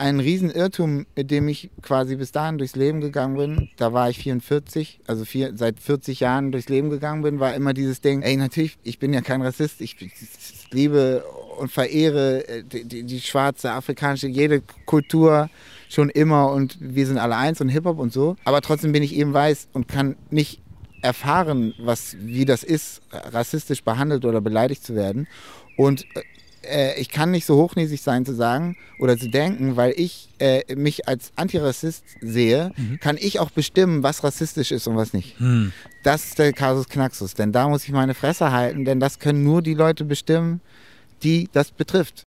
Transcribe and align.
ein 0.00 0.18
Riesenirrtum, 0.18 1.04
mit 1.14 1.30
dem 1.30 1.46
ich 1.46 1.70
quasi 1.82 2.16
bis 2.16 2.32
dahin 2.32 2.56
durchs 2.56 2.74
Leben 2.74 3.02
gegangen 3.02 3.36
bin. 3.36 3.68
Da 3.76 3.92
war 3.92 4.08
ich 4.08 4.18
44, 4.18 5.00
also 5.06 5.26
vier, 5.26 5.52
seit 5.54 5.78
40 5.78 6.20
Jahren 6.20 6.52
durchs 6.52 6.70
Leben 6.70 6.88
gegangen 6.88 7.20
bin, 7.20 7.38
war 7.38 7.54
immer 7.54 7.74
dieses 7.74 8.00
Ding, 8.00 8.22
ey, 8.22 8.36
natürlich, 8.36 8.78
ich 8.82 8.98
bin 8.98 9.12
ja 9.12 9.20
kein 9.20 9.42
Rassist, 9.42 9.82
ich, 9.82 10.00
ich 10.00 10.12
liebe 10.70 11.22
und 11.58 11.70
verehre 11.70 12.48
äh, 12.48 12.64
die, 12.64 12.84
die, 12.84 13.02
die 13.02 13.20
schwarze, 13.20 13.72
afrikanische, 13.72 14.26
jede 14.26 14.62
Kultur 14.86 15.50
schon 15.90 16.08
immer 16.08 16.50
und 16.50 16.78
wir 16.80 17.06
sind 17.06 17.18
alle 17.18 17.36
eins 17.36 17.60
und 17.60 17.68
Hip-Hop 17.68 17.98
und 17.98 18.10
so. 18.10 18.36
Aber 18.44 18.62
trotzdem 18.62 18.92
bin 18.92 19.02
ich 19.02 19.14
eben 19.14 19.34
weiß 19.34 19.68
und 19.74 19.86
kann 19.86 20.16
nicht 20.30 20.62
erfahren, 21.02 21.74
was, 21.78 22.16
wie 22.20 22.46
das 22.46 22.64
ist, 22.64 23.02
rassistisch 23.12 23.84
behandelt 23.84 24.24
oder 24.24 24.40
beleidigt 24.40 24.82
zu 24.82 24.94
werden. 24.94 25.28
Und 25.76 26.06
äh, 26.70 27.00
ich 27.00 27.08
kann 27.08 27.30
nicht 27.30 27.46
so 27.46 27.56
hochnäsig 27.56 28.00
sein 28.02 28.24
zu 28.24 28.34
sagen 28.34 28.76
oder 28.98 29.18
zu 29.18 29.28
denken, 29.28 29.76
weil 29.76 29.92
ich 29.96 30.28
äh, 30.38 30.74
mich 30.74 31.08
als 31.08 31.32
Antirassist 31.36 32.04
sehe, 32.20 32.72
mhm. 32.76 33.00
kann 33.00 33.16
ich 33.18 33.40
auch 33.40 33.50
bestimmen, 33.50 34.02
was 34.02 34.24
rassistisch 34.24 34.70
ist 34.72 34.86
und 34.86 34.96
was 34.96 35.12
nicht. 35.12 35.40
Mhm. 35.40 35.72
Das 36.02 36.24
ist 36.24 36.38
der 36.38 36.52
Kasus 36.52 36.88
Knaxus, 36.88 37.34
denn 37.34 37.52
da 37.52 37.68
muss 37.68 37.84
ich 37.84 37.92
meine 37.92 38.14
Fresse 38.14 38.52
halten, 38.52 38.84
denn 38.84 39.00
das 39.00 39.18
können 39.18 39.42
nur 39.44 39.62
die 39.62 39.74
Leute 39.74 40.04
bestimmen, 40.04 40.60
die 41.22 41.48
das 41.52 41.72
betrifft. 41.72 42.24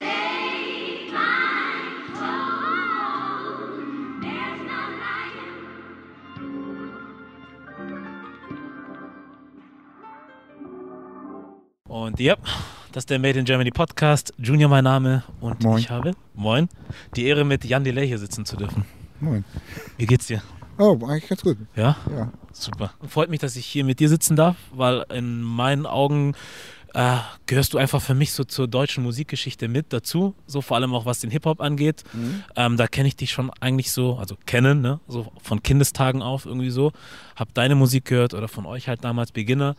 Und 11.85 12.19
ja, 12.21 12.37
das 12.93 13.03
ist 13.03 13.11
der 13.11 13.19
Made 13.21 13.39
in 13.39 13.45
Germany 13.45 13.71
Podcast. 13.71 14.35
Junior 14.39 14.69
mein 14.69 14.85
Name 14.85 15.23
und 15.41 15.63
moin. 15.63 15.79
ich 15.79 15.91
habe, 15.91 16.13
moin, 16.35 16.69
die 17.15 17.27
Ehre 17.27 17.45
mit 17.45 17.65
Jan 17.65 17.85
Delay 17.85 18.07
hier 18.07 18.19
sitzen 18.19 18.45
zu 18.45 18.57
dürfen. 18.57 18.85
Moin. 19.21 19.45
Wie 19.97 20.07
geht's 20.07 20.27
dir? 20.27 20.43
Oh, 20.77 20.99
eigentlich 21.07 21.29
ganz 21.29 21.43
gut. 21.43 21.59
Ja? 21.77 21.97
Ja. 22.11 22.33
Super. 22.53 22.93
Freut 23.07 23.31
mich, 23.31 23.39
dass 23.39 23.55
ich 23.55 23.67
hier 23.67 23.85
mit 23.85 24.01
dir 24.01 24.09
sitzen 24.09 24.35
darf, 24.35 24.57
weil 24.73 25.05
in 25.13 25.43
meinen 25.43 25.87
Augen 25.87 26.35
äh, 26.95 27.19
gehörst 27.47 27.75
du 27.75 27.79
einfach 27.79 28.03
für 28.03 28.15
mich 28.15 28.33
so 28.33 28.43
zur 28.43 28.67
deutschen 28.67 29.05
Musikgeschichte 29.05 29.69
mit 29.69 29.93
dazu, 29.93 30.35
so 30.47 30.61
vor 30.61 30.77
allem 30.77 30.93
auch 30.93 31.05
was 31.07 31.21
den 31.21 31.31
Hip-Hop 31.31 31.61
angeht. 31.61 32.03
Mhm. 32.13 32.43
Ähm, 32.57 32.77
da 32.77 32.89
kenne 32.89 33.07
ich 33.07 33.15
dich 33.15 33.31
schon 33.31 33.51
eigentlich 33.61 33.93
so, 33.93 34.17
also 34.17 34.37
kennen, 34.47 34.81
ne? 34.81 34.99
so 35.07 35.31
von 35.41 35.63
Kindestagen 35.63 36.23
auf 36.23 36.47
irgendwie 36.47 36.71
so. 36.71 36.91
Hab 37.37 37.55
deine 37.55 37.77
Musik 37.77 38.07
gehört 38.07 38.35
oder 38.35 38.49
von 38.49 38.67
euch 38.67 38.89
halt 38.89 39.05
damals 39.05 39.31
Beginner 39.31 39.77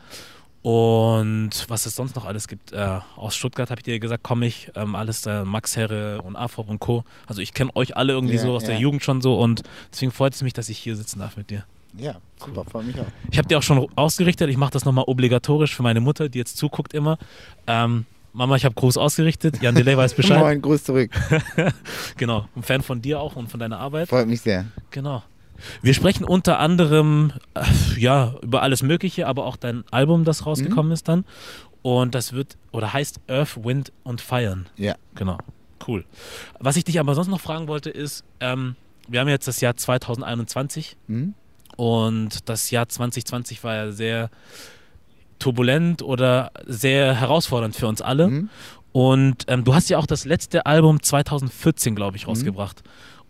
und 0.61 1.51
was 1.67 1.85
es 1.85 1.95
sonst 1.95 2.15
noch 2.15 2.25
alles 2.25 2.47
gibt. 2.47 2.71
Äh, 2.71 2.99
aus 3.15 3.35
Stuttgart 3.35 3.69
habe 3.71 3.79
ich 3.79 3.83
dir 3.83 3.99
gesagt, 3.99 4.23
komme 4.23 4.45
ich. 4.45 4.71
Ähm, 4.75 4.95
alles 4.95 5.21
da, 5.21 5.43
Max 5.43 5.75
Herre 5.75 6.21
und 6.21 6.35
AFOP 6.35 6.69
und 6.69 6.79
Co. 6.79 7.03
Also 7.25 7.41
ich 7.41 7.53
kenne 7.53 7.75
euch 7.75 7.97
alle 7.97 8.13
irgendwie 8.13 8.35
ja, 8.35 8.41
so 8.41 8.53
aus 8.53 8.63
ja. 8.63 8.69
der 8.69 8.79
Jugend 8.79 9.03
schon 9.03 9.21
so 9.21 9.39
und 9.39 9.63
deswegen 9.91 10.11
freut 10.11 10.33
es 10.33 10.41
mich, 10.43 10.53
dass 10.53 10.69
ich 10.69 10.77
hier 10.77 10.95
sitzen 10.95 11.19
darf 11.19 11.35
mit 11.37 11.49
dir. 11.49 11.65
Ja, 11.97 12.15
super, 12.37 12.63
freue 12.63 12.83
mich 12.83 12.99
auch. 12.99 13.05
Ich 13.31 13.37
habe 13.37 13.47
dir 13.47 13.57
auch 13.57 13.63
schon 13.63 13.87
ausgerichtet, 13.95 14.49
ich 14.49 14.57
mache 14.57 14.71
das 14.71 14.85
nochmal 14.85 15.05
obligatorisch 15.07 15.75
für 15.75 15.83
meine 15.83 15.99
Mutter, 15.99 16.29
die 16.29 16.37
jetzt 16.37 16.57
zuguckt 16.57 16.93
immer. 16.93 17.17
Ähm, 17.67 18.05
Mama, 18.33 18.55
ich 18.55 18.63
habe 18.63 18.75
Gruß 18.75 18.95
ausgerichtet. 18.95 19.61
Jan 19.61 19.75
Delay 19.75 19.97
weiß 19.97 20.13
Bescheid. 20.15 20.39
Moin, 20.39 20.61
Gruß 20.61 20.85
zurück. 20.85 21.11
genau, 22.17 22.47
ein 22.55 22.63
Fan 22.63 22.81
von 22.81 23.01
dir 23.01 23.19
auch 23.19 23.35
und 23.35 23.49
von 23.49 23.59
deiner 23.59 23.79
Arbeit. 23.79 24.07
Freut 24.07 24.27
mich 24.27 24.41
sehr. 24.41 24.65
Genau. 24.91 25.23
Wir 25.81 25.93
sprechen 25.93 26.23
unter 26.23 26.59
anderem 26.59 27.33
äh, 27.53 27.63
ja, 27.99 28.35
über 28.41 28.61
alles 28.61 28.83
Mögliche, 28.83 29.27
aber 29.27 29.45
auch 29.45 29.57
dein 29.57 29.83
Album, 29.91 30.23
das 30.23 30.45
rausgekommen 30.45 30.87
mhm. 30.87 30.93
ist 30.93 31.07
dann. 31.07 31.25
Und 31.81 32.13
das 32.15 32.33
wird 32.33 32.57
oder 32.71 32.93
heißt 32.93 33.21
Earth, 33.27 33.63
Wind 33.63 33.91
und 34.03 34.21
Feiern. 34.21 34.67
Ja. 34.77 34.95
Genau. 35.15 35.37
Cool. 35.87 36.05
Was 36.59 36.75
ich 36.75 36.83
dich 36.83 36.99
aber 36.99 37.15
sonst 37.15 37.27
noch 37.27 37.41
fragen 37.41 37.67
wollte, 37.67 37.89
ist, 37.89 38.23
ähm, 38.39 38.75
wir 39.07 39.19
haben 39.19 39.27
jetzt 39.27 39.47
das 39.47 39.61
Jahr 39.61 39.75
2021 39.75 40.95
mhm. 41.07 41.33
und 41.75 42.47
das 42.49 42.69
Jahr 42.69 42.87
2020 42.87 43.63
war 43.63 43.75
ja 43.75 43.91
sehr 43.91 44.29
turbulent 45.39 46.03
oder 46.03 46.51
sehr 46.65 47.15
herausfordernd 47.15 47.75
für 47.75 47.87
uns 47.87 48.01
alle. 48.01 48.27
Mhm. 48.27 48.49
Und 48.91 49.45
ähm, 49.47 49.63
du 49.63 49.73
hast 49.73 49.89
ja 49.89 49.97
auch 49.97 50.05
das 50.05 50.25
letzte 50.25 50.65
Album 50.65 51.01
2014, 51.01 51.95
glaube 51.95 52.17
ich, 52.17 52.27
mhm. 52.27 52.31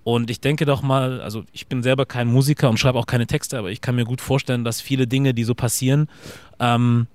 Und 0.04 0.32
ich 0.32 0.42
denke 0.42 0.66
doch 0.66 0.82
mal, 0.82 1.22
also 1.22 1.44
ich 1.52 1.68
bin 1.68 1.84
selber 1.84 2.06
kein 2.06 2.28
Musiker 2.28 2.70
und 2.70 2.80
schreibe 2.80 2.98
auch 2.98 3.06
keine 3.06 3.28
Texte, 3.28 3.58
aber 3.58 3.70
ich 3.70 3.82
kann 3.82 3.96
mir 3.96 4.06
gut 4.06 4.22
vorstellen, 4.22 4.64
dass 4.64 4.82
viele 4.82 5.08
Dinge, 5.08 5.34
die 5.34 5.44
so 5.44 5.54
passieren, 5.54 6.10
ähm, 6.60 7.08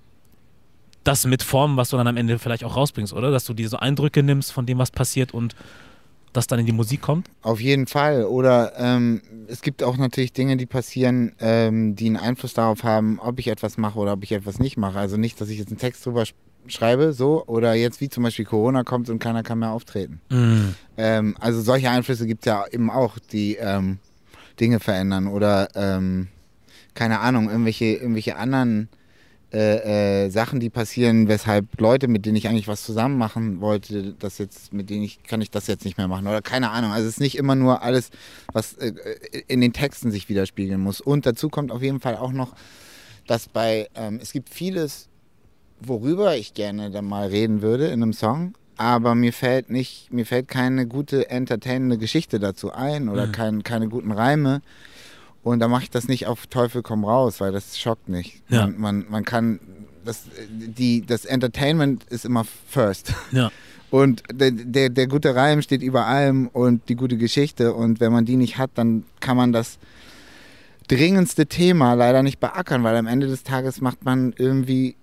das 1.02 1.24
mit 1.26 1.42
formen, 1.42 1.76
was 1.76 1.90
du 1.90 1.96
dann 1.96 2.06
am 2.06 2.16
Ende 2.16 2.38
vielleicht 2.38 2.64
auch 2.64 2.76
rausbringst, 2.76 3.12
oder? 3.12 3.30
Dass 3.30 3.44
du 3.44 3.54
diese 3.54 3.80
Eindrücke 3.82 4.22
nimmst 4.22 4.52
von 4.52 4.66
dem, 4.66 4.78
was 4.78 4.90
passiert 4.90 5.32
und 5.34 5.54
das 6.32 6.46
dann 6.46 6.58
in 6.58 6.66
die 6.66 6.72
Musik 6.72 7.00
kommt? 7.00 7.28
Auf 7.42 7.60
jeden 7.60 7.86
Fall. 7.86 8.24
Oder 8.24 8.72
ähm, 8.76 9.22
es 9.48 9.62
gibt 9.62 9.82
auch 9.82 9.96
natürlich 9.96 10.32
Dinge, 10.32 10.56
die 10.56 10.66
passieren, 10.66 11.32
ähm, 11.40 11.96
die 11.96 12.06
einen 12.06 12.16
Einfluss 12.16 12.54
darauf 12.54 12.84
haben, 12.84 13.18
ob 13.20 13.38
ich 13.38 13.48
etwas 13.48 13.78
mache 13.78 13.98
oder 13.98 14.12
ob 14.12 14.22
ich 14.22 14.32
etwas 14.32 14.58
nicht 14.58 14.76
mache. 14.76 14.98
Also 14.98 15.16
nicht, 15.16 15.40
dass 15.40 15.48
ich 15.48 15.58
jetzt 15.58 15.68
einen 15.68 15.78
Text 15.78 16.04
drüber 16.04 16.24
schreibe, 16.68 17.12
so, 17.12 17.44
oder 17.46 17.74
jetzt 17.74 18.00
wie 18.00 18.08
zum 18.08 18.22
Beispiel 18.22 18.44
Corona 18.44 18.84
kommt 18.84 19.08
und 19.10 19.18
keiner 19.18 19.42
kann 19.42 19.58
mehr 19.58 19.70
auftreten. 19.70 20.20
Mm. 20.28 20.74
Ähm, 20.96 21.36
also 21.40 21.60
solche 21.60 21.90
Einflüsse 21.90 22.26
gibt 22.26 22.46
es 22.46 22.50
ja 22.50 22.64
eben 22.70 22.90
auch, 22.90 23.18
die 23.18 23.56
ähm, 23.56 23.98
Dinge 24.58 24.80
verändern 24.80 25.26
oder 25.26 25.68
ähm, 25.74 26.28
keine 26.94 27.20
Ahnung, 27.20 27.48
irgendwelche, 27.48 27.84
irgendwelche 27.84 28.36
anderen 28.36 28.88
äh, 29.52 30.24
äh, 30.24 30.30
Sachen, 30.30 30.58
die 30.58 30.70
passieren, 30.70 31.28
weshalb 31.28 31.80
Leute, 31.80 32.08
mit 32.08 32.26
denen 32.26 32.34
ich 32.36 32.48
eigentlich 32.48 32.66
was 32.66 32.82
zusammen 32.84 33.16
machen 33.16 33.60
wollte, 33.60 34.14
das 34.18 34.38
jetzt, 34.38 34.72
mit 34.72 34.90
denen 34.90 35.04
ich, 35.04 35.22
kann 35.22 35.40
ich 35.40 35.50
das 35.50 35.68
jetzt 35.68 35.84
nicht 35.84 35.98
mehr 35.98 36.08
machen 36.08 36.26
oder 36.26 36.42
keine 36.42 36.70
Ahnung. 36.70 36.90
Also 36.90 37.06
es 37.06 37.14
ist 37.14 37.20
nicht 37.20 37.38
immer 37.38 37.54
nur 37.54 37.82
alles, 37.82 38.10
was 38.52 38.74
äh, 38.74 38.92
in 39.46 39.60
den 39.60 39.72
Texten 39.72 40.10
sich 40.10 40.28
widerspiegeln 40.28 40.80
muss. 40.80 41.00
Und 41.00 41.26
dazu 41.26 41.48
kommt 41.48 41.70
auf 41.70 41.80
jeden 41.80 42.00
Fall 42.00 42.16
auch 42.16 42.32
noch, 42.32 42.54
dass 43.28 43.48
bei, 43.48 43.88
ähm, 43.94 44.18
es 44.20 44.32
gibt 44.32 44.50
vieles, 44.50 45.08
worüber 45.80 46.36
ich 46.36 46.54
gerne 46.54 46.90
dann 46.90 47.04
mal 47.04 47.28
reden 47.28 47.62
würde 47.62 47.86
in 47.86 48.02
einem 48.02 48.12
Song, 48.12 48.54
aber 48.76 49.14
mir 49.14 49.32
fällt 49.32 49.70
nicht, 49.70 50.12
mir 50.12 50.26
fällt 50.26 50.48
keine 50.48 50.86
gute 50.86 51.30
entertainende 51.30 51.98
Geschichte 51.98 52.38
dazu 52.38 52.72
ein 52.72 53.08
oder 53.08 53.26
mhm. 53.26 53.32
kein, 53.32 53.62
keine 53.62 53.88
guten 53.88 54.12
Reime. 54.12 54.62
Und 55.42 55.60
da 55.60 55.68
mache 55.68 55.84
ich 55.84 55.90
das 55.90 56.08
nicht 56.08 56.26
auf 56.26 56.46
Teufel 56.48 56.82
komm 56.82 57.04
raus, 57.04 57.40
weil 57.40 57.52
das 57.52 57.78
schockt 57.78 58.08
nicht. 58.08 58.42
Ja. 58.48 58.62
Man, 58.66 58.80
man, 58.80 59.06
man, 59.08 59.24
kann, 59.24 59.60
das, 60.04 60.24
die, 60.50 61.06
das 61.06 61.24
Entertainment 61.24 62.04
ist 62.04 62.24
immer 62.24 62.44
first. 62.68 63.14
Ja. 63.32 63.50
Und 63.90 64.24
der, 64.32 64.50
der, 64.50 64.88
der 64.88 65.06
gute 65.06 65.36
Reim 65.36 65.62
steht 65.62 65.80
über 65.80 66.06
allem 66.06 66.48
und 66.48 66.88
die 66.88 66.96
gute 66.96 67.16
Geschichte. 67.16 67.72
Und 67.72 68.00
wenn 68.00 68.12
man 68.12 68.24
die 68.24 68.36
nicht 68.36 68.58
hat, 68.58 68.72
dann 68.74 69.04
kann 69.20 69.36
man 69.36 69.52
das 69.52 69.78
dringendste 70.88 71.46
Thema 71.46 71.94
leider 71.94 72.22
nicht 72.22 72.40
beackern, 72.40 72.82
weil 72.82 72.96
am 72.96 73.06
Ende 73.06 73.28
des 73.28 73.44
Tages 73.44 73.80
macht 73.80 74.04
man 74.04 74.34
irgendwie 74.36 74.96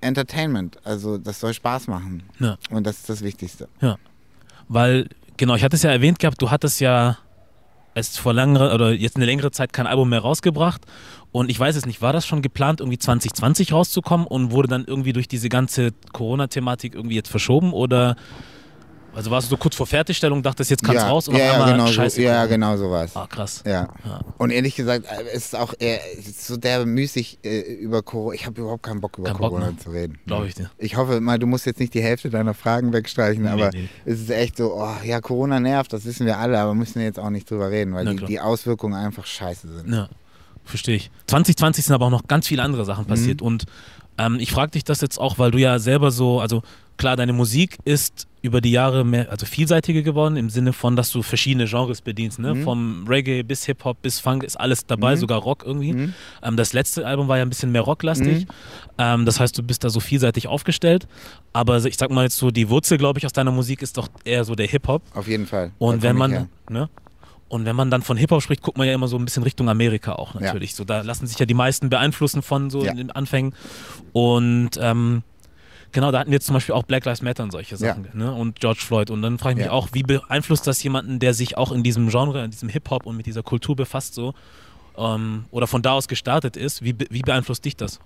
Entertainment. 0.00 0.78
Also 0.84 1.18
das 1.18 1.40
soll 1.40 1.54
Spaß 1.54 1.88
machen. 1.88 2.22
Ja. 2.38 2.56
Und 2.70 2.86
das 2.86 2.98
ist 2.98 3.08
das 3.08 3.22
Wichtigste. 3.22 3.68
Ja. 3.80 3.96
Weil, 4.68 5.08
genau, 5.36 5.54
ich 5.54 5.62
hatte 5.64 5.76
es 5.76 5.82
ja 5.82 5.90
erwähnt 5.90 6.18
gehabt, 6.18 6.40
du 6.40 6.50
hattest 6.50 6.80
ja 6.80 7.18
erst 7.94 8.18
vor 8.18 8.34
längerer 8.34 8.74
oder 8.74 8.92
jetzt 8.92 9.16
eine 9.16 9.24
längere 9.24 9.50
Zeit 9.50 9.72
kein 9.72 9.86
Album 9.86 10.10
mehr 10.10 10.20
rausgebracht. 10.20 10.82
Und 11.32 11.50
ich 11.50 11.58
weiß 11.58 11.76
es 11.76 11.86
nicht, 11.86 12.02
war 12.02 12.12
das 12.12 12.26
schon 12.26 12.42
geplant, 12.42 12.80
irgendwie 12.80 12.98
2020 12.98 13.72
rauszukommen 13.72 14.26
und 14.26 14.52
wurde 14.52 14.68
dann 14.68 14.84
irgendwie 14.86 15.12
durch 15.12 15.28
diese 15.28 15.48
ganze 15.48 15.90
Corona-Thematik 16.12 16.94
irgendwie 16.94 17.16
jetzt 17.16 17.30
verschoben 17.30 17.72
oder 17.72 18.16
also 19.16 19.30
warst 19.30 19.46
du 19.46 19.50
so 19.50 19.56
kurz 19.56 19.74
vor 19.74 19.86
Fertigstellung, 19.86 20.42
dachtest, 20.42 20.70
jetzt 20.70 20.84
kannst 20.84 21.02
ja, 21.02 21.08
raus 21.08 21.26
und 21.26 21.36
ja, 21.36 21.48
auf 21.48 21.54
einmal 21.54 21.72
genau 21.72 21.86
scheiße. 21.86 22.16
So, 22.16 22.22
ja, 22.22 22.44
genau 22.44 22.76
so 22.76 22.90
was. 22.90 23.16
Ah, 23.16 23.26
krass. 23.26 23.62
Ja. 23.64 23.88
ja. 24.04 24.20
Und 24.36 24.50
ehrlich 24.50 24.76
gesagt, 24.76 25.06
äh, 25.06 25.22
es 25.32 25.46
ist 25.46 25.56
auch 25.56 25.72
eher, 25.78 26.00
ist 26.18 26.46
so 26.46 26.58
derbe 26.58 26.84
müßig 26.84 27.38
äh, 27.42 27.60
über 27.60 28.02
Corona. 28.02 28.34
Ich 28.34 28.44
habe 28.44 28.60
überhaupt 28.60 28.82
keinen 28.82 29.00
Bock 29.00 29.16
über 29.16 29.28
Kein 29.28 29.38
Corona 29.38 29.66
Bock, 29.68 29.76
ne? 29.76 29.82
zu 29.82 29.90
reden. 29.90 30.18
Glaube 30.26 30.48
ich 30.48 30.54
dir. 30.54 30.70
Ich 30.76 30.98
hoffe 30.98 31.22
mal, 31.22 31.38
du 31.38 31.46
musst 31.46 31.64
jetzt 31.64 31.80
nicht 31.80 31.94
die 31.94 32.02
Hälfte 32.02 32.28
deiner 32.28 32.52
Fragen 32.52 32.92
wegstreichen, 32.92 33.44
nee, 33.44 33.48
aber 33.48 33.70
nee. 33.72 33.88
es 34.04 34.20
ist 34.20 34.30
echt 34.30 34.58
so, 34.58 34.74
oh, 34.74 34.96
ja, 35.02 35.22
Corona 35.22 35.60
nervt, 35.60 35.94
das 35.94 36.04
wissen 36.04 36.26
wir 36.26 36.36
alle, 36.36 36.58
aber 36.58 36.74
müssen 36.74 36.96
wir 36.96 37.06
jetzt 37.06 37.18
auch 37.18 37.30
nicht 37.30 37.50
drüber 37.50 37.70
reden, 37.70 37.94
weil 37.94 38.04
die, 38.04 38.26
die, 38.26 38.40
Auswirkungen 38.40 38.94
einfach 38.94 39.24
scheiße 39.24 39.66
sind. 39.66 39.94
Ja, 39.94 40.10
verstehe 40.64 40.96
ich. 40.96 41.10
2020 41.28 41.86
sind 41.86 41.94
aber 41.94 42.04
auch 42.04 42.10
noch 42.10 42.28
ganz 42.28 42.46
viele 42.46 42.62
andere 42.62 42.84
Sachen 42.84 43.06
passiert 43.06 43.40
mhm. 43.40 43.46
und 43.46 43.64
ähm, 44.18 44.38
ich 44.40 44.50
frage 44.50 44.72
dich 44.72 44.84
das 44.84 45.00
jetzt 45.00 45.18
auch, 45.18 45.38
weil 45.38 45.50
du 45.50 45.58
ja 45.58 45.78
selber 45.78 46.10
so, 46.10 46.40
also 46.40 46.62
klar, 46.96 47.16
deine 47.16 47.32
Musik 47.32 47.78
ist 47.84 48.26
über 48.42 48.60
die 48.60 48.70
Jahre 48.70 49.04
mehr, 49.04 49.30
also 49.30 49.44
vielseitiger 49.44 50.02
geworden, 50.02 50.36
im 50.36 50.50
Sinne 50.50 50.72
von, 50.72 50.94
dass 50.94 51.10
du 51.10 51.22
verschiedene 51.22 51.66
Genres 51.66 52.00
bedienst. 52.00 52.38
Ne? 52.38 52.54
Mhm. 52.54 52.62
Vom 52.62 53.06
Reggae 53.08 53.42
bis 53.42 53.64
Hip-Hop 53.66 54.00
bis 54.02 54.20
Funk 54.20 54.44
ist 54.44 54.58
alles 54.58 54.86
dabei, 54.86 55.16
mhm. 55.16 55.20
sogar 55.20 55.40
Rock 55.40 55.64
irgendwie. 55.66 55.92
Mhm. 55.92 56.14
Ähm, 56.42 56.56
das 56.56 56.72
letzte 56.72 57.04
Album 57.04 57.28
war 57.28 57.38
ja 57.38 57.42
ein 57.42 57.48
bisschen 57.48 57.72
mehr 57.72 57.82
rocklastig. 57.82 58.46
Mhm. 58.46 58.52
Ähm, 58.98 59.26
das 59.26 59.40
heißt, 59.40 59.58
du 59.58 59.62
bist 59.62 59.82
da 59.82 59.90
so 59.90 60.00
vielseitig 60.00 60.46
aufgestellt. 60.46 61.08
Aber 61.52 61.84
ich 61.84 61.96
sag 61.96 62.10
mal 62.10 62.22
jetzt 62.22 62.36
so, 62.36 62.50
die 62.50 62.68
Wurzel, 62.68 62.98
glaube 62.98 63.18
ich, 63.18 63.26
aus 63.26 63.32
deiner 63.32 63.50
Musik 63.50 63.82
ist 63.82 63.96
doch 63.98 64.08
eher 64.24 64.44
so 64.44 64.54
der 64.54 64.68
Hip-Hop. 64.68 65.02
Auf 65.14 65.26
jeden 65.26 65.46
Fall. 65.46 65.72
Und 65.78 66.02
wenn 66.02 66.16
man, 66.16 66.48
ne? 66.70 66.88
Und 67.48 67.64
wenn 67.64 67.76
man 67.76 67.90
dann 67.90 68.02
von 68.02 68.16
Hip-Hop 68.16 68.42
spricht, 68.42 68.62
guckt 68.62 68.76
man 68.76 68.88
ja 68.88 68.94
immer 68.94 69.08
so 69.08 69.16
ein 69.16 69.24
bisschen 69.24 69.44
Richtung 69.44 69.68
Amerika 69.68 70.14
auch 70.14 70.34
natürlich. 70.34 70.70
Ja. 70.72 70.76
So, 70.76 70.84
da 70.84 71.02
lassen 71.02 71.26
sich 71.26 71.38
ja 71.38 71.46
die 71.46 71.54
meisten 71.54 71.90
beeinflussen 71.90 72.42
von 72.42 72.70
so 72.70 72.84
ja. 72.84 72.90
in 72.90 72.96
den 72.96 73.10
Anfängen. 73.10 73.54
Und 74.12 74.70
ähm, 74.80 75.22
Genau, 75.92 76.10
da 76.10 76.18
hatten 76.18 76.30
wir 76.30 76.40
zum 76.40 76.52
Beispiel 76.52 76.74
auch 76.74 76.82
Black 76.82 77.06
Lives 77.06 77.22
Matter 77.22 77.42
und 77.42 77.52
solche 77.52 77.76
Sachen 77.76 78.04
Ja. 78.04 78.10
ne? 78.12 78.34
und 78.34 78.60
George 78.60 78.80
Floyd. 78.82 79.10
Und 79.10 79.22
dann 79.22 79.38
frage 79.38 79.54
ich 79.58 79.64
mich 79.64 79.70
auch, 79.70 79.88
wie 79.92 80.02
beeinflusst 80.02 80.66
das 80.66 80.82
jemanden, 80.82 81.20
der 81.20 81.32
sich 81.32 81.56
auch 81.56 81.72
in 81.72 81.82
diesem 81.82 82.08
Genre, 82.10 82.44
in 82.44 82.50
diesem 82.50 82.68
Hip-Hop 82.68 83.06
und 83.06 83.16
mit 83.16 83.24
dieser 83.24 83.42
Kultur 83.42 83.76
befasst 83.76 84.12
so 84.14 84.34
ähm, 84.98 85.46
oder 85.50 85.66
von 85.66 85.82
da 85.82 85.92
aus 85.92 86.08
gestartet 86.08 86.56
ist, 86.56 86.82
wie, 86.82 86.94
wie 87.10 87.22
beeinflusst 87.22 87.64
dich 87.64 87.76
das? 87.76 88.00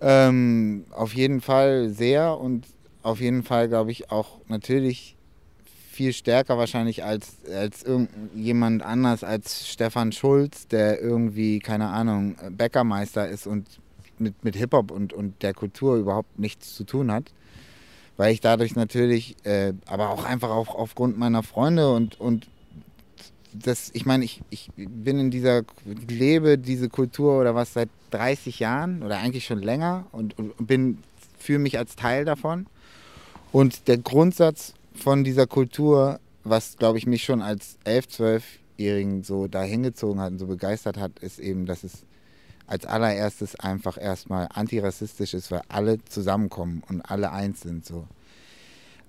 Ähm, 0.00 0.84
auf 0.90 1.14
jeden 1.14 1.40
Fall 1.40 1.90
sehr 1.90 2.38
und 2.38 2.66
auf 3.02 3.20
jeden 3.20 3.42
Fall, 3.42 3.68
glaube 3.68 3.92
ich, 3.92 4.10
auch 4.10 4.38
natürlich 4.48 5.16
viel 6.00 6.14
stärker 6.14 6.56
wahrscheinlich 6.56 7.04
als, 7.04 7.44
als 7.54 7.82
irgendjemand 7.82 8.82
anders 8.82 9.22
als 9.22 9.68
Stefan 9.68 10.12
Schulz, 10.12 10.66
der 10.66 10.98
irgendwie, 10.98 11.58
keine 11.58 11.88
Ahnung, 11.88 12.36
Bäckermeister 12.52 13.28
ist 13.28 13.46
und 13.46 13.66
mit, 14.18 14.42
mit 14.42 14.56
Hip-Hop 14.56 14.90
und, 14.90 15.12
und 15.12 15.42
der 15.42 15.52
Kultur 15.52 15.96
überhaupt 15.96 16.38
nichts 16.38 16.74
zu 16.74 16.84
tun 16.84 17.12
hat. 17.12 17.24
Weil 18.16 18.32
ich 18.32 18.40
dadurch 18.40 18.76
natürlich, 18.76 19.36
äh, 19.44 19.74
aber 19.84 20.08
auch 20.08 20.24
einfach 20.24 20.48
auch 20.48 20.74
aufgrund 20.74 21.18
meiner 21.18 21.42
Freunde 21.42 21.92
und, 21.92 22.18
und 22.18 22.48
das, 23.52 23.90
ich 23.92 24.06
meine, 24.06 24.24
ich, 24.24 24.40
ich 24.48 24.70
bin 24.74 25.18
in 25.18 25.30
dieser, 25.30 25.64
lebe 25.84 26.56
diese 26.56 26.88
Kultur 26.88 27.38
oder 27.38 27.54
was 27.54 27.74
seit 27.74 27.90
30 28.12 28.58
Jahren 28.58 29.02
oder 29.02 29.18
eigentlich 29.18 29.44
schon 29.44 29.60
länger 29.60 30.06
und, 30.12 30.38
und 30.38 30.66
bin, 30.66 30.96
fühle 31.38 31.58
mich 31.58 31.76
als 31.76 31.94
Teil 31.94 32.24
davon. 32.24 32.68
Und 33.52 33.86
der 33.86 33.98
Grundsatz 33.98 34.72
von 34.94 35.24
dieser 35.24 35.46
Kultur, 35.46 36.20
was 36.44 36.76
glaube 36.76 36.98
ich 36.98 37.06
mich 37.06 37.24
schon 37.24 37.42
als 37.42 37.78
11-, 37.84 38.42
12-Jährigen 38.78 39.22
so 39.22 39.46
dahin 39.46 39.82
gezogen 39.82 40.20
hat 40.20 40.32
und 40.32 40.38
so 40.38 40.46
begeistert 40.46 40.96
hat, 40.98 41.18
ist 41.20 41.38
eben, 41.38 41.66
dass 41.66 41.84
es 41.84 42.04
als 42.66 42.86
allererstes 42.86 43.56
einfach 43.56 43.98
erstmal 44.00 44.48
antirassistisch 44.54 45.34
ist, 45.34 45.50
weil 45.50 45.62
alle 45.68 46.02
zusammenkommen 46.04 46.82
und 46.88 47.02
alle 47.02 47.32
eins 47.32 47.62
sind. 47.62 47.84
So, 47.84 48.06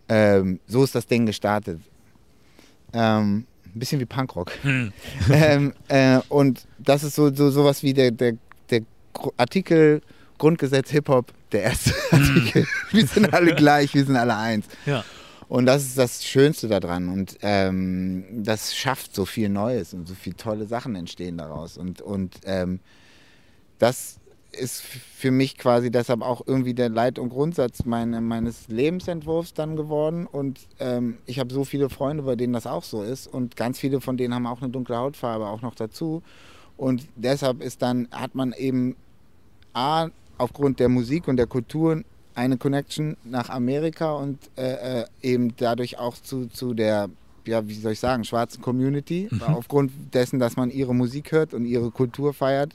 ähm, 0.09 0.59
so 0.67 0.83
ist 0.83 0.95
das 0.95 1.05
Ding 1.05 1.27
gestartet. 1.27 1.79
Ähm, 2.91 3.45
ein 3.73 3.79
bisschen 3.79 4.01
wie 4.01 4.05
Punkrock. 4.05 4.51
Hm. 4.63 4.91
ähm, 5.31 5.73
äh, 5.87 6.19
und 6.29 6.65
das 6.79 7.03
ist 7.03 7.15
so, 7.15 7.33
so 7.33 7.51
sowas 7.51 7.83
wie 7.83 7.93
der, 7.93 8.11
der, 8.11 8.33
der 8.69 8.81
Artikel 9.37 10.01
Grundgesetz 10.39 10.89
Hip-Hop, 10.89 11.31
der 11.51 11.61
erste 11.61 11.93
Artikel. 12.09 12.65
wir 12.91 13.05
sind 13.05 13.31
alle 13.31 13.53
gleich, 13.53 13.93
wir 13.93 14.03
sind 14.03 14.15
alle 14.15 14.35
eins. 14.35 14.65
Ja. 14.87 15.05
Und 15.51 15.65
das 15.65 15.83
ist 15.83 15.97
das 15.97 16.23
Schönste 16.23 16.69
daran. 16.69 17.09
Und 17.09 17.37
ähm, 17.41 18.23
das 18.41 18.73
schafft 18.73 19.13
so 19.13 19.25
viel 19.25 19.49
Neues 19.49 19.93
und 19.93 20.07
so 20.07 20.15
viele 20.15 20.37
tolle 20.37 20.65
Sachen 20.65 20.95
entstehen 20.95 21.37
daraus. 21.37 21.77
Und, 21.77 21.99
und 22.01 22.37
ähm, 22.45 22.79
das 23.77 24.21
ist 24.53 24.81
für 24.81 25.29
mich 25.29 25.57
quasi 25.57 25.91
deshalb 25.91 26.21
auch 26.21 26.41
irgendwie 26.47 26.73
der 26.73 26.87
Leit- 26.87 27.19
und 27.19 27.27
Grundsatz 27.27 27.83
meine, 27.83 28.21
meines 28.21 28.69
Lebensentwurfs 28.69 29.53
dann 29.53 29.75
geworden. 29.75 30.25
Und 30.25 30.61
ähm, 30.79 31.17
ich 31.25 31.37
habe 31.37 31.53
so 31.53 31.65
viele 31.65 31.89
Freunde, 31.89 32.23
bei 32.23 32.37
denen 32.37 32.53
das 32.53 32.65
auch 32.65 32.85
so 32.85 33.03
ist. 33.03 33.27
Und 33.27 33.57
ganz 33.57 33.77
viele 33.77 33.99
von 33.99 34.15
denen 34.15 34.33
haben 34.33 34.47
auch 34.47 34.61
eine 34.61 34.71
dunkle 34.71 34.95
Hautfarbe 34.95 35.47
auch 35.47 35.61
noch 35.61 35.75
dazu. 35.75 36.23
Und 36.77 37.09
deshalb 37.17 37.61
ist 37.61 37.81
dann, 37.81 38.07
hat 38.11 38.35
man 38.35 38.53
eben 38.53 38.95
A, 39.73 40.07
aufgrund 40.37 40.79
der 40.79 40.87
Musik 40.87 41.27
und 41.27 41.35
der 41.35 41.47
Kultur 41.47 42.03
eine 42.35 42.57
Connection 42.57 43.17
nach 43.23 43.49
Amerika 43.49 44.13
und 44.13 44.39
äh, 44.57 45.01
äh, 45.01 45.05
eben 45.21 45.55
dadurch 45.57 45.97
auch 45.97 46.15
zu, 46.15 46.47
zu 46.47 46.73
der, 46.73 47.09
ja, 47.45 47.67
wie 47.67 47.73
soll 47.73 47.93
ich 47.93 47.99
sagen, 47.99 48.23
schwarzen 48.23 48.61
Community, 48.61 49.29
aufgrund 49.47 49.91
dessen, 50.13 50.39
dass 50.39 50.55
man 50.55 50.69
ihre 50.69 50.95
Musik 50.95 51.31
hört 51.31 51.53
und 51.53 51.65
ihre 51.65 51.91
Kultur 51.91 52.33
feiert, 52.33 52.73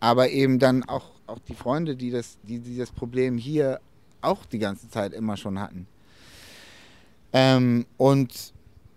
aber 0.00 0.30
eben 0.30 0.58
dann 0.58 0.84
auch, 0.84 1.06
auch 1.26 1.38
die 1.48 1.54
Freunde, 1.54 1.96
die 1.96 2.10
das, 2.10 2.38
die 2.42 2.58
dieses 2.60 2.90
Problem 2.90 3.36
hier 3.36 3.80
auch 4.20 4.46
die 4.46 4.58
ganze 4.58 4.88
Zeit 4.88 5.12
immer 5.12 5.36
schon 5.36 5.58
hatten. 5.58 5.86
Ähm, 7.32 7.86
und 7.96 8.52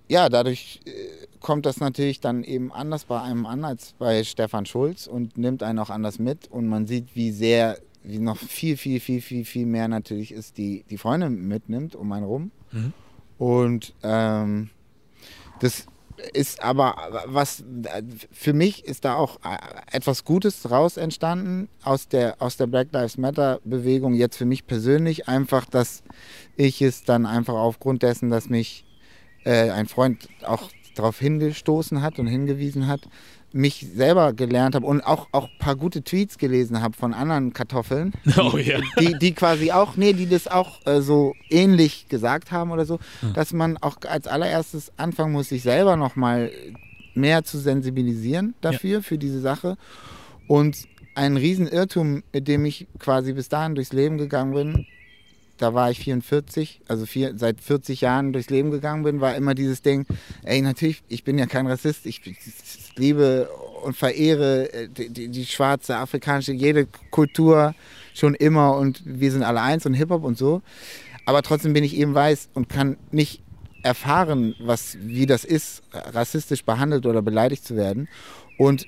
ja, 0.07 0.29
dadurch 0.29 0.81
äh, 0.85 0.91
kommt 1.39 1.65
das 1.65 1.79
natürlich 1.79 2.19
dann 2.19 2.43
eben 2.43 2.71
anders 2.71 3.05
bei 3.05 3.21
einem 3.21 3.45
an 3.45 3.65
als 3.65 3.93
bei 3.97 4.23
Stefan 4.23 4.65
Schulz 4.65 5.07
und 5.07 5.37
nimmt 5.37 5.63
einen 5.63 5.79
auch 5.79 5.89
anders 5.89 6.19
mit. 6.19 6.49
Und 6.49 6.67
man 6.67 6.87
sieht, 6.87 7.15
wie 7.15 7.31
sehr, 7.31 7.77
noch 8.03 8.37
viel, 8.37 8.77
viel, 8.77 8.99
viel, 8.99 9.21
viel, 9.21 9.45
viel 9.45 9.65
mehr 9.65 9.87
natürlich 9.87 10.31
ist, 10.31 10.57
die 10.57 10.83
die 10.89 10.97
Freunde 10.97 11.29
mitnimmt 11.29 11.95
um 11.95 12.11
einen 12.11 12.25
rum. 12.25 12.51
Mhm. 12.71 12.93
Und 13.37 13.93
ähm, 14.03 14.69
das 15.59 15.85
ist 16.33 16.63
aber, 16.63 17.23
was 17.25 17.63
für 18.31 18.53
mich 18.53 18.85
ist 18.85 19.05
da 19.05 19.15
auch 19.15 19.37
äh, 19.43 19.57
etwas 19.95 20.25
Gutes 20.25 20.61
draus 20.61 20.97
entstanden 20.97 21.67
aus 21.83 22.07
der, 22.07 22.41
aus 22.41 22.57
der 22.57 22.67
Black 22.67 22.89
Lives 22.91 23.17
Matter 23.17 23.59
Bewegung. 23.63 24.13
Jetzt 24.13 24.37
für 24.37 24.45
mich 24.45 24.67
persönlich 24.67 25.27
einfach, 25.27 25.65
dass 25.65 26.03
ich 26.55 26.81
es 26.81 27.03
dann 27.03 27.25
einfach 27.25 27.55
aufgrund 27.55 28.03
dessen, 28.03 28.29
dass 28.29 28.49
mich 28.49 28.85
äh, 29.43 29.69
ein 29.71 29.87
Freund 29.87 30.29
auch 30.43 30.69
darauf 30.95 31.19
hingestoßen 31.19 32.01
hat 32.01 32.19
und 32.19 32.27
hingewiesen 32.27 32.87
hat, 32.87 33.01
mich 33.53 33.85
selber 33.95 34.33
gelernt 34.33 34.75
habe 34.75 34.85
und 34.85 35.01
auch 35.01 35.27
auch 35.31 35.45
ein 35.45 35.57
paar 35.59 35.75
gute 35.75 36.03
Tweets 36.03 36.37
gelesen 36.37 36.81
habe 36.81 36.95
von 36.95 37.13
anderen 37.13 37.53
Kartoffeln, 37.53 38.13
Oh 38.37 38.57
ja. 38.57 38.79
die, 38.99 39.17
die 39.19 39.33
quasi 39.33 39.71
auch, 39.71 39.97
nee, 39.97 40.13
die 40.13 40.27
das 40.27 40.47
auch 40.47 40.79
äh, 40.85 41.01
so 41.01 41.33
ähnlich 41.49 42.07
gesagt 42.07 42.51
haben 42.51 42.71
oder 42.71 42.85
so, 42.85 42.99
dass 43.33 43.53
man 43.53 43.77
auch 43.77 43.97
als 44.07 44.27
allererstes 44.27 44.91
anfangen 44.97 45.33
muss, 45.33 45.49
sich 45.49 45.63
selber 45.63 45.95
nochmal 45.95 46.51
mehr 47.13 47.43
zu 47.43 47.57
sensibilisieren 47.59 48.53
dafür, 48.61 49.03
für 49.03 49.17
diese 49.17 49.41
Sache. 49.41 49.77
Und 50.47 50.87
ein 51.15 51.35
Riesenirrtum, 51.37 52.23
mit 52.31 52.47
dem 52.47 52.65
ich 52.65 52.87
quasi 52.99 53.33
bis 53.33 53.49
dahin 53.49 53.75
durchs 53.75 53.91
Leben 53.93 54.17
gegangen 54.17 54.53
bin, 54.53 54.85
da 55.57 55.73
war 55.75 55.91
ich 55.91 55.99
44, 55.99 56.81
also 56.87 57.05
vier, 57.05 57.33
seit 57.37 57.61
40 57.61 58.01
Jahren 58.01 58.33
durchs 58.33 58.49
Leben 58.49 58.71
gegangen 58.71 59.03
bin, 59.03 59.21
war 59.21 59.35
immer 59.35 59.53
dieses 59.53 59.81
Ding, 59.83 60.07
ey, 60.43 60.61
natürlich, 60.61 61.03
ich 61.07 61.23
bin 61.23 61.37
ja 61.37 61.45
kein 61.45 61.67
Rassist, 61.67 62.05
ich, 62.07 62.25
ich 62.25 62.37
liebe 62.95 63.49
und 63.83 63.95
verehre 63.95 64.71
äh, 64.73 64.87
die, 64.87 65.09
die, 65.09 65.27
die 65.29 65.45
schwarze, 65.45 65.97
afrikanische, 65.97 66.53
jede 66.53 66.87
Kultur 67.09 67.73
schon 68.13 68.35
immer 68.35 68.77
und 68.77 69.01
wir 69.05 69.31
sind 69.31 69.43
alle 69.43 69.61
eins 69.61 69.85
und 69.85 69.93
Hip-Hop 69.93 70.23
und 70.23 70.37
so. 70.37 70.61
Aber 71.25 71.41
trotzdem 71.41 71.73
bin 71.73 71.83
ich 71.83 71.95
eben 71.95 72.13
weiß 72.13 72.49
und 72.53 72.69
kann 72.69 72.97
nicht 73.11 73.41
erfahren, 73.83 74.55
was, 74.59 74.97
wie 75.01 75.25
das 75.25 75.43
ist, 75.43 75.81
rassistisch 75.91 76.63
behandelt 76.65 77.05
oder 77.05 77.21
beleidigt 77.21 77.65
zu 77.65 77.75
werden. 77.75 78.07
Und 78.57 78.85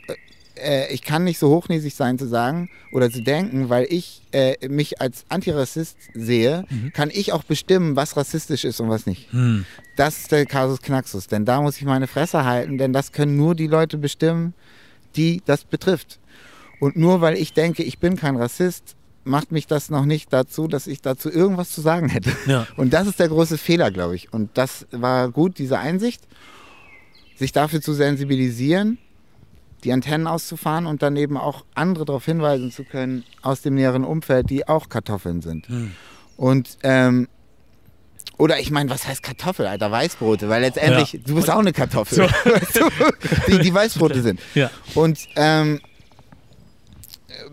äh, 0.55 0.93
ich 0.93 1.01
kann 1.01 1.23
nicht 1.23 1.39
so 1.39 1.49
hochnäsig 1.49 1.95
sein 1.95 2.17
zu 2.17 2.27
sagen 2.27 2.69
oder 2.91 3.09
zu 3.09 3.21
denken, 3.21 3.69
weil 3.69 3.87
ich 3.89 4.21
äh, 4.31 4.67
mich 4.67 5.01
als 5.01 5.25
Antirassist 5.29 5.97
sehe, 6.13 6.65
kann 6.93 7.09
ich 7.11 7.33
auch 7.33 7.43
bestimmen, 7.43 7.95
was 7.95 8.17
rassistisch 8.17 8.63
ist 8.65 8.79
und 8.79 8.89
was 8.89 9.05
nicht. 9.05 9.31
Hm. 9.31 9.65
Das 9.95 10.19
ist 10.19 10.31
der 10.31 10.45
Kasus 10.45 10.81
Knaxus, 10.81 11.27
denn 11.27 11.45
da 11.45 11.61
muss 11.61 11.77
ich 11.77 11.85
meine 11.85 12.07
Fresse 12.07 12.45
halten, 12.45 12.77
denn 12.77 12.93
das 12.93 13.11
können 13.11 13.37
nur 13.37 13.55
die 13.55 13.67
Leute 13.67 13.97
bestimmen, 13.97 14.53
die 15.15 15.41
das 15.45 15.65
betrifft. 15.65 16.19
Und 16.79 16.95
nur 16.95 17.21
weil 17.21 17.37
ich 17.37 17.53
denke, 17.53 17.83
ich 17.83 17.99
bin 17.99 18.15
kein 18.15 18.35
Rassist, 18.35 18.95
macht 19.23 19.51
mich 19.51 19.67
das 19.67 19.89
noch 19.89 20.05
nicht 20.05 20.33
dazu, 20.33 20.67
dass 20.67 20.87
ich 20.87 21.01
dazu 21.01 21.31
irgendwas 21.31 21.71
zu 21.71 21.81
sagen 21.81 22.09
hätte. 22.09 22.31
Ja. 22.45 22.67
Und 22.75 22.93
das 22.93 23.07
ist 23.07 23.19
der 23.19 23.29
große 23.29 23.57
Fehler, 23.57 23.91
glaube 23.91 24.15
ich. 24.15 24.33
Und 24.33 24.49
das 24.55 24.85
war 24.91 25.29
gut, 25.29 25.57
diese 25.59 25.79
Einsicht, 25.79 26.27
sich 27.35 27.51
dafür 27.51 27.81
zu 27.81 27.93
sensibilisieren, 27.93 28.97
die 29.83 29.91
Antennen 29.91 30.27
auszufahren 30.27 30.85
und 30.85 31.01
dann 31.01 31.15
eben 31.17 31.37
auch 31.37 31.65
andere 31.75 32.05
darauf 32.05 32.25
hinweisen 32.25 32.71
zu 32.71 32.83
können 32.83 33.23
aus 33.41 33.61
dem 33.61 33.75
näheren 33.75 34.03
Umfeld, 34.03 34.49
die 34.49 34.67
auch 34.67 34.89
Kartoffeln 34.89 35.41
sind. 35.41 35.67
Hm. 35.67 35.91
Und 36.37 36.77
ähm, 36.83 37.27
oder 38.37 38.59
ich 38.59 38.71
meine, 38.71 38.89
was 38.89 39.07
heißt 39.07 39.21
Kartoffel, 39.21 39.67
Alter? 39.67 39.91
Weißbrote, 39.91 40.49
weil 40.49 40.61
letztendlich, 40.61 41.13
Ja. 41.13 41.19
du 41.25 41.35
bist 41.35 41.49
auch 41.51 41.59
eine 41.59 41.71
Kartoffel, 41.71 42.27
du, 42.73 42.89
die, 43.47 43.59
die 43.59 43.73
Weißbrote 43.73 44.21
sind. 44.23 44.39
Ja. 44.55 44.71
Und 44.95 45.19
ähm, 45.35 45.79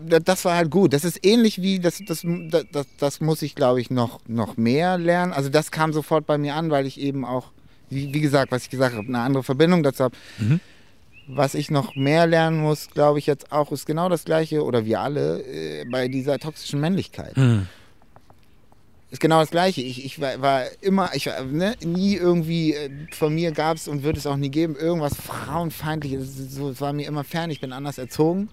äh, 0.09 0.19
das 0.21 0.43
war 0.45 0.55
halt 0.55 0.71
gut. 0.71 0.93
Das 0.93 1.03
ist 1.03 1.23
ähnlich 1.25 1.61
wie, 1.61 1.79
das, 1.79 2.01
das, 2.07 2.25
das, 2.71 2.87
das 2.97 3.21
muss 3.21 3.41
ich, 3.41 3.53
glaube 3.55 3.79
ich, 3.81 3.91
noch, 3.91 4.19
noch 4.27 4.57
mehr 4.57 4.97
lernen. 4.97 5.33
Also 5.33 5.49
das 5.49 5.71
kam 5.71 5.93
sofort 5.93 6.25
bei 6.25 6.37
mir 6.37 6.55
an, 6.55 6.71
weil 6.71 6.87
ich 6.87 6.99
eben 6.99 7.25
auch, 7.25 7.51
wie, 7.89 8.13
wie 8.13 8.21
gesagt, 8.21 8.51
was 8.51 8.63
ich 8.63 8.69
gesagt 8.69 8.95
habe, 8.95 9.07
eine 9.07 9.19
andere 9.19 9.43
Verbindung 9.43 9.83
dazu 9.83 10.05
habe. 10.05 10.17
Mhm. 10.39 10.59
Was 11.33 11.53
ich 11.53 11.71
noch 11.71 11.95
mehr 11.95 12.27
lernen 12.27 12.59
muss, 12.59 12.89
glaube 12.89 13.19
ich 13.19 13.25
jetzt 13.25 13.51
auch, 13.51 13.71
ist 13.71 13.85
genau 13.85 14.09
das 14.09 14.25
Gleiche, 14.25 14.63
oder 14.63 14.85
wir 14.85 14.99
alle, 14.99 15.41
äh, 15.43 15.85
bei 15.89 16.07
dieser 16.07 16.39
toxischen 16.39 16.79
Männlichkeit 16.81 17.35
Hm. 17.35 17.67
ist 19.11 19.19
genau 19.21 19.39
das 19.39 19.51
Gleiche. 19.51 19.81
Ich, 19.81 20.03
ich 20.05 20.19
war, 20.19 20.41
war 20.41 20.63
immer, 20.81 21.13
ich 21.13 21.27
war 21.27 21.43
ne, 21.43 21.75
nie 21.83 22.15
irgendwie, 22.15 22.73
äh, 22.73 22.89
von 23.11 23.33
mir 23.33 23.51
gab 23.51 23.77
es 23.77 23.87
und 23.87 24.03
wird 24.03 24.17
es 24.17 24.27
auch 24.27 24.37
nie 24.37 24.49
geben, 24.49 24.75
irgendwas 24.75 25.15
Frauenfeindliches. 25.15 26.53
So, 26.53 26.69
es 26.69 26.81
war 26.81 26.93
mir 26.93 27.07
immer 27.07 27.23
fern, 27.23 27.49
ich 27.49 27.61
bin 27.61 27.71
anders 27.73 27.97
erzogen. 27.97 28.49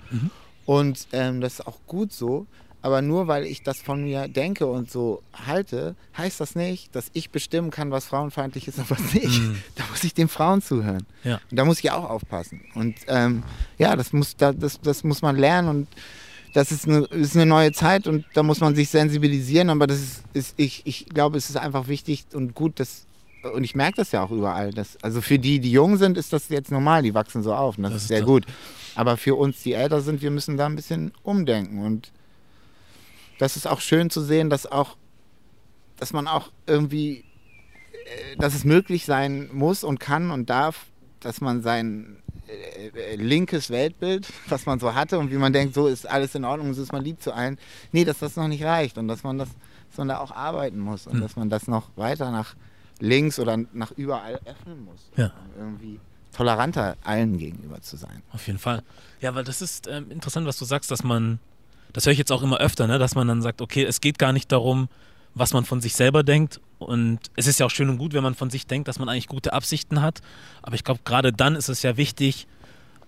Und 0.67 1.09
ähm, 1.13 1.41
das 1.41 1.55
ist 1.55 1.67
auch 1.67 1.79
gut 1.87 2.13
so. 2.13 2.47
Aber 2.89 3.03
nur 3.03 3.29
weil 3.29 3.45
ich 3.45 3.63
das 3.63 3.83
von 3.83 4.03
mir 4.03 4.29
denke 4.29 4.65
und 4.65 4.91
so 4.91 5.23
halte, 5.47 5.95
heißt 6.17 6.41
das 6.41 6.55
nicht, 6.55 6.97
dass 6.97 7.11
ich 7.13 7.29
bestimmen 7.29 7.71
kann, 7.71 7.91
was 7.91 8.07
frauenfeindlich 8.07 8.67
ist 8.67 8.79
und 8.79 8.91
was 8.91 9.13
nicht. 9.13 9.43
Da 9.77 9.85
muss 9.91 10.03
ich 10.05 10.15
den 10.15 10.27
Frauen 10.27 10.63
zuhören. 10.63 11.05
Ja. 11.23 11.39
Und 11.51 11.57
da 11.59 11.67
muss 11.67 11.81
ich 11.81 11.91
auch 11.91 12.09
aufpassen. 12.09 12.63
Und 12.75 12.95
ähm, 13.09 13.43
ja, 13.77 13.95
das 13.95 14.15
muss, 14.15 14.37
da, 14.37 14.55
das, 14.55 14.81
das 14.81 15.05
muss 15.05 15.21
man 15.21 15.37
lernen. 15.37 15.69
Und 15.69 15.89
das 16.55 16.73
ist 16.73 16.89
eine, 16.89 17.01
ist 17.11 17.37
eine 17.37 17.45
neue 17.45 17.73
Zeit 17.73 18.07
und 18.07 18.25
da 18.33 18.43
muss 18.43 18.61
man 18.61 18.75
sich 18.75 18.89
sensibilisieren, 18.89 19.69
aber 19.69 19.87
das 19.87 19.99
ist, 19.99 20.23
ist 20.33 20.55
ich, 20.57 20.83
ich 20.87 21.07
glaube, 21.11 21.37
es 21.37 21.51
ist 21.51 21.59
einfach 21.59 21.89
wichtig 21.89 22.25
und 22.33 22.55
gut, 22.55 22.81
dass 22.81 23.05
und 23.53 23.65
ich 23.65 23.75
merke 23.75 23.97
das 23.97 24.13
ja 24.13 24.25
auch 24.25 24.31
überall. 24.31 24.71
Dass, 24.71 24.97
also 25.03 25.21
für 25.21 25.39
die, 25.39 25.61
die 25.61 25.73
jung 25.73 25.99
sind, 25.99 26.17
ist 26.17 26.33
das 26.33 26.49
jetzt 26.49 26.73
normal, 26.73 27.03
die 27.03 27.13
wachsen 27.13 27.43
so 27.43 27.55
auf 27.55 27.77
und 27.77 27.83
das, 27.83 27.93
das 27.93 28.03
ist 28.03 28.09
sehr 28.09 28.23
gut. 28.23 28.47
Aber 28.95 29.19
für 29.19 29.35
uns, 29.35 29.63
die 29.63 29.75
älter 29.75 30.01
sind, 30.01 30.23
wir 30.23 30.31
müssen 30.31 30.57
da 30.57 30.65
ein 30.65 30.75
bisschen 30.75 31.13
umdenken. 31.23 31.85
Und 31.85 32.11
das 33.39 33.57
ist 33.57 33.67
auch 33.67 33.81
schön 33.81 34.11
zu 34.11 34.21
sehen, 34.21 34.51
dass 34.51 34.67
auch, 34.67 34.97
dass 35.97 36.13
man 36.13 36.27
auch 36.27 36.51
irgendwie, 36.67 37.25
äh, 37.93 38.37
dass 38.39 38.55
es 38.55 38.65
möglich 38.65 39.05
sein 39.05 39.49
muss 39.53 39.85
und 39.85 40.01
kann 40.01 40.31
und 40.31 40.51
darf, 40.51 40.87
dass 41.21 41.41
man 41.41 41.63
sein 41.63 42.23
äh, 42.49 43.17
linkes 43.17 43.71
Weltbild, 43.71 44.29
was 44.49 44.67
man 44.67 44.79
so 44.79 44.95
hatte 44.95 45.19
und 45.19 45.31
wie 45.31 45.37
man 45.37 45.53
denkt, 45.53 45.75
so 45.75 45.87
ist 45.87 46.09
alles 46.09 46.35
in 46.35 46.45
Ordnung, 46.45 46.75
so 46.75 46.83
ist 46.83 46.93
man 46.93 47.05
lieb 47.05 47.23
zu 47.23 47.33
allen. 47.33 47.59
Nee, 47.93 48.05
dass 48.05 48.19
das 48.19 48.37
noch 48.37 48.49
nicht 48.49 48.65
reicht 48.65 48.99
und 48.99 49.09
dass 49.09 49.23
man 49.23 49.39
das, 49.39 49.49
dass 49.89 49.99
man 49.99 50.09
da 50.09 50.19
auch 50.19 50.33
arbeiten 50.33 50.79
muss 50.79 51.07
und 51.07 51.17
mhm. 51.17 51.21
dass 51.21 51.37
man 51.37 51.51
das 51.51 51.67
noch 51.69 51.91
weiter 51.97 52.31
nach 52.31 52.55
links 53.01 53.39
oder 53.39 53.57
nach 53.73 53.93
überall 53.93 54.41
öffnen 54.45 54.85
muss. 54.85 55.11
Ja. 55.17 55.33
Um 55.57 55.63
irgendwie 55.63 56.01
toleranter 56.33 56.97
allen 57.05 57.39
gegenüber 57.39 57.81
zu 57.81 57.97
sein. 57.97 58.23
Auf 58.33 58.47
jeden 58.47 58.59
Fall. 58.59 58.83
Ja, 59.21 59.35
weil 59.35 59.45
das 59.45 59.63
ist 59.63 59.87
ähm, 59.87 60.11
interessant, 60.11 60.47
was 60.47 60.59
du 60.59 60.65
sagst, 60.65 60.91
dass 60.91 61.03
man, 61.03 61.41
das 61.93 62.07
höre 62.07 62.13
ich 62.13 62.19
jetzt 62.19 62.33
auch 62.33 62.43
immer 62.43 62.59
öfter, 62.59 62.87
ne, 62.87 62.99
dass 62.99 63.15
man 63.15 63.29
dann 63.29 63.43
sagt, 63.43 63.61
okay, 63.61 63.85
es 63.85 64.01
geht 64.01 64.19
gar 64.19 64.33
nicht 64.33 64.53
darum, 64.53 64.89
was 65.35 65.53
man 65.53 65.65
von 65.65 65.81
sich 65.81 65.95
selber 65.95 66.23
denkt. 66.23 66.61
Und 66.79 67.19
es 67.37 67.47
ist 67.47 67.59
ja 67.59 67.67
auch 67.67 67.71
schön 67.71 67.89
und 67.89 67.99
gut, 67.99 68.13
wenn 68.13 68.23
man 68.23 68.35
von 68.35 68.51
sich 68.51 68.67
denkt, 68.67 68.89
dass 68.89 68.99
man 68.99 69.09
eigentlich 69.09 69.27
gute 69.27 69.53
Absichten 69.53 70.01
hat. 70.01 70.21
Aber 70.63 70.75
ich 70.75 70.85
glaube, 70.85 71.01
gerade 71.05 71.33
dann 71.33 71.57
ist 71.57 71.69
es 71.69 71.83
ja 71.83 71.97
wichtig, 71.97 72.47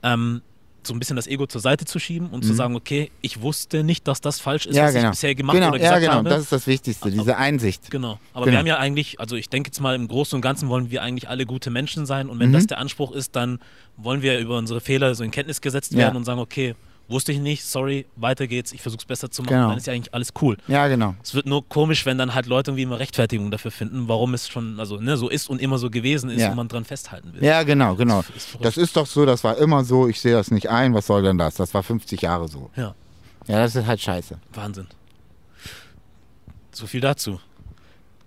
ähm, 0.02 0.42
so 0.82 0.94
ein 0.94 0.98
bisschen 0.98 1.16
das 1.16 1.26
Ego 1.26 1.46
zur 1.46 1.60
Seite 1.60 1.84
zu 1.84 1.98
schieben 1.98 2.30
und 2.30 2.42
mhm. 2.42 2.48
zu 2.48 2.54
sagen, 2.54 2.74
okay, 2.74 3.10
ich 3.20 3.42
wusste 3.42 3.84
nicht, 3.84 4.08
dass 4.08 4.20
das 4.20 4.40
falsch 4.40 4.66
ist, 4.66 4.76
ja, 4.76 4.86
was 4.86 4.94
genau. 4.94 5.04
ich 5.06 5.10
bisher 5.10 5.34
gemacht 5.34 5.54
genau, 5.54 5.68
oder 5.68 5.78
gesagt 5.78 5.94
habe. 5.94 6.04
Ja, 6.04 6.10
genau, 6.10 6.18
habe. 6.20 6.28
das 6.30 6.42
ist 6.42 6.52
das 6.52 6.66
Wichtigste, 6.66 7.10
diese 7.10 7.36
Einsicht. 7.36 7.90
Genau, 7.90 8.18
aber 8.32 8.46
genau. 8.46 8.54
wir 8.54 8.58
haben 8.60 8.66
ja 8.66 8.78
eigentlich, 8.78 9.20
also 9.20 9.36
ich 9.36 9.48
denke 9.50 9.68
jetzt 9.68 9.80
mal 9.80 9.94
im 9.94 10.08
Großen 10.08 10.36
und 10.36 10.40
Ganzen 10.40 10.68
wollen 10.68 10.90
wir 10.90 11.02
eigentlich 11.02 11.28
alle 11.28 11.44
gute 11.44 11.70
Menschen 11.70 12.06
sein 12.06 12.28
und 12.30 12.38
wenn 12.38 12.48
mhm. 12.48 12.54
das 12.54 12.66
der 12.66 12.78
Anspruch 12.78 13.12
ist, 13.12 13.36
dann 13.36 13.58
wollen 13.96 14.22
wir 14.22 14.38
über 14.38 14.56
unsere 14.56 14.80
Fehler 14.80 15.14
so 15.14 15.22
in 15.22 15.30
Kenntnis 15.30 15.60
gesetzt 15.60 15.94
werden 15.94 16.14
ja. 16.14 16.16
und 16.16 16.24
sagen, 16.24 16.40
okay, 16.40 16.74
wusste 17.10 17.32
ich 17.32 17.38
nicht, 17.38 17.64
sorry, 17.64 18.06
weiter 18.16 18.46
geht's, 18.46 18.72
ich 18.72 18.82
versuche 18.82 19.00
es 19.00 19.04
besser 19.04 19.30
zu 19.30 19.42
machen, 19.42 19.54
genau. 19.54 19.68
dann 19.68 19.78
ist 19.78 19.86
ja 19.86 19.92
eigentlich 19.92 20.14
alles 20.14 20.32
cool. 20.40 20.56
Ja, 20.68 20.88
genau. 20.88 21.14
Es 21.22 21.34
wird 21.34 21.46
nur 21.46 21.68
komisch, 21.68 22.06
wenn 22.06 22.18
dann 22.18 22.34
halt 22.34 22.46
Leute 22.46 22.70
irgendwie 22.70 22.84
immer 22.84 22.98
Rechtfertigung 22.98 23.50
dafür 23.50 23.70
finden, 23.70 24.08
warum 24.08 24.34
es 24.34 24.48
schon 24.48 24.78
also 24.78 24.98
ne, 24.98 25.16
so 25.16 25.28
ist 25.28 25.48
und 25.48 25.60
immer 25.60 25.78
so 25.78 25.90
gewesen 25.90 26.30
ist 26.30 26.40
ja. 26.40 26.50
und 26.50 26.56
man 26.56 26.68
dran 26.68 26.84
festhalten 26.84 27.32
will. 27.34 27.44
Ja, 27.44 27.62
genau, 27.62 27.94
genau. 27.96 28.22
Das 28.22 28.36
ist, 28.36 28.58
das 28.60 28.76
ist, 28.76 28.96
doch 28.96 29.06
so, 29.06 29.26
das 29.26 29.44
war 29.44 29.58
immer 29.58 29.84
so, 29.84 30.08
ich 30.08 30.20
sehe 30.20 30.32
das 30.32 30.50
nicht 30.50 30.70
ein, 30.70 30.94
was 30.94 31.06
soll 31.06 31.22
denn 31.22 31.38
das? 31.38 31.54
Das 31.54 31.74
war 31.74 31.82
50 31.82 32.22
Jahre 32.22 32.48
so. 32.48 32.70
Ja. 32.76 32.94
Ja, 33.46 33.58
das 33.58 33.74
ist 33.74 33.86
halt 33.86 34.00
scheiße. 34.00 34.38
Wahnsinn. 34.52 34.86
So 36.72 36.86
viel 36.86 37.00
dazu. 37.00 37.40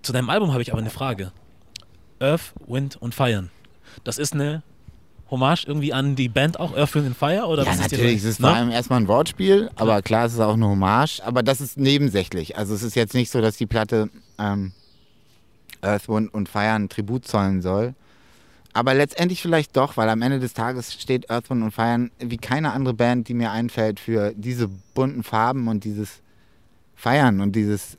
Zu 0.02 0.12
deinem 0.12 0.28
Album 0.28 0.52
habe 0.52 0.62
ich 0.62 0.70
aber 0.70 0.80
eine 0.80 0.90
Frage. 0.90 1.32
Earth, 2.20 2.52
Wind 2.66 2.96
und 3.00 3.14
Fire. 3.14 3.48
Das 4.04 4.18
ist 4.18 4.34
eine 4.34 4.62
Hommage 5.30 5.64
irgendwie 5.66 5.92
an 5.92 6.16
die 6.16 6.28
Band 6.28 6.60
auch, 6.60 6.76
Earth, 6.76 6.94
Wind 6.94 7.16
Fire? 7.16 7.46
Oder 7.46 7.64
ja, 7.64 7.70
was 7.70 7.78
natürlich. 7.78 8.18
Es 8.18 8.24
ist 8.24 8.40
vor 8.40 8.50
allem 8.50 8.70
erstmal 8.70 9.00
ein 9.00 9.08
Wortspiel, 9.08 9.70
aber 9.76 10.02
klar, 10.02 10.26
es 10.26 10.34
ist 10.34 10.40
auch 10.40 10.54
eine 10.54 10.66
Hommage. 10.66 11.20
Aber 11.24 11.42
das 11.42 11.60
ist 11.60 11.78
nebensächlich. 11.78 12.56
Also 12.56 12.74
es 12.74 12.82
ist 12.82 12.94
jetzt 12.94 13.14
nicht 13.14 13.30
so, 13.30 13.40
dass 13.40 13.56
die 13.56 13.66
Platte 13.66 14.10
ähm, 14.38 14.72
Earth, 15.82 16.08
Wind 16.08 16.32
und 16.32 16.48
Fire 16.48 16.72
ein 16.72 16.88
Tribut 16.88 17.26
zollen 17.26 17.62
soll. 17.62 17.94
Aber 18.72 18.92
letztendlich 18.92 19.40
vielleicht 19.40 19.76
doch, 19.76 19.96
weil 19.96 20.08
am 20.08 20.20
Ende 20.20 20.40
des 20.40 20.52
Tages 20.52 20.92
steht 20.94 21.30
Earth, 21.30 21.48
Wind 21.48 21.62
und 21.62 21.70
Fire 21.70 22.10
wie 22.18 22.36
keine 22.36 22.72
andere 22.72 22.94
Band, 22.94 23.28
die 23.28 23.34
mir 23.34 23.52
einfällt, 23.52 24.00
für 24.00 24.32
diese 24.34 24.68
bunten 24.94 25.22
Farben 25.22 25.68
und 25.68 25.84
dieses 25.84 26.20
Feiern 26.96 27.40
und 27.40 27.54
dieses 27.54 27.96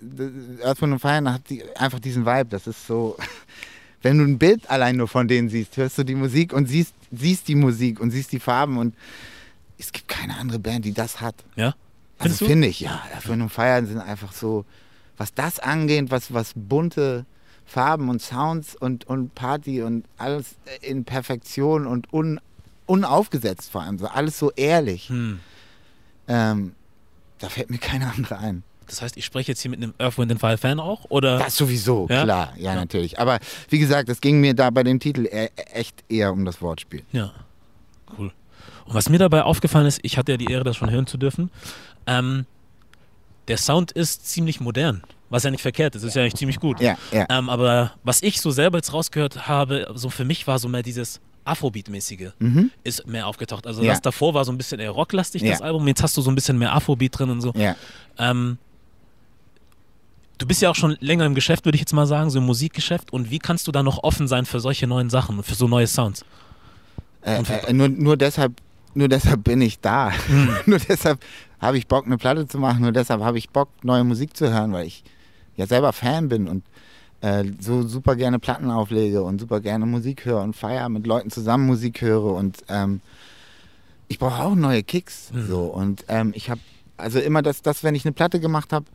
Earth, 0.64 0.82
Wind 0.82 0.94
und 0.94 1.00
Fire 1.00 1.32
hat 1.32 1.50
die, 1.50 1.64
einfach 1.78 2.00
diesen 2.00 2.26
Vibe. 2.26 2.50
Das 2.50 2.68
ist 2.68 2.86
so 2.86 3.16
wenn 4.06 4.20
du 4.20 4.24
ein 4.24 4.38
Bild 4.38 4.70
allein 4.70 4.98
nur 4.98 5.08
von 5.08 5.28
denen 5.28 5.50
siehst, 5.50 5.78
hörst 5.78 5.98
du 5.98 6.04
die 6.04 6.14
Musik 6.14 6.54
und 6.54 6.68
siehst, 6.68 6.94
siehst 7.12 7.48
die 7.48 7.56
Musik 7.56 8.00
und 8.00 8.12
siehst 8.12 8.32
die 8.34 8.40
Farben 8.40 8.78
und 8.78 8.94
es 9.80 9.92
gibt 9.92 10.08
keine 10.08 10.38
andere 10.38 10.60
Band, 10.60 10.86
die 10.86 10.94
das 10.94 11.22
hat. 11.22 11.34
Ja? 11.56 11.74
Also 12.20 12.46
finde 12.46 12.68
ich, 12.68 12.82
ja. 12.82 13.02
Erfüllen 13.12 13.42
und 13.42 13.50
Feiern 13.50 13.88
sind 13.88 13.98
einfach 13.98 14.32
so, 14.32 14.64
was 15.18 15.34
das 15.34 15.58
angeht, 15.58 16.12
was, 16.12 16.32
was 16.32 16.52
bunte 16.54 17.26
Farben 17.66 18.10
und 18.10 18.22
Sounds 18.22 18.76
und, 18.76 19.06
und 19.08 19.34
Party 19.34 19.82
und 19.82 20.06
alles 20.20 20.54
in 20.82 21.04
Perfektion 21.04 21.88
und 21.88 22.14
un, 22.14 22.40
unaufgesetzt 22.86 23.72
vor 23.72 23.82
allem, 23.82 23.98
so 23.98 24.06
alles 24.06 24.38
so 24.38 24.52
ehrlich. 24.52 25.10
Hm. 25.10 25.40
Ähm, 26.28 26.74
da 27.40 27.50
fällt 27.50 27.72
mir 27.72 27.78
keine 27.80 28.14
andere 28.14 28.38
ein. 28.38 28.62
Das 28.88 29.02
heißt, 29.02 29.18
ich 29.18 29.26
spreche 29.26 29.52
jetzt 29.52 29.62
hier 29.62 29.72
mit 29.72 29.82
einem 29.82 29.94
Earth, 29.98 30.18
Wind 30.18 30.40
Fire 30.40 30.58
Fan 30.58 30.80
auch? 30.80 31.06
Oder? 31.10 31.40
Das 31.40 31.56
sowieso, 31.56 32.08
ja? 32.10 32.24
klar, 32.24 32.54
ja, 32.58 32.74
ja, 32.74 32.76
natürlich. 32.76 33.20
Aber 33.20 33.40
wie 33.70 33.80
gesagt, 33.80 34.10
es 34.10 34.22
ging 34.22 34.40
mir 34.40 34.54
da 34.54 34.70
bei 34.70 34.84
dem 34.84 35.00
Titel 35.00 35.26
e 35.26 35.50
echt 35.74 36.04
eher 36.10 36.32
um 36.32 36.46
das 36.46 36.62
Wortspiel. 36.62 37.04
Ja, 37.12 37.32
cool. 38.18 38.32
Und 38.86 38.94
was 38.94 39.10
mir 39.10 39.18
dabei 39.18 39.44
aufgefallen 39.44 39.88
ist, 39.88 40.00
ich 40.04 40.18
hatte 40.18 40.34
ja 40.34 40.38
die 40.38 40.52
Ehre, 40.52 40.64
das 40.64 40.78
schon 40.78 40.92
hören 40.92 41.08
zu 41.08 41.18
dürfen, 41.18 41.50
ähm, 42.06 42.46
der 43.48 43.58
Sound 43.58 43.92
ist 43.92 44.28
ziemlich 44.28 44.60
modern. 44.60 45.04
Was 45.30 45.44
ja 45.44 45.52
nicht 45.52 45.62
verkehrt 45.62 45.96
ist, 45.96 46.04
ist 46.04 46.16
ja 46.16 46.22
eigentlich 46.22 46.36
ziemlich 46.36 46.60
gut. 46.60 46.80
Ja, 46.80 46.98
ja. 47.12 47.26
Ähm, 47.30 47.50
aber 47.50 47.94
was 48.04 48.22
ich 48.22 48.40
so 48.40 48.52
selber 48.52 48.78
jetzt 48.78 48.94
rausgehört 48.94 49.48
habe, 49.48 49.92
so 49.96 50.10
für 50.10 50.24
mich 50.24 50.46
war 50.46 50.60
so 50.60 50.68
mehr 50.68 50.84
dieses 50.84 51.20
Afrobeat-mäßige 51.46 52.32
mhm. 52.40 52.72
ist 52.84 53.08
mehr 53.08 53.28
aufgetaucht. 53.28 53.68
Also 53.68 53.84
Ja. 53.84 53.92
das 53.92 54.02
davor 54.02 54.34
war 54.34 54.46
so 54.46 54.52
ein 54.52 54.58
bisschen 54.58 54.80
eher 54.80 54.92
rocklastig, 54.92 55.44
das 55.44 55.62
Album. 55.62 55.88
Jetzt 55.88 56.04
hast 56.04 56.18
du 56.18 56.22
so 56.22 56.32
ein 56.32 56.36
bisschen 56.36 56.58
mehr 56.58 56.74
Afrobeat 56.74 57.18
drin 57.18 57.30
und 57.30 57.42
so. 57.42 57.54
Ja. 57.56 57.76
Ähm, 58.18 58.58
du 60.38 60.46
bist 60.46 60.62
ja 60.62 60.70
auch 60.70 60.76
schon 60.76 60.98
länger 61.00 61.26
im 61.26 61.36
Geschäft, 61.36 61.66
würde 61.66 61.76
ich 61.76 61.82
jetzt 61.82 61.94
mal 61.94 62.08
sagen, 62.08 62.30
so 62.30 62.40
im 62.40 62.46
Musikgeschäft. 62.46 63.12
Und 63.14 63.32
wie 63.32 63.40
kannst 63.40 63.68
du 63.68 63.72
da 63.72 63.84
noch 63.84 64.04
offen 64.04 64.28
sein 64.28 64.46
für 64.46 64.60
solche 64.60 64.88
neuen 64.88 65.10
Sachen, 65.10 65.42
für 65.44 65.56
so 65.56 65.68
neue 65.68 65.88
Sounds? 65.88 66.26
Äh, 67.22 67.42
äh, 67.42 67.74
nur, 67.74 67.90
nur, 67.90 68.18
deshalb, 68.18 68.54
nur 68.94 69.08
deshalb 69.08 69.44
bin 69.44 69.62
ich 69.62 69.80
da. 69.80 70.12
nur 70.66 70.80
deshalb 70.80 71.20
habe 71.60 71.78
ich 71.78 71.88
Bock, 71.88 72.06
eine 72.06 72.18
Platte 72.18 72.48
zu 72.48 72.58
machen. 72.58 72.82
Nur 72.82 72.92
deshalb 72.92 73.22
habe 73.22 73.38
ich 73.38 73.50
Bock, 73.50 73.70
neue 73.84 74.04
Musik 74.04 74.36
zu 74.36 74.52
hören, 74.52 74.74
weil 74.74 74.88
ich 74.88 75.04
ja 75.58 75.66
selber 75.66 75.94
Fan 75.94 76.30
bin 76.30 76.48
und 76.48 76.64
äh, 77.22 77.46
so 77.60 77.88
super 77.88 78.16
gerne 78.16 78.40
Platten 78.40 78.70
auflege 78.70 79.24
und 79.24 79.40
super 79.40 79.62
gerne 79.62 79.86
Musik 79.86 80.26
höre 80.26 80.42
und 80.42 80.56
feier 80.56 80.90
mit 80.90 81.08
Leuten 81.08 81.32
zusammen 81.32 81.66
Musik 81.66 82.02
höre. 82.02 82.34
Und 82.34 82.58
ähm, 82.70 83.02
ich 84.08 84.20
brauche 84.20 84.44
auch 84.44 84.56
neue 84.56 84.84
Kicks. 84.84 85.32
Mhm. 85.34 85.48
So. 85.48 85.62
Und 85.62 86.06
ähm, 86.08 86.34
ich 86.36 86.50
habe, 86.50 86.62
also 86.98 87.20
immer 87.20 87.42
das, 87.42 87.62
das, 87.62 87.84
wenn 87.84 87.96
ich 87.96 88.06
eine 88.06 88.14
Platte 88.14 88.40
gemacht 88.40 88.74
habe, 88.74 88.86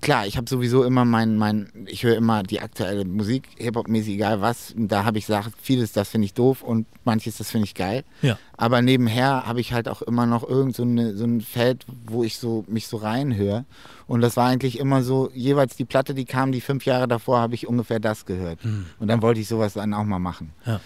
klar, 0.00 0.26
ich 0.26 0.36
habe 0.36 0.48
sowieso 0.48 0.84
immer 0.84 1.04
mein, 1.04 1.36
mein 1.36 1.86
ich 1.86 2.02
höre 2.02 2.16
immer 2.16 2.42
die 2.42 2.60
aktuelle 2.60 3.04
Musik, 3.04 3.48
Hip-Hop-mäßig, 3.56 4.14
egal 4.14 4.40
was. 4.40 4.74
Da 4.76 5.04
habe 5.04 5.18
ich 5.18 5.26
gesagt, 5.26 5.52
vieles, 5.60 5.92
das 5.92 6.10
finde 6.10 6.26
ich 6.26 6.34
doof 6.34 6.62
und 6.62 6.86
manches, 7.04 7.38
das 7.38 7.50
finde 7.50 7.66
ich 7.66 7.74
geil. 7.74 8.04
Ja. 8.22 8.38
Aber 8.56 8.82
nebenher 8.82 9.46
habe 9.46 9.60
ich 9.60 9.72
halt 9.72 9.88
auch 9.88 10.02
immer 10.02 10.26
noch 10.26 10.46
irgend 10.46 10.76
so, 10.76 10.82
eine, 10.82 11.16
so 11.16 11.24
ein 11.24 11.40
Feld, 11.40 11.86
wo 12.06 12.22
ich 12.22 12.38
so 12.38 12.64
mich 12.68 12.86
so 12.86 12.98
reinhöre. 12.98 13.64
Und 14.06 14.20
das 14.20 14.36
war 14.36 14.48
eigentlich 14.48 14.78
immer 14.78 15.02
so, 15.02 15.30
jeweils 15.34 15.76
die 15.76 15.84
Platte, 15.84 16.14
die 16.14 16.24
kam, 16.24 16.52
die 16.52 16.60
fünf 16.60 16.84
Jahre 16.84 17.08
davor, 17.08 17.38
habe 17.38 17.54
ich 17.54 17.66
ungefähr 17.66 18.00
das 18.00 18.26
gehört. 18.26 18.62
Hm. 18.62 18.86
Und 18.98 19.08
dann 19.08 19.22
wollte 19.22 19.40
ich 19.40 19.48
sowas 19.48 19.74
dann 19.74 19.94
auch 19.94 20.04
mal 20.04 20.18
machen. 20.18 20.52
Ja. 20.66 20.80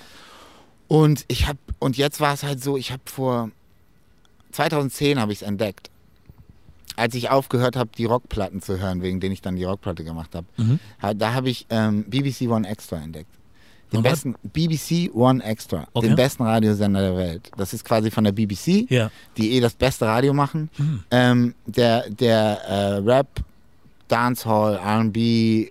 Und 0.86 1.24
ich 1.28 1.48
habe, 1.48 1.58
und 1.78 1.96
jetzt 1.96 2.20
war 2.20 2.34
es 2.34 2.42
halt 2.42 2.62
so, 2.62 2.76
ich 2.76 2.92
habe 2.92 3.02
vor 3.06 3.50
2010 4.52 5.18
habe 5.18 5.32
ich 5.32 5.42
es 5.42 5.48
entdeckt. 5.48 5.90
Als 6.96 7.14
ich 7.14 7.30
aufgehört 7.30 7.76
habe, 7.76 7.90
die 7.96 8.04
Rockplatten 8.04 8.60
zu 8.60 8.78
hören, 8.78 9.02
wegen 9.02 9.18
denen 9.20 9.32
ich 9.32 9.40
dann 9.42 9.56
die 9.56 9.64
Rockplatte 9.64 10.04
gemacht 10.04 10.34
habe, 10.34 10.46
Mhm. 10.56 10.78
da 11.16 11.32
habe 11.34 11.48
ich 11.50 11.66
ähm, 11.70 12.04
BBC 12.08 12.42
One 12.48 12.68
Extra 12.68 12.96
entdeckt. 12.98 13.30
Den 13.92 14.02
was? 14.04 14.10
besten 14.12 14.34
BBC 14.42 15.10
One 15.14 15.42
Extra, 15.44 15.86
Okay. 15.92 16.06
den 16.08 16.16
besten 16.16 16.42
Radiosender 16.44 17.00
der 17.00 17.16
Welt. 17.16 17.50
Das 17.56 17.74
ist 17.74 17.84
quasi 17.84 18.10
von 18.10 18.24
der 18.24 18.32
BBC, 18.32 18.86
Ja. 18.90 19.10
die 19.36 19.52
eh 19.52 19.60
das 19.60 19.74
beste 19.74 20.06
Radio 20.06 20.32
machen. 20.32 20.70
Mhm. 20.78 21.02
Ähm, 21.10 21.54
der 21.66 22.08
der 22.10 22.60
äh, 22.66 22.94
Rap, 22.98 23.28
Dancehall, 24.08 24.76
RB, 24.76 25.70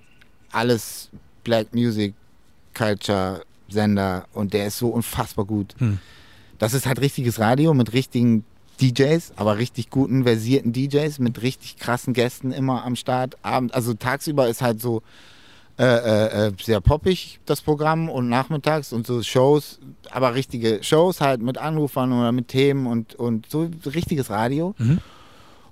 alles 0.52 1.10
Black 1.44 1.74
Music, 1.74 2.14
Culture, 2.74 3.44
Sender 3.70 4.26
und 4.34 4.54
der 4.54 4.68
ist 4.68 4.78
so 4.78 4.90
unfassbar 4.90 5.46
gut. 5.46 5.76
Hm. 5.80 5.98
Das 6.60 6.74
ist 6.74 6.86
halt 6.86 7.00
richtiges 7.02 7.40
Radio 7.40 7.74
mit 7.74 7.94
richtigen 7.94 8.44
DJs, 8.82 9.34
aber 9.36 9.58
richtig 9.58 9.90
guten, 9.90 10.24
versierten 10.24 10.74
DJs 10.74 11.20
mit 11.20 11.42
richtig 11.42 11.78
krassen 11.78 12.14
Gästen 12.14 12.52
immer 12.52 12.84
am 12.84 12.96
Start. 12.96 13.38
Abend, 13.44 13.74
also 13.74 13.94
tagsüber 13.94 14.48
ist 14.48 14.62
halt 14.62 14.82
so 14.82 15.02
äh, 15.78 15.86
äh, 15.86 16.48
äh, 16.48 16.52
sehr 16.62 16.82
poppig 16.82 17.40
das 17.46 17.62
Programm 17.62 18.10
und 18.10 18.30
nachmittags 18.30 18.94
und 18.94 19.08
so 19.08 19.24
Shows, 19.24 19.80
aber 20.12 20.36
richtige 20.36 20.84
Shows 20.84 21.22
halt 21.22 21.42
mit 21.42 21.58
Anrufern 21.58 22.12
oder 22.12 22.32
mit 22.32 22.50
Themen 22.50 22.88
und, 22.88 23.16
und 23.16 23.50
so 23.50 23.70
richtiges 23.86 24.30
Radio. 24.30 24.76
Mhm. 24.78 25.00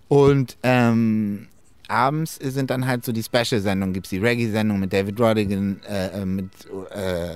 Und 0.08 0.58
ähm, 0.64 1.48
abends 1.90 2.36
sind 2.42 2.70
dann 2.70 2.86
halt 2.86 3.06
so 3.06 3.12
die 3.12 3.24
Special-Sendungen. 3.24 3.94
Gibt 3.94 4.06
es 4.06 4.10
die 4.12 4.18
Reggae-Sendung 4.18 4.80
mit 4.80 4.94
David 4.94 5.20
Rodigan, 5.20 5.82
äh, 5.88 6.22
äh, 6.22 6.26
mit, 6.26 6.50
äh, 6.92 7.30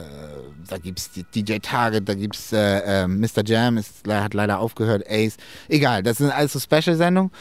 da 0.68 0.78
gibt 0.78 1.00
es 1.00 1.10
DJ 1.34 1.58
Target, 1.58 2.08
da 2.08 2.14
gibt 2.14 2.36
es 2.36 2.54
äh, 2.54 3.04
äh 3.04 3.08
Mr. 3.08 3.44
Jam, 3.46 3.78
ist, 3.78 4.08
hat 4.08 4.34
leider 4.34 4.60
aufgehört, 4.60 5.04
Ace. 5.10 5.38
Egal, 5.68 6.04
das 6.04 6.18
sind 6.18 6.32
alles 6.32 6.54
so 6.54 6.60
Special-Sendungen. 6.60 7.32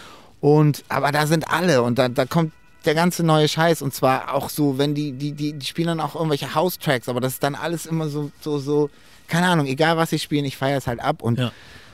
Und, 0.40 0.84
aber 0.88 1.12
da 1.12 1.26
sind 1.26 1.48
alle 1.48 1.82
und 1.82 1.98
da, 1.98 2.08
da 2.08 2.24
kommt 2.24 2.52
der 2.84 2.94
ganze 2.94 3.22
neue 3.22 3.46
Scheiß 3.46 3.80
und 3.80 3.94
zwar 3.94 4.34
auch 4.34 4.50
so, 4.50 4.76
wenn 4.76 4.94
die, 4.94 5.12
die, 5.12 5.32
die, 5.32 5.52
die 5.52 5.66
spielen 5.66 5.86
dann 5.86 6.00
auch 6.00 6.16
irgendwelche 6.16 6.54
House-Tracks, 6.54 7.08
aber 7.08 7.20
das 7.20 7.34
ist 7.34 7.42
dann 7.44 7.54
alles 7.54 7.86
immer 7.86 8.08
so, 8.08 8.32
so, 8.40 8.58
so, 8.58 8.90
keine 9.28 9.46
Ahnung, 9.46 9.66
egal 9.66 9.96
was 9.96 10.10
sie 10.10 10.18
spielen, 10.18 10.44
ich 10.44 10.56
feiere 10.56 10.78
es 10.78 10.88
halt 10.88 10.98
ab 10.98 11.22
und 11.22 11.38
ja 11.38 11.52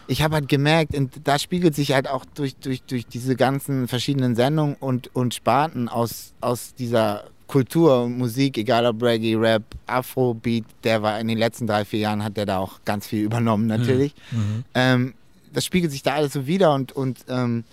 ich 0.09 0.23
habe 0.23 0.35
halt 0.35 0.49
gemerkt, 0.49 0.97
und 0.97 1.13
da 1.25 1.39
spiegelt 1.39 1.75
sich 1.75 1.93
halt 1.93 2.09
auch 2.09 2.25
durch, 2.35 2.57
durch, 2.57 2.83
durch 2.83 3.07
diese 3.07 3.37
ganzen 3.37 3.87
verschiedenen 3.89 4.35
Sendungen 4.35 4.75
und, 4.81 5.15
und 5.15 5.35
Sparten 5.35 5.89
aus, 5.89 6.33
aus 6.41 6.75
dieser 6.75 7.25
Kultur, 7.47 8.09
Musik, 8.09 8.59
egal 8.59 8.87
ob 8.87 9.03
Reggae, 9.03 9.37
Rap, 9.37 9.63
Afrobeat, 9.87 10.65
der 10.83 11.03
war 11.03 11.21
in 11.21 11.29
den 11.29 11.39
letzten 11.39 11.67
drei, 11.67 11.85
vier 11.85 12.01
Jahren 12.01 12.25
hat 12.25 12.37
der 12.37 12.47
da 12.47 12.59
auch 12.59 12.81
ganz 12.85 13.07
viel 13.07 13.23
übernommen 13.23 13.67
natürlich. 13.67 14.15
Mhm. 14.31 14.39
mhm. 14.39 14.65
Ähm, 14.75 15.15
das 15.51 15.65
spiegelt 15.65 15.93
sich 15.93 16.03
da 16.03 16.15
alles 16.15 16.35
so 16.35 16.47
wieder 16.47 16.75
und, 16.75 16.93
und 16.93 17.25
ähm, 17.27 17.65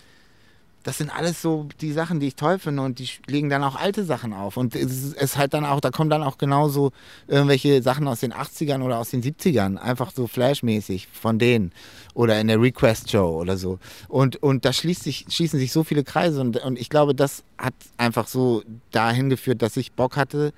das 0.86 1.00
sind 1.00 1.10
alles 1.10 1.42
so 1.42 1.68
die 1.82 1.92
Sachen, 1.92 2.20
die 2.20 2.27
ich 2.27 2.36
toll 2.36 2.60
finde 2.60 2.84
und 2.84 3.00
die 3.00 3.10
legen 3.25 3.50
dann 3.50 3.63
auch 3.63 3.75
alte 3.75 4.06
Sachen 4.06 4.34
auf. 4.34 4.56
Und 4.56 4.75
es 4.75 5.13
ist 5.13 5.36
halt 5.36 5.56
dann 5.56 5.65
auch, 5.65 5.82
da 5.82 5.89
kommen 5.89 6.12
dann 6.12 6.22
auch 6.22 6.38
genauso 6.38 6.92
irgendwelche 7.27 7.82
Sachen 7.82 8.08
aus 8.08 8.20
den 8.20 8.32
80ern 8.32 8.84
oder 8.84 9.00
aus 9.00 9.10
den 9.10 9.24
70ern, 9.24 9.77
einfach 9.77 10.12
so 10.15 10.27
flashmäßig 10.27 11.08
von 11.12 11.39
denen 11.39 11.72
oder 12.13 12.39
in 12.39 12.48
der 12.48 12.62
Request-Show 12.62 13.42
oder 13.42 13.58
so. 13.58 13.80
Und, 14.10 14.44
und 14.44 14.63
da 14.63 14.72
schließt 14.72 15.01
sich, 15.01 15.25
schließen 15.27 15.58
sich 15.58 15.72
so 15.72 15.84
viele 15.84 16.04
Kreise 16.04 16.39
und, 16.39 16.58
und 16.58 16.77
ich 16.77 16.92
glaube, 16.92 17.15
das 17.15 17.44
hat 17.58 17.74
einfach 17.98 18.27
so 18.27 18.62
dahin 18.92 19.32
geführt, 19.32 19.63
dass 19.63 19.77
ich 19.77 19.92
Bock 19.92 20.15
hatte, 20.15 20.54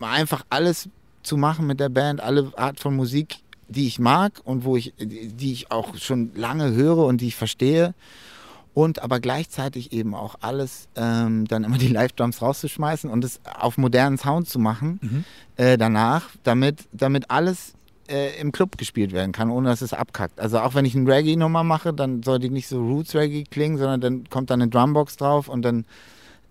einfach 0.00 0.46
alles 0.48 0.88
zu 1.22 1.36
machen 1.36 1.66
mit 1.66 1.80
der 1.80 1.90
Band, 1.90 2.22
alle 2.22 2.50
Art 2.56 2.80
von 2.80 2.96
Musik, 2.96 3.40
die 3.68 3.86
ich 3.88 3.98
mag 3.98 4.40
und 4.44 4.64
wo 4.64 4.78
ich, 4.78 4.94
die 4.98 5.52
ich 5.52 5.70
auch 5.70 5.98
schon 5.98 6.30
lange 6.34 6.72
höre 6.72 7.04
und 7.04 7.20
die 7.20 7.26
ich 7.26 7.36
verstehe 7.36 7.92
und 8.78 9.02
aber 9.02 9.18
gleichzeitig 9.18 9.92
eben 9.92 10.14
auch 10.14 10.36
alles 10.40 10.86
ähm, 10.94 11.48
dann 11.48 11.64
immer 11.64 11.78
die 11.78 11.88
Live-Drums 11.88 12.40
rauszuschmeißen 12.40 13.10
und 13.10 13.24
es 13.24 13.40
auf 13.58 13.76
modernen 13.76 14.18
Sound 14.18 14.48
zu 14.48 14.60
machen 14.60 15.00
mhm. 15.02 15.24
äh, 15.56 15.76
danach, 15.76 16.30
damit, 16.44 16.86
damit 16.92 17.28
alles 17.28 17.72
äh, 18.08 18.40
im 18.40 18.52
Club 18.52 18.78
gespielt 18.78 19.10
werden 19.10 19.32
kann, 19.32 19.50
ohne 19.50 19.68
dass 19.68 19.82
es 19.82 19.92
abkackt. 19.92 20.38
Also 20.38 20.60
auch 20.60 20.76
wenn 20.76 20.84
ich 20.84 20.94
eine 20.94 21.10
Reggae-Nummer 21.10 21.64
mache, 21.64 21.92
dann 21.92 22.22
soll 22.22 22.38
die 22.38 22.50
nicht 22.50 22.68
so 22.68 22.80
Roots-Reggae 22.80 23.42
klingen, 23.50 23.78
sondern 23.78 24.00
dann 24.00 24.30
kommt 24.30 24.50
da 24.50 24.54
eine 24.54 24.68
Drumbox 24.68 25.16
drauf 25.16 25.48
und 25.48 25.62
dann 25.62 25.84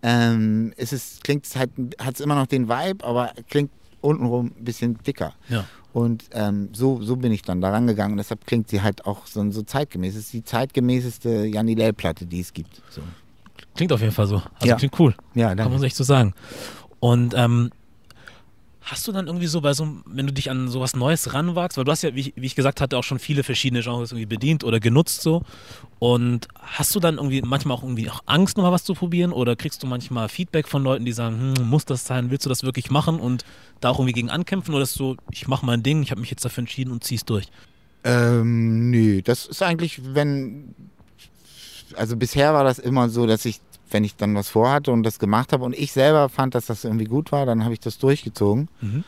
ähm, 0.04 0.74
ist 0.76 0.92
es, 0.92 1.22
klingt 1.24 1.46
es 1.46 1.56
halt, 1.56 1.72
hat 1.98 2.16
es 2.16 2.20
immer 2.20 2.36
noch 2.36 2.48
den 2.48 2.68
Vibe, 2.68 3.06
aber 3.06 3.32
klingt 3.50 3.72
untenrum 4.02 4.48
ein 4.48 4.66
bisschen 4.66 4.98
dicker. 5.08 5.34
Ja. 5.48 5.64
Und 5.98 6.26
ähm, 6.34 6.70
so, 6.74 7.02
so 7.02 7.16
bin 7.16 7.32
ich 7.32 7.42
dann 7.42 7.60
da 7.60 7.72
rangegangen. 7.72 8.12
Und 8.12 8.18
deshalb 8.18 8.46
klingt 8.46 8.70
sie 8.70 8.84
halt 8.84 9.08
auch 9.08 9.26
so, 9.26 9.50
so 9.50 9.64
zeitgemäß. 9.64 10.14
Es 10.14 10.26
ist 10.26 10.34
die 10.34 10.44
zeitgemäßeste 10.44 11.48
Janni 11.48 11.74
Lell-Platte, 11.74 12.28
die 12.28 12.40
es 12.40 12.54
gibt. 12.54 12.84
So. 12.92 13.02
Klingt 13.76 13.92
auf 13.92 14.02
jeden 14.02 14.14
Fall 14.14 14.28
so. 14.28 14.36
Also 14.36 14.68
ja. 14.68 14.76
klingt 14.76 15.00
cool. 15.00 15.16
Ja, 15.34 15.48
danke. 15.48 15.64
Kann 15.64 15.72
man 15.72 15.82
sich 15.82 15.96
so 15.96 16.04
sagen. 16.04 16.36
Und 17.00 17.34
ähm, 17.36 17.72
Hast 18.90 19.06
du 19.06 19.12
dann 19.12 19.28
irgendwie 19.28 19.48
so 19.48 19.60
bei 19.60 19.74
so, 19.74 19.86
wenn 20.06 20.28
du 20.28 20.32
dich 20.32 20.50
an 20.50 20.70
sowas 20.70 20.96
Neues 20.96 21.34
ranwagst, 21.34 21.78
weil 21.78 21.84
du 21.84 21.92
hast 21.92 22.04
ja, 22.04 22.16
wie, 22.16 22.32
wie, 22.38 22.46
ich 22.46 22.56
gesagt 22.56 22.80
hatte, 22.80 22.98
auch 22.98 23.04
schon 23.04 23.20
viele 23.20 23.44
verschiedene 23.44 23.82
Genres 23.82 24.14
irgendwie 24.14 24.28
bedient 24.28 24.64
oder 24.64 24.80
genutzt 24.80 25.22
so. 25.22 25.44
Und 26.00 26.48
hast 26.56 26.96
du 26.96 27.02
dann 27.02 27.16
irgendwie 27.16 27.42
manchmal 27.42 27.76
auch 27.76 27.84
irgendwie 27.84 28.10
auch 28.10 28.22
Angst, 28.28 28.56
nochmal 28.56 28.72
was 28.72 28.86
zu 28.86 28.94
probieren? 28.94 29.34
Oder 29.34 29.58
kriegst 29.58 29.84
du 29.84 29.88
manchmal 29.88 30.30
Feedback 30.30 30.70
von 30.70 30.84
Leuten, 30.84 31.04
die 31.04 31.12
sagen, 31.12 31.54
hm, 31.58 31.68
muss 31.68 31.84
das 31.84 32.06
sein, 32.06 32.32
willst 32.32 32.46
du 32.46 32.50
das 32.50 32.64
wirklich 32.64 32.90
machen 32.90 33.20
und 33.20 33.44
da 33.82 33.90
auch 33.90 34.00
irgendwie 34.00 34.14
gegen 34.14 34.30
ankämpfen? 34.30 34.74
Oder 34.74 34.84
ist 34.84 34.94
so, 34.94 35.18
ich 35.32 35.50
mache 35.50 35.66
mein 35.66 35.84
Ding, 35.84 36.02
ich 36.02 36.12
habe 36.12 36.22
mich 36.22 36.30
jetzt 36.30 36.46
dafür 36.46 36.62
entschieden 36.62 36.92
und 36.92 37.04
zieh's 37.04 37.26
durch? 37.26 37.48
Ähm, 38.06 38.90
nö, 38.90 39.22
das 39.22 39.48
ist 39.48 39.62
eigentlich, 39.62 40.00
wenn, 40.14 40.74
also 41.96 42.16
bisher 42.16 42.54
war 42.54 42.64
das 42.64 42.80
immer 42.80 43.10
so, 43.10 43.26
dass 43.26 43.44
ich 43.44 43.60
wenn 43.92 44.04
ich 44.04 44.16
dann 44.16 44.36
was 44.36 44.50
vorhatte 44.50 44.92
und 44.92 45.04
das 45.04 45.20
gemacht 45.20 45.54
habe 45.54 45.64
und 45.64 45.78
ich 45.78 45.92
selber 45.92 46.30
fand, 46.30 46.56
dass 46.56 46.66
das 46.66 46.84
irgendwie 46.84 47.06
gut 47.06 47.32
war, 47.32 47.46
dann 47.46 47.64
habe 47.64 47.74
ich 47.74 47.80
das 47.80 47.98
durchgezogen. 47.98 48.70
Mhm. 48.82 49.04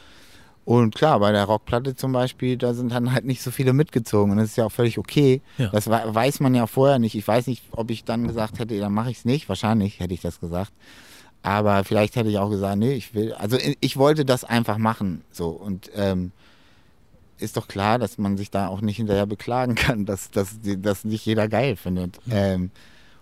Und 0.65 0.93
klar, 0.93 1.19
bei 1.19 1.31
der 1.31 1.45
Rockplatte 1.45 1.95
zum 1.95 2.11
Beispiel, 2.11 2.55
da 2.55 2.75
sind 2.75 2.91
dann 2.91 3.11
halt 3.11 3.25
nicht 3.25 3.41
so 3.41 3.49
viele 3.49 3.73
mitgezogen 3.73 4.31
und 4.31 4.37
das 4.37 4.49
ist 4.49 4.57
ja 4.57 4.65
auch 4.65 4.71
völlig 4.71 4.99
okay. 4.99 5.41
Ja. 5.57 5.69
Das 5.69 5.89
weiß 5.89 6.41
man 6.41 6.53
ja 6.53 6.67
vorher 6.67 6.99
nicht. 6.99 7.15
Ich 7.15 7.27
weiß 7.27 7.47
nicht, 7.47 7.63
ob 7.71 7.89
ich 7.89 8.03
dann 8.03 8.27
gesagt 8.27 8.59
hätte, 8.59 8.79
dann 8.79 8.93
mache 8.93 9.09
ich 9.09 9.17
es 9.17 9.25
nicht. 9.25 9.49
Wahrscheinlich 9.49 9.99
hätte 9.99 10.13
ich 10.13 10.21
das 10.21 10.39
gesagt. 10.39 10.71
Aber 11.41 11.83
vielleicht 11.83 12.15
hätte 12.15 12.29
ich 12.29 12.37
auch 12.37 12.49
gesagt, 12.49 12.77
nee, 12.77 12.93
ich 12.93 13.15
will, 13.15 13.33
also 13.33 13.57
ich 13.79 13.97
wollte 13.97 14.25
das 14.25 14.43
einfach 14.43 14.77
machen. 14.77 15.23
So 15.31 15.49
und 15.49 15.89
ähm, 15.95 16.31
ist 17.39 17.57
doch 17.57 17.67
klar, 17.67 17.97
dass 17.97 18.17
man 18.17 18.37
sich 18.37 18.51
da 18.51 18.67
auch 18.67 18.81
nicht 18.81 18.97
hinterher 18.97 19.25
beklagen 19.25 19.75
kann, 19.75 20.05
dass 20.05 20.29
das 20.29 21.03
nicht 21.03 21.25
jeder 21.25 21.47
geil 21.47 21.77
findet. 21.77 22.25
Mhm. 22.27 22.33
Ähm, 22.35 22.71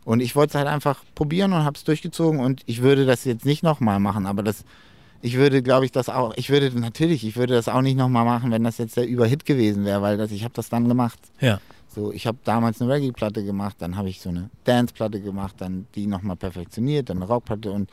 und 0.07 0.21
ich 0.21 0.37
wollte 0.37 0.51
es 0.51 0.55
halt 0.55 0.67
einfach 0.67 1.03
probieren 1.15 1.51
und 1.51 1.65
habe 1.65 1.75
es 1.75 1.83
durchgezogen 1.83 2.39
und 2.39 2.61
ich 2.65 2.81
würde 2.81 3.05
das 3.05 3.25
jetzt 3.25 3.43
nicht 3.43 3.61
nochmal 3.61 3.99
machen, 3.99 4.25
aber 4.25 4.41
das, 4.41 4.63
ich 5.21 5.35
würde, 5.35 5.61
glaube 5.61 5.83
ich, 5.83 5.91
das 5.91 6.07
auch, 6.07 6.33
ich 6.37 6.49
würde 6.49 6.71
natürlich, 6.79 7.25
ich 7.25 7.35
würde 7.35 7.55
das 7.55 7.67
auch 7.67 7.81
nicht 7.81 7.97
nochmal 7.97 8.23
machen, 8.23 8.49
wenn 8.49 8.63
das 8.63 8.77
jetzt 8.77 8.95
der 8.95 9.05
Überhit 9.05 9.45
gewesen 9.45 9.83
wäre, 9.83 10.01
weil 10.01 10.15
das, 10.15 10.31
ich 10.31 10.45
habe 10.45 10.53
das 10.53 10.69
dann 10.69 10.87
gemacht. 10.87 11.19
Ja. 11.41 11.59
So, 11.89 12.13
ich 12.13 12.25
habe 12.25 12.37
damals 12.45 12.79
eine 12.81 12.89
Reggae-Platte 12.89 13.43
gemacht, 13.43 13.75
dann 13.79 13.97
habe 13.97 14.07
ich 14.07 14.21
so 14.21 14.29
eine 14.29 14.49
Dance-Platte 14.63 15.19
gemacht, 15.19 15.55
dann 15.57 15.87
die 15.93 16.07
nochmal 16.07 16.37
perfektioniert, 16.37 17.09
dann 17.09 17.17
eine 17.17 17.25
Rockplatte 17.25 17.69
und 17.69 17.89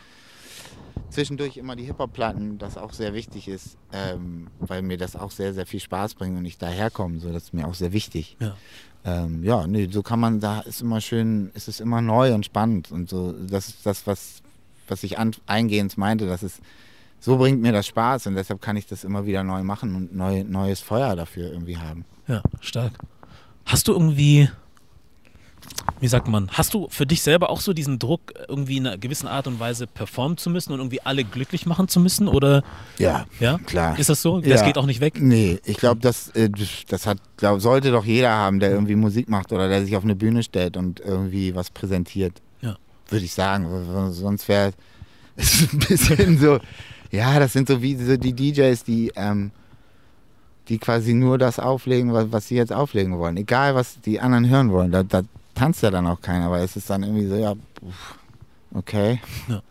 zwischendurch 1.11 1.57
immer 1.57 1.77
die 1.77 1.85
Hip-Hop-Platten, 1.85 2.59
das 2.59 2.77
auch 2.77 2.93
sehr 2.93 3.15
wichtig 3.15 3.49
ist, 3.49 3.77
ähm, 3.93 4.49
weil 4.61 4.83
mir 4.83 4.97
das 4.97 5.17
auch 5.17 5.31
sehr, 5.31 5.55
sehr 5.55 5.67
viel 5.67 5.81
Spaß 5.81 6.15
bringt 6.15 6.37
und 6.37 6.45
ich 6.45 6.59
daherkomme. 6.59 7.21
So, 7.21 7.33
das 7.33 7.45
ist 7.45 7.55
mir 7.55 7.67
auch 7.67 7.75
sehr 7.75 7.93
wichtig. 7.93 8.37
Ja 8.41 8.57
ähm, 9.05 9.45
ja, 9.45 9.67
nee, 9.67 9.89
so 9.91 10.03
kann 10.03 10.19
man, 10.19 10.41
da 10.41 10.61
ist 10.61 10.81
immer 10.81 11.01
schön, 11.01 11.51
ist 11.55 11.69
es 11.69 11.81
immer 11.81 12.01
neu 12.01 12.35
und 12.35 12.47
spannend 12.47 12.91
und 12.91 13.09
so, 13.11 13.33
das 13.33 13.69
ist 13.69 13.87
das, 13.87 14.07
was, 14.07 14.43
was 14.89 15.03
ich 15.05 15.19
an, 15.19 15.33
eingehend 15.47 15.99
meinte, 15.99 16.27
das 16.27 16.43
ist, 16.43 16.61
so 17.21 17.37
bringt 17.37 17.61
mir 17.61 17.73
das 17.73 17.87
Spaß 17.87 18.27
und 18.29 18.35
deshalb 18.35 18.63
kann 18.63 18.77
ich 18.77 18.87
das 18.87 19.05
immer 19.05 19.27
wieder 19.27 19.45
neu 19.45 19.63
machen 19.63 19.95
und 19.95 20.15
neu, 20.15 20.45
neues 20.45 20.81
Feuer 20.81 21.17
dafür 21.17 21.53
irgendwie 21.53 21.77
haben. 21.77 22.07
Ja, 22.29 22.43
stark. 22.61 22.93
Hast 23.67 23.89
du 23.89 23.93
irgendwie 23.93 24.49
wie 26.01 26.09
sagt 26.09 26.29
man, 26.29 26.49
hast 26.51 26.75
du 26.75 26.89
für 26.91 27.07
dich 27.07 27.23
selber 27.23 27.51
auch 27.51 27.61
so 27.61 27.73
diesen 27.73 27.99
Druck, 27.99 28.35
irgendwie 28.49 28.77
in 28.77 28.87
einer 28.87 28.99
gewissen 28.99 29.27
Art 29.27 29.47
und 29.47 29.59
Weise 29.61 29.87
performen 29.87 30.37
zu 30.37 30.51
müssen 30.51 30.73
und 30.73 30.81
irgendwie 30.81 31.01
alle 31.01 31.25
glücklich 31.25 31.67
machen 31.67 31.89
zu 31.89 32.01
müssen? 32.01 32.29
Oder 32.29 32.63
ja, 32.99 33.27
ja? 33.41 33.59
klar. 33.59 33.99
Ist 33.99 34.11
das 34.11 34.21
so? 34.21 34.41
Das 34.41 34.61
ja. 34.61 34.67
geht 34.67 34.77
auch 34.77 34.87
nicht 34.87 35.01
weg? 35.01 35.21
Nee, 35.21 35.61
ich 35.65 35.77
glaube, 35.77 36.01
das, 36.01 36.29
äh, 36.31 36.51
das 36.89 37.07
hat, 37.07 37.19
glaub, 37.37 37.61
sollte 37.61 37.91
doch 37.91 38.05
jeder 38.05 38.31
haben, 38.31 38.61
der 38.61 38.71
irgendwie 38.71 38.97
Musik 38.97 39.29
macht 39.29 39.53
oder 39.53 39.69
der 39.69 39.85
sich 39.85 39.97
auf 39.97 40.05
eine 40.05 40.15
Bühne 40.15 40.43
stellt 40.43 40.77
und 40.77 41.01
irgendwie 41.01 41.55
was 41.55 41.71
präsentiert. 41.71 42.43
Ja. 42.61 42.77
Würde 43.09 43.25
ich 43.25 43.33
sagen. 43.33 44.13
Sonst 44.13 44.49
wäre 44.49 44.73
es 45.37 45.73
ein 45.73 45.79
bisschen 45.79 46.39
so, 46.39 46.59
ja, 47.11 47.39
das 47.39 47.53
sind 47.53 47.69
so 47.69 47.81
wie 47.81 47.97
so 47.97 48.17
die 48.17 48.35
DJs, 48.35 48.85
die 48.85 49.13
ähm, 49.17 49.53
die 50.69 50.79
quasi 50.79 51.15
nur 51.15 51.39
das 51.39 51.59
auflegen, 51.59 52.13
was, 52.13 52.33
was 52.33 52.49
sie 52.49 52.57
jetzt 52.57 52.73
auflegen 52.73 53.19
wollen. 53.19 53.37
Egal, 53.37 53.75
was 53.75 54.01
die 54.01 54.21
anderen 54.21 54.49
hören 54.49 54.71
wollen. 54.71 54.91
Da, 54.91 55.03
da, 55.03 55.23
tanzt 55.55 55.83
ja 55.83 55.91
dann 55.91 56.07
auch 56.07 56.21
keiner, 56.21 56.47
aber 56.47 56.59
es 56.59 56.77
ist 56.77 56.91
dann 56.91 57.03
irgendwie 57.03 57.27
so, 57.27 57.37
ja, 57.37 57.55
okay. 58.75 59.21
Ja. 59.49 59.63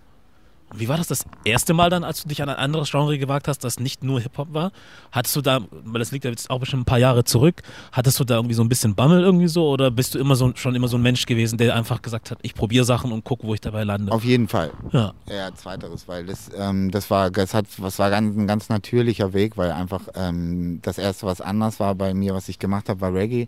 Wie 0.75 0.87
war 0.87 0.97
das 0.97 1.07
das 1.07 1.25
erste 1.45 1.73
Mal 1.75 1.91
dann, 1.91 2.03
als 2.03 2.23
du 2.23 2.27
dich 2.27 2.41
an 2.41 2.49
ein 2.49 2.55
anderes 2.55 2.89
Genre 2.89 3.17
gewagt 3.19 3.47
hast, 3.47 3.63
das 3.63 3.79
nicht 3.79 4.03
nur 4.03 4.19
Hip-Hop 4.19 4.53
war? 4.53 4.71
Hattest 5.11 5.35
du 5.35 5.41
da, 5.41 5.59
weil 5.69 5.99
das 5.99 6.11
liegt 6.11 6.25
ja 6.25 6.31
jetzt 6.31 6.49
auch 6.49 6.59
bestimmt 6.59 6.81
ein 6.81 6.85
paar 6.85 6.97
Jahre 6.97 7.23
zurück, 7.23 7.61
hattest 7.91 8.19
du 8.19 8.23
da 8.23 8.35
irgendwie 8.35 8.55
so 8.55 8.63
ein 8.63 8.69
bisschen 8.69 8.95
Bammel 8.95 9.21
irgendwie 9.21 9.47
so 9.47 9.69
oder 9.69 9.91
bist 9.91 10.15
du 10.15 10.19
immer 10.19 10.35
so, 10.35 10.51
schon 10.55 10.73
immer 10.73 10.87
so 10.87 10.97
ein 10.97 11.03
Mensch 11.03 11.27
gewesen, 11.27 11.59
der 11.59 11.75
einfach 11.75 12.01
gesagt 12.01 12.31
hat, 12.31 12.39
ich 12.41 12.55
probiere 12.55 12.85
Sachen 12.85 13.11
und 13.11 13.23
gucke, 13.23 13.45
wo 13.45 13.53
ich 13.53 13.61
dabei 13.61 13.83
lande? 13.83 14.11
Auf 14.11 14.23
jeden 14.23 14.47
Fall. 14.47 14.71
Ja. 14.91 15.13
Ja, 15.29 15.53
zweiteres, 15.53 16.07
weil 16.07 16.25
das, 16.25 16.49
ähm, 16.57 16.89
das 16.89 17.11
war, 17.11 17.29
das 17.29 17.53
hat, 17.53 17.65
das 17.77 17.99
war 17.99 18.09
ganz, 18.09 18.35
ein 18.35 18.47
ganz 18.47 18.69
natürlicher 18.69 19.33
Weg, 19.33 19.57
weil 19.57 19.71
einfach 19.71 20.01
ähm, 20.15 20.79
das 20.81 20.97
erste, 20.97 21.27
was 21.27 21.39
anders 21.39 21.79
war 21.79 21.93
bei 21.93 22.15
mir, 22.15 22.33
was 22.33 22.49
ich 22.49 22.57
gemacht 22.57 22.89
habe, 22.89 22.99
war 23.01 23.13
Reggae. 23.13 23.47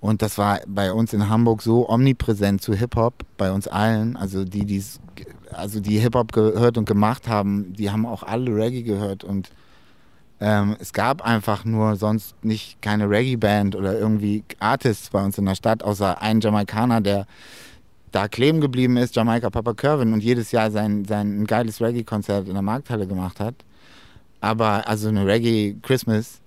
Und 0.00 0.22
das 0.22 0.38
war 0.38 0.60
bei 0.66 0.92
uns 0.92 1.12
in 1.12 1.28
Hamburg 1.28 1.62
so 1.62 1.88
omnipräsent 1.88 2.62
zu 2.62 2.74
Hip-Hop, 2.74 3.14
bei 3.38 3.50
uns 3.50 3.66
allen. 3.66 4.16
Also 4.16 4.44
die, 4.44 4.64
die's, 4.64 5.00
also 5.52 5.80
die 5.80 5.98
Hip-Hop 5.98 6.32
gehört 6.32 6.78
und 6.78 6.86
gemacht 6.86 7.28
haben, 7.28 7.72
die 7.72 7.90
haben 7.90 8.06
auch 8.06 8.22
alle 8.22 8.54
Reggae 8.54 8.82
gehört. 8.82 9.24
Und 9.24 9.50
ähm, 10.40 10.76
es 10.78 10.92
gab 10.92 11.22
einfach 11.22 11.64
nur 11.64 11.96
sonst 11.96 12.34
nicht 12.44 12.80
keine 12.82 13.08
Reggae-Band 13.08 13.74
oder 13.74 13.98
irgendwie 13.98 14.44
Artists 14.60 15.10
bei 15.10 15.24
uns 15.24 15.38
in 15.38 15.46
der 15.46 15.54
Stadt, 15.54 15.82
außer 15.82 16.20
einen 16.20 16.40
Jamaikaner, 16.40 17.00
der 17.00 17.26
da 18.12 18.28
kleben 18.28 18.60
geblieben 18.60 18.96
ist, 18.96 19.16
Jamaika 19.16 19.50
Papa 19.50 19.74
Kervin, 19.74 20.12
und 20.12 20.22
jedes 20.22 20.52
Jahr 20.52 20.70
sein, 20.70 21.04
sein 21.04 21.42
ein 21.42 21.46
geiles 21.46 21.80
Reggae-Konzert 21.80 22.48
in 22.48 22.54
der 22.54 22.62
Markthalle 22.62 23.06
gemacht 23.06 23.40
hat. 23.40 23.54
Aber 24.40 24.86
also 24.88 25.08
eine 25.08 25.26
Reggae-Christmas 25.26 26.40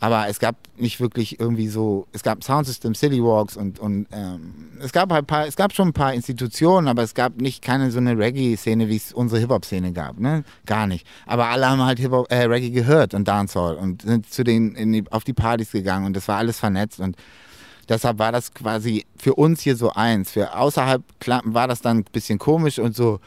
Aber 0.00 0.28
es 0.28 0.38
gab 0.38 0.56
nicht 0.76 1.00
wirklich 1.00 1.40
irgendwie 1.40 1.68
so, 1.68 2.06
es 2.12 2.22
gab 2.22 2.42
Soundsystem, 2.42 2.94
City 2.94 3.22
Walks 3.22 3.56
und, 3.56 3.78
und 3.78 4.06
ähm, 4.12 4.72
es 4.80 4.92
gab 4.92 5.12
halt 5.12 5.26
paar, 5.26 5.46
es 5.46 5.56
gab 5.56 5.72
schon 5.72 5.88
ein 5.88 5.92
paar 5.92 6.12
Institutionen, 6.12 6.88
aber 6.88 7.02
es 7.02 7.14
gab 7.14 7.40
nicht 7.40 7.62
keine 7.62 7.90
so 7.90 7.98
eine 7.98 8.18
Reggae-Szene, 8.18 8.88
wie 8.88 8.96
es 8.96 9.12
unsere 9.12 9.40
Hip-Hop-Szene 9.40 9.92
gab, 9.92 10.18
ne? 10.18 10.44
Gar 10.66 10.86
nicht. 10.86 11.06
Aber 11.26 11.46
alle 11.46 11.68
haben 11.68 11.82
halt 11.82 11.98
Hip-Hop, 12.00 12.30
äh, 12.30 12.44
Reggae 12.44 12.70
gehört 12.70 13.14
und 13.14 13.28
Dancehall 13.28 13.76
und 13.76 14.02
sind 14.02 14.30
zu 14.30 14.44
den, 14.44 14.74
die, 14.92 15.04
auf 15.10 15.24
die 15.24 15.32
Partys 15.32 15.72
gegangen 15.72 16.06
und 16.06 16.16
das 16.16 16.28
war 16.28 16.38
alles 16.38 16.58
vernetzt 16.58 17.00
und 17.00 17.16
deshalb 17.88 18.18
war 18.18 18.32
das 18.32 18.52
quasi 18.52 19.06
für 19.16 19.34
uns 19.34 19.62
hier 19.62 19.76
so 19.76 19.92
eins. 19.92 20.32
Für 20.32 20.56
außerhalb 20.56 21.02
war 21.44 21.68
das 21.68 21.80
dann 21.80 21.98
ein 21.98 22.04
bisschen 22.12 22.38
komisch 22.38 22.78
und 22.78 22.96
so, 22.96 23.20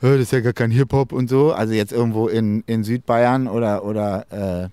das 0.00 0.20
ist 0.20 0.32
ja 0.32 0.40
gar 0.40 0.52
kein 0.52 0.70
Hip-Hop 0.70 1.12
und 1.12 1.28
so. 1.28 1.52
Also 1.52 1.74
jetzt 1.74 1.92
irgendwo 1.92 2.28
in, 2.28 2.62
in 2.66 2.84
Südbayern 2.84 3.48
oder, 3.48 3.84
oder 3.84 4.26
äh, 4.64 4.68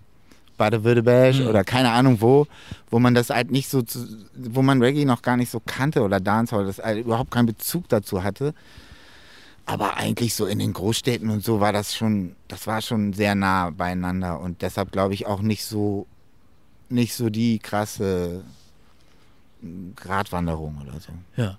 Baden-Württemberg 0.58 1.36
mhm. 1.36 1.48
oder 1.48 1.64
keine 1.64 1.92
Ahnung 1.92 2.22
wo, 2.22 2.48
wo 2.90 3.00
man 3.00 3.14
das 3.14 3.30
halt 3.30 3.52
nicht 3.52 3.70
so, 3.70 3.82
zu, 3.82 4.08
wo 4.36 4.62
man 4.62 4.82
Reggae 4.82 5.06
noch 5.06 5.22
gar 5.22 5.38
nicht 5.38 5.52
so 5.52 5.62
kannte 5.66 6.02
oder 6.02 6.20
Dancehall, 6.20 6.66
das 6.66 6.80
halt 6.80 7.06
überhaupt 7.06 7.32
keinen 7.32 7.48
Bezug 7.48 7.90
dazu 7.90 8.24
hatte. 8.24 8.54
Aber 9.68 9.98
eigentlich 9.98 10.36
so 10.36 10.46
in 10.46 10.60
den 10.60 10.74
Großstädten 10.74 11.30
und 11.30 11.44
so 11.44 11.60
war 11.60 11.74
das 11.74 11.96
schon, 11.96 12.36
das 12.48 12.68
war 12.68 12.82
schon 12.82 13.14
sehr 13.14 13.34
nah 13.34 13.72
beieinander 13.72 14.40
und 14.40 14.62
deshalb 14.62 14.92
glaube 14.92 15.16
ich 15.16 15.26
auch 15.26 15.42
nicht 15.42 15.66
so, 15.66 16.06
nicht 16.90 17.16
so 17.16 17.30
die 17.30 17.60
krasse 17.60 18.44
Gratwanderung 19.96 20.78
oder 20.82 21.00
so. 21.00 21.14
Ja. 21.36 21.58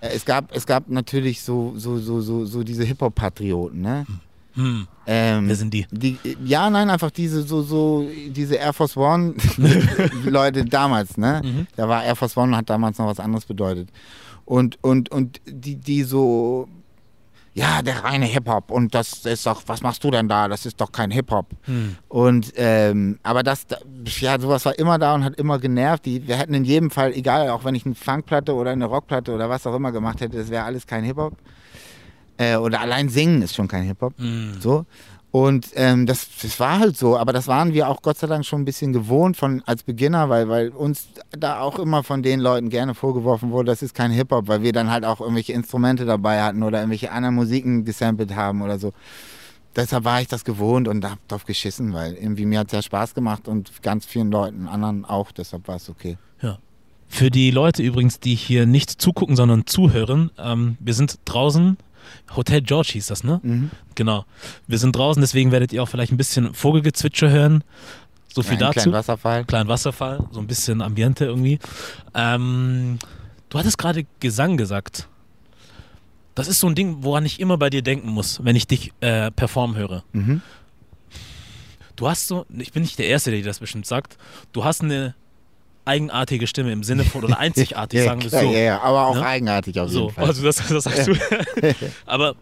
Äh, 0.00 0.08
es 0.14 0.24
gab, 0.24 0.54
es 0.54 0.66
gab 0.66 0.88
natürlich 0.88 1.42
so, 1.42 1.74
so, 1.76 1.98
so, 1.98 2.20
so, 2.20 2.44
so 2.44 2.62
diese 2.62 2.84
Hip-Hop-Patrioten, 2.84 3.80
ne? 3.80 4.04
Hm. 4.06 4.20
Hm. 4.56 4.88
Ähm, 5.06 5.48
Wer 5.48 5.54
sind 5.54 5.72
die? 5.72 5.86
die? 5.90 6.18
Ja, 6.44 6.68
nein, 6.70 6.90
einfach 6.90 7.10
diese 7.10 7.42
so, 7.42 7.62
so, 7.62 8.08
diese 8.28 8.56
Air 8.56 8.72
Force 8.72 8.96
One 8.96 9.34
Leute 10.24 10.64
damals, 10.64 11.16
ne? 11.16 11.42
Mhm. 11.44 11.66
Da 11.76 11.88
war 11.88 12.02
Air 12.04 12.16
Force 12.16 12.36
One 12.36 12.56
hat 12.56 12.68
damals 12.68 12.98
noch 12.98 13.06
was 13.06 13.20
anderes 13.20 13.44
bedeutet. 13.44 13.90
Und, 14.44 14.82
und, 14.82 15.10
und 15.10 15.40
die, 15.46 15.76
die 15.76 16.02
so, 16.04 16.68
ja, 17.52 17.82
der 17.82 18.04
reine 18.04 18.26
Hip-Hop 18.26 18.70
und 18.70 18.94
das 18.94 19.24
ist 19.24 19.46
doch, 19.46 19.62
was 19.66 19.82
machst 19.82 20.04
du 20.04 20.10
denn 20.10 20.28
da? 20.28 20.48
Das 20.48 20.66
ist 20.66 20.80
doch 20.80 20.92
kein 20.92 21.10
Hip-Hop. 21.10 21.48
Hm. 21.62 21.96
Und, 22.08 22.52
ähm, 22.56 23.18
aber 23.22 23.42
das, 23.42 23.66
ja, 24.20 24.38
sowas 24.38 24.64
war 24.64 24.78
immer 24.78 24.98
da 24.98 25.14
und 25.14 25.24
hat 25.24 25.38
immer 25.38 25.58
genervt. 25.58 26.06
Die, 26.06 26.26
wir 26.26 26.36
hätten 26.36 26.54
in 26.54 26.64
jedem 26.64 26.90
Fall, 26.90 27.12
egal, 27.12 27.50
auch 27.50 27.64
wenn 27.64 27.74
ich 27.74 27.86
eine 27.86 27.94
Funkplatte 27.94 28.54
oder 28.54 28.72
eine 28.72 28.86
Rockplatte 28.86 29.32
oder 29.32 29.50
was 29.50 29.66
auch 29.66 29.74
immer 29.74 29.92
gemacht 29.92 30.20
hätte, 30.20 30.36
das 30.36 30.50
wäre 30.50 30.64
alles 30.64 30.86
kein 30.86 31.04
Hip-Hop. 31.04 31.34
Äh, 32.38 32.56
oder 32.56 32.80
allein 32.80 33.08
singen 33.08 33.42
ist 33.42 33.54
schon 33.54 33.68
kein 33.68 33.84
Hip-Hop. 33.84 34.18
Mhm. 34.18 34.60
So. 34.60 34.84
Und 35.36 35.68
ähm, 35.74 36.06
das, 36.06 36.28
das 36.40 36.58
war 36.60 36.78
halt 36.78 36.96
so, 36.96 37.18
aber 37.18 37.34
das 37.34 37.46
waren 37.46 37.74
wir 37.74 37.88
auch 37.88 38.00
Gott 38.00 38.16
sei 38.16 38.26
Dank 38.26 38.46
schon 38.46 38.62
ein 38.62 38.64
bisschen 38.64 38.94
gewohnt 38.94 39.36
von 39.36 39.62
als 39.66 39.82
Beginner, 39.82 40.30
weil, 40.30 40.48
weil 40.48 40.68
uns 40.70 41.08
da 41.30 41.60
auch 41.60 41.78
immer 41.78 42.02
von 42.02 42.22
den 42.22 42.40
Leuten 42.40 42.70
gerne 42.70 42.94
vorgeworfen 42.94 43.50
wurde, 43.50 43.66
das 43.66 43.82
ist 43.82 43.94
kein 43.94 44.10
Hip-Hop, 44.12 44.48
weil 44.48 44.62
wir 44.62 44.72
dann 44.72 44.90
halt 44.90 45.04
auch 45.04 45.20
irgendwelche 45.20 45.52
Instrumente 45.52 46.06
dabei 46.06 46.42
hatten 46.42 46.62
oder 46.62 46.78
irgendwelche 46.78 47.12
anderen 47.12 47.34
Musiken 47.34 47.84
gesampelt 47.84 48.34
haben 48.34 48.62
oder 48.62 48.78
so. 48.78 48.94
Deshalb 49.74 50.04
war 50.04 50.22
ich 50.22 50.28
das 50.28 50.42
gewohnt 50.42 50.88
und 50.88 51.04
hab 51.04 51.28
drauf 51.28 51.44
geschissen, 51.44 51.92
weil 51.92 52.14
irgendwie 52.14 52.46
mir 52.46 52.60
hat 52.60 52.68
es 52.68 52.72
ja 52.72 52.80
Spaß 52.80 53.12
gemacht 53.12 53.46
und 53.46 53.82
ganz 53.82 54.06
vielen 54.06 54.30
Leuten 54.30 54.66
anderen 54.66 55.04
auch, 55.04 55.32
deshalb 55.32 55.68
war 55.68 55.76
es 55.76 55.90
okay. 55.90 56.16
Ja. 56.40 56.58
Für 57.08 57.30
die 57.30 57.50
Leute 57.50 57.82
übrigens, 57.82 58.20
die 58.20 58.34
hier 58.34 58.64
nicht 58.64 58.90
zugucken, 58.90 59.36
sondern 59.36 59.66
zuhören, 59.66 60.30
ähm, 60.38 60.78
wir 60.80 60.94
sind 60.94 61.18
draußen 61.26 61.76
Hotel 62.34 62.62
George 62.62 62.90
hieß 62.92 63.06
das, 63.06 63.24
ne? 63.24 63.40
Mhm. 63.42 63.70
Genau. 63.94 64.24
Wir 64.66 64.78
sind 64.78 64.94
draußen, 64.94 65.20
deswegen 65.20 65.52
werdet 65.52 65.72
ihr 65.72 65.82
auch 65.82 65.88
vielleicht 65.88 66.12
ein 66.12 66.16
bisschen 66.16 66.54
Vogelgezwitscher 66.54 67.30
hören. 67.30 67.64
So 68.32 68.42
viel 68.42 68.54
ja, 68.54 68.68
dazu. 68.68 68.80
Kleinen 68.80 68.92
Wasserfall. 68.92 69.44
Kleinen 69.44 69.68
Wasserfall, 69.68 70.28
so 70.30 70.40
ein 70.40 70.46
bisschen 70.46 70.82
Ambiente 70.82 71.24
irgendwie. 71.24 71.58
Ähm, 72.14 72.98
du 73.48 73.58
hattest 73.58 73.78
gerade 73.78 74.06
Gesang 74.20 74.56
gesagt. 74.56 75.08
Das 76.34 76.48
ist 76.48 76.60
so 76.60 76.66
ein 76.66 76.74
Ding, 76.74 76.98
woran 77.00 77.24
ich 77.24 77.40
immer 77.40 77.56
bei 77.56 77.70
dir 77.70 77.80
denken 77.80 78.10
muss, 78.10 78.44
wenn 78.44 78.54
ich 78.54 78.66
dich 78.66 78.92
äh, 79.00 79.30
performen 79.30 79.74
höre. 79.76 80.04
Mhm. 80.12 80.42
Du 81.96 82.08
hast 82.08 82.28
so, 82.28 82.44
ich 82.58 82.72
bin 82.72 82.82
nicht 82.82 82.98
der 82.98 83.06
Erste, 83.06 83.30
der 83.30 83.40
dir 83.40 83.46
das 83.46 83.60
bestimmt 83.60 83.86
sagt, 83.86 84.18
du 84.52 84.64
hast 84.64 84.82
eine 84.82 85.14
eigenartige 85.86 86.46
Stimme 86.46 86.72
im 86.72 86.82
Sinne 86.82 87.04
von, 87.04 87.24
oder 87.24 87.38
einzigartig, 87.38 88.00
ja, 88.00 88.04
sagen 88.04 88.20
wir 88.20 88.32
es 88.32 88.40
so. 88.40 88.52
Ja, 88.52 88.58
ja, 88.58 88.80
aber 88.80 89.06
auch 89.06 89.14
ne? 89.14 89.26
eigenartig 89.26 89.78
auf 89.80 89.88
jeden 89.90 90.04
so, 90.04 90.08
Fall. 90.10 90.24
Also 90.24 90.42
das, 90.42 90.56
das 90.56 90.84
sagst 90.84 91.08
du. 91.08 91.14
aber 92.06 92.34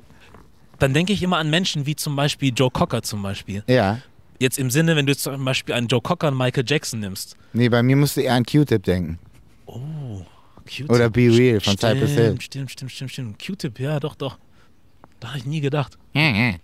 dann 0.79 0.95
denke 0.95 1.13
ich 1.13 1.23
immer 1.23 1.39
an 1.39 1.51
Menschen 1.51 1.87
wie 1.87 1.97
zum 1.97 2.17
Beispiel 2.17 2.53
Joe 2.55 2.71
Cocker 2.71 3.03
zum 3.03 3.23
Beispiel. 3.23 3.63
Ja. 3.67 4.01
Jetzt 4.41 4.59
im 4.59 4.71
Sinne, 4.71 4.97
wenn 4.97 5.07
du 5.07 5.17
zum 5.17 5.45
Beispiel 5.45 5.75
einen 5.75 5.87
Joe 5.87 6.01
Cocker 6.01 6.29
und 6.29 6.37
Michael 6.37 6.65
Jackson 6.67 7.01
nimmst. 7.01 7.37
Nee, 7.53 7.69
bei 7.69 7.83
mir 7.83 7.97
musst 7.97 8.17
du 8.17 8.21
eher 8.21 8.35
an 8.35 8.45
Q-Tip 8.45 8.83
denken. 8.83 9.19
Oh, 9.67 10.23
Q-Tip. 10.65 10.91
Oder 10.91 11.09
Be 11.09 11.31
Real 11.31 11.61
von 11.61 11.79
Cypress 11.79 12.11
Hill. 12.11 12.37
Stimmt, 12.41 12.73
stimmt, 12.73 12.93
stimmt, 12.93 13.11
stimmt. 13.13 13.47
Q-Tip, 13.47 13.79
ja, 13.79 14.01
doch, 14.01 14.15
doch. 14.15 14.39
Da 15.21 15.29
habe 15.29 15.39
ich 15.39 15.47
nie 15.47 15.61
gedacht. 15.61 15.97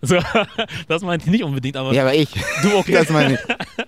so, 0.03 0.19
das 0.88 1.03
meinte 1.03 1.25
ich 1.25 1.31
nicht 1.31 1.45
unbedingt, 1.45 1.77
aber. 1.77 1.95
Ja, 1.95 2.03
aber 2.03 2.14
ich. 2.14 2.29
Du, 2.62 2.77
okay. 2.77 2.93
Das 2.93 3.09
meine 3.09 3.35
ich. 3.35 3.40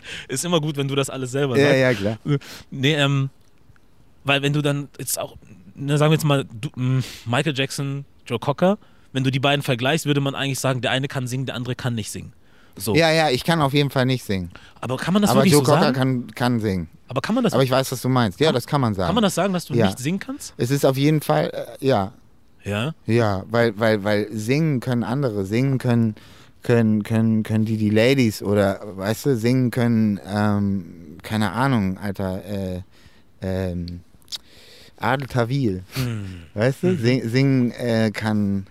Ist 0.28 0.44
immer 0.44 0.60
gut, 0.60 0.76
wenn 0.76 0.88
du 0.88 0.94
das 0.94 1.10
alles 1.10 1.30
selber 1.32 1.56
ja, 1.58 1.66
sagst. 1.66 2.02
Ja, 2.02 2.16
klar. 2.16 2.38
Nee, 2.70 2.94
ähm, 2.94 3.30
weil 4.24 4.42
wenn 4.42 4.52
du 4.52 4.62
dann 4.62 4.88
jetzt 4.98 5.18
auch, 5.18 5.36
ne, 5.74 5.98
sagen 5.98 6.10
wir 6.10 6.16
jetzt 6.16 6.24
mal, 6.24 6.44
du, 6.44 6.70
hm, 6.74 7.04
Michael 7.26 7.56
Jackson, 7.56 8.04
Joe 8.26 8.38
Cocker, 8.38 8.78
wenn 9.12 9.24
du 9.24 9.30
die 9.30 9.40
beiden 9.40 9.62
vergleichst, 9.62 10.06
würde 10.06 10.20
man 10.20 10.34
eigentlich 10.34 10.60
sagen, 10.60 10.80
der 10.80 10.90
eine 10.90 11.08
kann 11.08 11.26
singen, 11.26 11.46
der 11.46 11.54
andere 11.54 11.74
kann 11.74 11.94
nicht 11.94 12.10
singen. 12.10 12.32
So. 12.76 12.94
Ja, 12.94 13.10
ja, 13.10 13.28
ich 13.28 13.44
kann 13.44 13.60
auf 13.60 13.74
jeden 13.74 13.90
Fall 13.90 14.06
nicht 14.06 14.24
singen. 14.24 14.50
Aber 14.80 14.96
kann 14.96 15.12
man 15.12 15.22
das 15.22 15.30
Aber 15.30 15.40
wirklich 15.40 15.52
Joe 15.52 15.60
so 15.64 15.72
Cocker 15.72 15.82
sagen? 15.82 15.94
kann, 15.94 16.34
kann 16.34 16.60
singen. 16.60 16.88
Aber 17.08 17.20
kann 17.20 17.34
man 17.34 17.44
das? 17.44 17.52
Aber 17.52 17.62
ich 17.62 17.70
weiß, 17.70 17.92
was 17.92 18.00
du 18.00 18.08
meinst. 18.08 18.40
Ja, 18.40 18.46
kann, 18.46 18.54
das 18.54 18.66
kann 18.66 18.80
man 18.80 18.94
sagen. 18.94 19.08
Kann 19.08 19.14
man 19.14 19.22
das 19.22 19.34
sagen, 19.34 19.52
dass 19.52 19.66
du 19.66 19.74
ja. 19.74 19.86
nicht 19.86 19.98
singen 19.98 20.18
kannst? 20.18 20.54
Es 20.56 20.70
ist 20.70 20.86
auf 20.86 20.96
jeden 20.96 21.20
Fall, 21.20 21.50
äh, 21.52 21.86
ja. 21.86 22.12
Ja? 22.64 22.94
Ja, 23.06 23.44
weil, 23.50 23.78
weil, 23.78 24.02
weil 24.04 24.28
singen 24.32 24.80
können 24.80 25.04
andere. 25.04 25.44
Singen 25.44 25.78
können, 25.78 26.14
können, 26.62 27.02
können, 27.02 27.42
können 27.42 27.64
die, 27.64 27.76
die 27.76 27.90
Ladies 27.90 28.42
oder, 28.42 28.80
weißt 28.96 29.26
du, 29.26 29.36
singen 29.36 29.70
können, 29.70 30.20
ähm, 30.26 31.18
keine 31.22 31.52
Ahnung, 31.52 31.98
Alter, 31.98 32.44
äh, 32.44 32.82
ähm, 33.40 34.00
Adel 34.96 35.26
Tawil. 35.26 35.82
Hm. 35.94 36.44
Weißt 36.54 36.82
du, 36.82 36.88
mhm. 36.88 36.98
Sing, 36.98 37.28
singen 37.28 37.70
äh, 37.72 38.10
kann, 38.12 38.66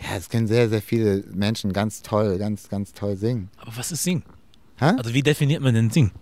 ja, 0.00 0.16
es 0.16 0.28
können 0.28 0.46
sehr, 0.46 0.68
sehr 0.68 0.82
viele 0.82 1.24
Menschen 1.32 1.72
ganz 1.72 2.02
toll, 2.02 2.38
ganz, 2.38 2.68
ganz 2.68 2.92
toll 2.92 3.16
singen. 3.16 3.50
Aber 3.58 3.76
was 3.76 3.92
ist 3.92 4.04
Singen? 4.04 4.22
Hä? 4.78 4.92
Also 4.96 5.12
wie 5.14 5.22
definiert 5.22 5.62
man 5.62 5.74
denn 5.74 5.90
Singen? 5.90 6.12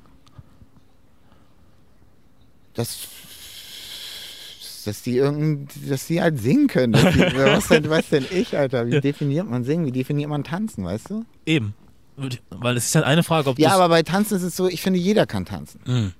Das 2.75 3.09
dass 4.87 5.03
die 5.03 5.17
irgend, 5.17 5.71
dass 5.89 6.07
die 6.07 6.21
halt 6.21 6.39
singen 6.39 6.67
können. 6.67 6.93
Die, 6.93 7.21
was, 7.37 7.69
denn, 7.69 7.89
was 7.91 8.09
denn 8.09 8.25
ich, 8.31 8.57
Alter? 8.57 8.87
Wie 8.87 9.01
definiert 9.01 9.49
man 9.49 9.65
singen? 9.65 9.87
Wie 9.87 9.93
definiert 9.93 10.29
man 10.31 10.45
tanzen, 10.45 10.85
weißt 10.85 11.11
du? 11.11 11.25
Eben. 11.47 11.75
Weil 12.51 12.77
es 12.77 12.87
ist 12.87 12.95
halt 12.95 13.07
eine 13.07 13.23
Frage, 13.23 13.49
ob 13.51 13.59
Ja, 13.59 13.73
aber 13.73 13.89
bei 13.89 14.03
Tanzen 14.03 14.37
ist 14.37 14.43
es 14.43 14.57
so, 14.57 14.69
ich 14.69 14.83
finde, 14.83 14.99
jeder 14.99 15.27
kann 15.27 15.45
tanzen. 15.45 15.81
Mhm. 15.87 16.13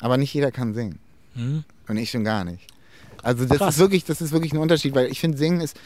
Aber 0.00 0.18
nicht 0.18 0.34
jeder 0.34 0.50
kann 0.50 0.74
singen. 0.74 0.98
Mhm. 1.34 1.64
Und 1.88 1.96
ich 1.96 2.10
schon 2.10 2.24
gar 2.24 2.44
nicht. 2.44 2.66
Also 3.22 3.44
das 3.44 3.58
Krass. 3.58 3.74
ist 3.74 3.80
wirklich, 3.80 4.04
das 4.04 4.20
ist 4.20 4.32
wirklich 4.32 4.52
ein 4.52 4.58
Unterschied, 4.58 4.94
weil 4.94 5.10
ich 5.10 5.20
finde, 5.20 5.38
Singen 5.38 5.60
ist, 5.60 5.76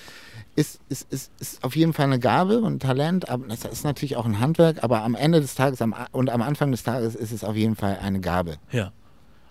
ist, 0.56 0.80
ist, 0.88 1.10
ist, 1.12 1.30
ist 1.38 1.64
auf 1.64 1.76
jeden 1.76 1.92
Fall 1.92 2.06
eine 2.06 2.18
Gabe 2.18 2.58
und 2.58 2.74
ein 2.74 2.80
Talent, 2.80 3.28
aber 3.28 3.46
das 3.46 3.64
ist 3.64 3.84
natürlich 3.84 4.16
auch 4.16 4.26
ein 4.26 4.40
Handwerk, 4.40 4.82
aber 4.82 5.02
am 5.02 5.14
Ende 5.14 5.40
des 5.40 5.54
Tages 5.54 5.80
am, 5.80 5.94
und 6.12 6.28
am 6.28 6.42
Anfang 6.42 6.70
des 6.70 6.82
Tages 6.82 7.14
ist 7.14 7.32
es 7.32 7.44
auf 7.44 7.56
jeden 7.56 7.76
Fall 7.76 7.98
eine 8.02 8.20
Gabe. 8.20 8.56
Ja. 8.72 8.92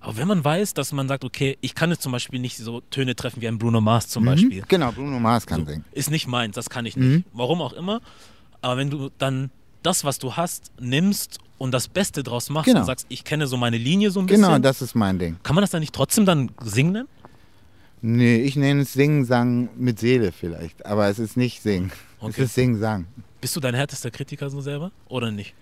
Aber 0.02 0.16
wenn 0.18 0.28
man 0.28 0.44
weiß, 0.44 0.74
dass 0.74 0.92
man 0.94 1.08
sagt, 1.08 1.24
okay, 1.26 1.58
ich 1.62 1.76
kann 1.76 1.90
jetzt 1.92 2.02
zum 2.04 2.12
Beispiel 2.12 2.40
nicht 2.40 2.58
so 2.58 2.82
Töne 2.90 3.16
treffen 3.16 3.42
wie 3.42 3.48
ein 3.48 3.58
Bruno 3.58 3.82
Mars 3.82 4.08
zum 4.08 4.24
Mhm. 4.24 4.28
Beispiel. 4.28 4.64
Genau, 4.68 4.92
Bruno 4.92 5.20
Mars 5.20 5.46
kann 5.46 5.62
So, 5.66 5.72
singen. 5.72 5.86
ist 5.92 6.10
nicht 6.10 6.28
meins, 6.28 6.56
das 6.56 6.70
kann 6.70 6.86
ich 6.86 6.96
nicht. 6.96 7.08
Mhm. 7.08 7.24
Warum 7.34 7.62
auch 7.62 7.74
immer. 7.74 8.02
Aber 8.62 8.78
wenn 8.78 8.90
du 8.90 9.10
dann 9.18 9.52
das, 9.84 10.04
was 10.04 10.18
du 10.20 10.36
hast, 10.38 10.72
nimmst 10.80 11.40
und 11.58 11.72
das 11.74 11.88
Beste 11.90 12.24
draus 12.24 12.50
machst 12.50 12.66
Genau. 12.68 12.80
und 12.82 12.86
sagst, 12.86 13.06
ich 13.10 13.24
kenne 13.26 13.48
so 13.48 13.58
meine 13.58 13.78
Linie 13.78 14.12
so 14.12 14.20
ein 14.22 14.26
bisschen, 14.26 14.44
Genau, 14.44 14.58
das 14.60 14.82
ist 14.82 14.96
mein 14.96 15.20
Ding. 15.20 15.38
kann 15.44 15.56
man 15.56 15.62
das 15.64 15.72
dann 15.72 15.82
nicht 15.82 15.94
trotzdem 15.94 16.26
dann 16.26 16.52
singen 16.64 16.94
nennen? 16.94 17.08
Nee, 18.02 18.38
ich 18.38 18.56
nenne 18.56 18.84
es 18.84 18.94
Singen, 18.94 19.26
Sang 19.26 19.68
mit 19.78 20.00
Seele 20.00 20.32
vielleicht, 20.32 20.86
aber 20.86 21.10
es 21.10 21.20
ist 21.20 21.36
nicht 21.36 21.62
Singen. 21.62 21.92
Okay. 22.22 22.32
Es 22.32 22.38
ist 22.50 22.56
Singen, 22.56 22.80
Sang. 22.80 23.06
Bist 23.42 23.56
du 23.56 23.60
dein 23.60 23.74
härtester 23.76 24.10
Kritiker 24.12 24.50
so 24.50 24.62
selber 24.62 24.92
oder 25.10 25.32
nicht? 25.32 25.54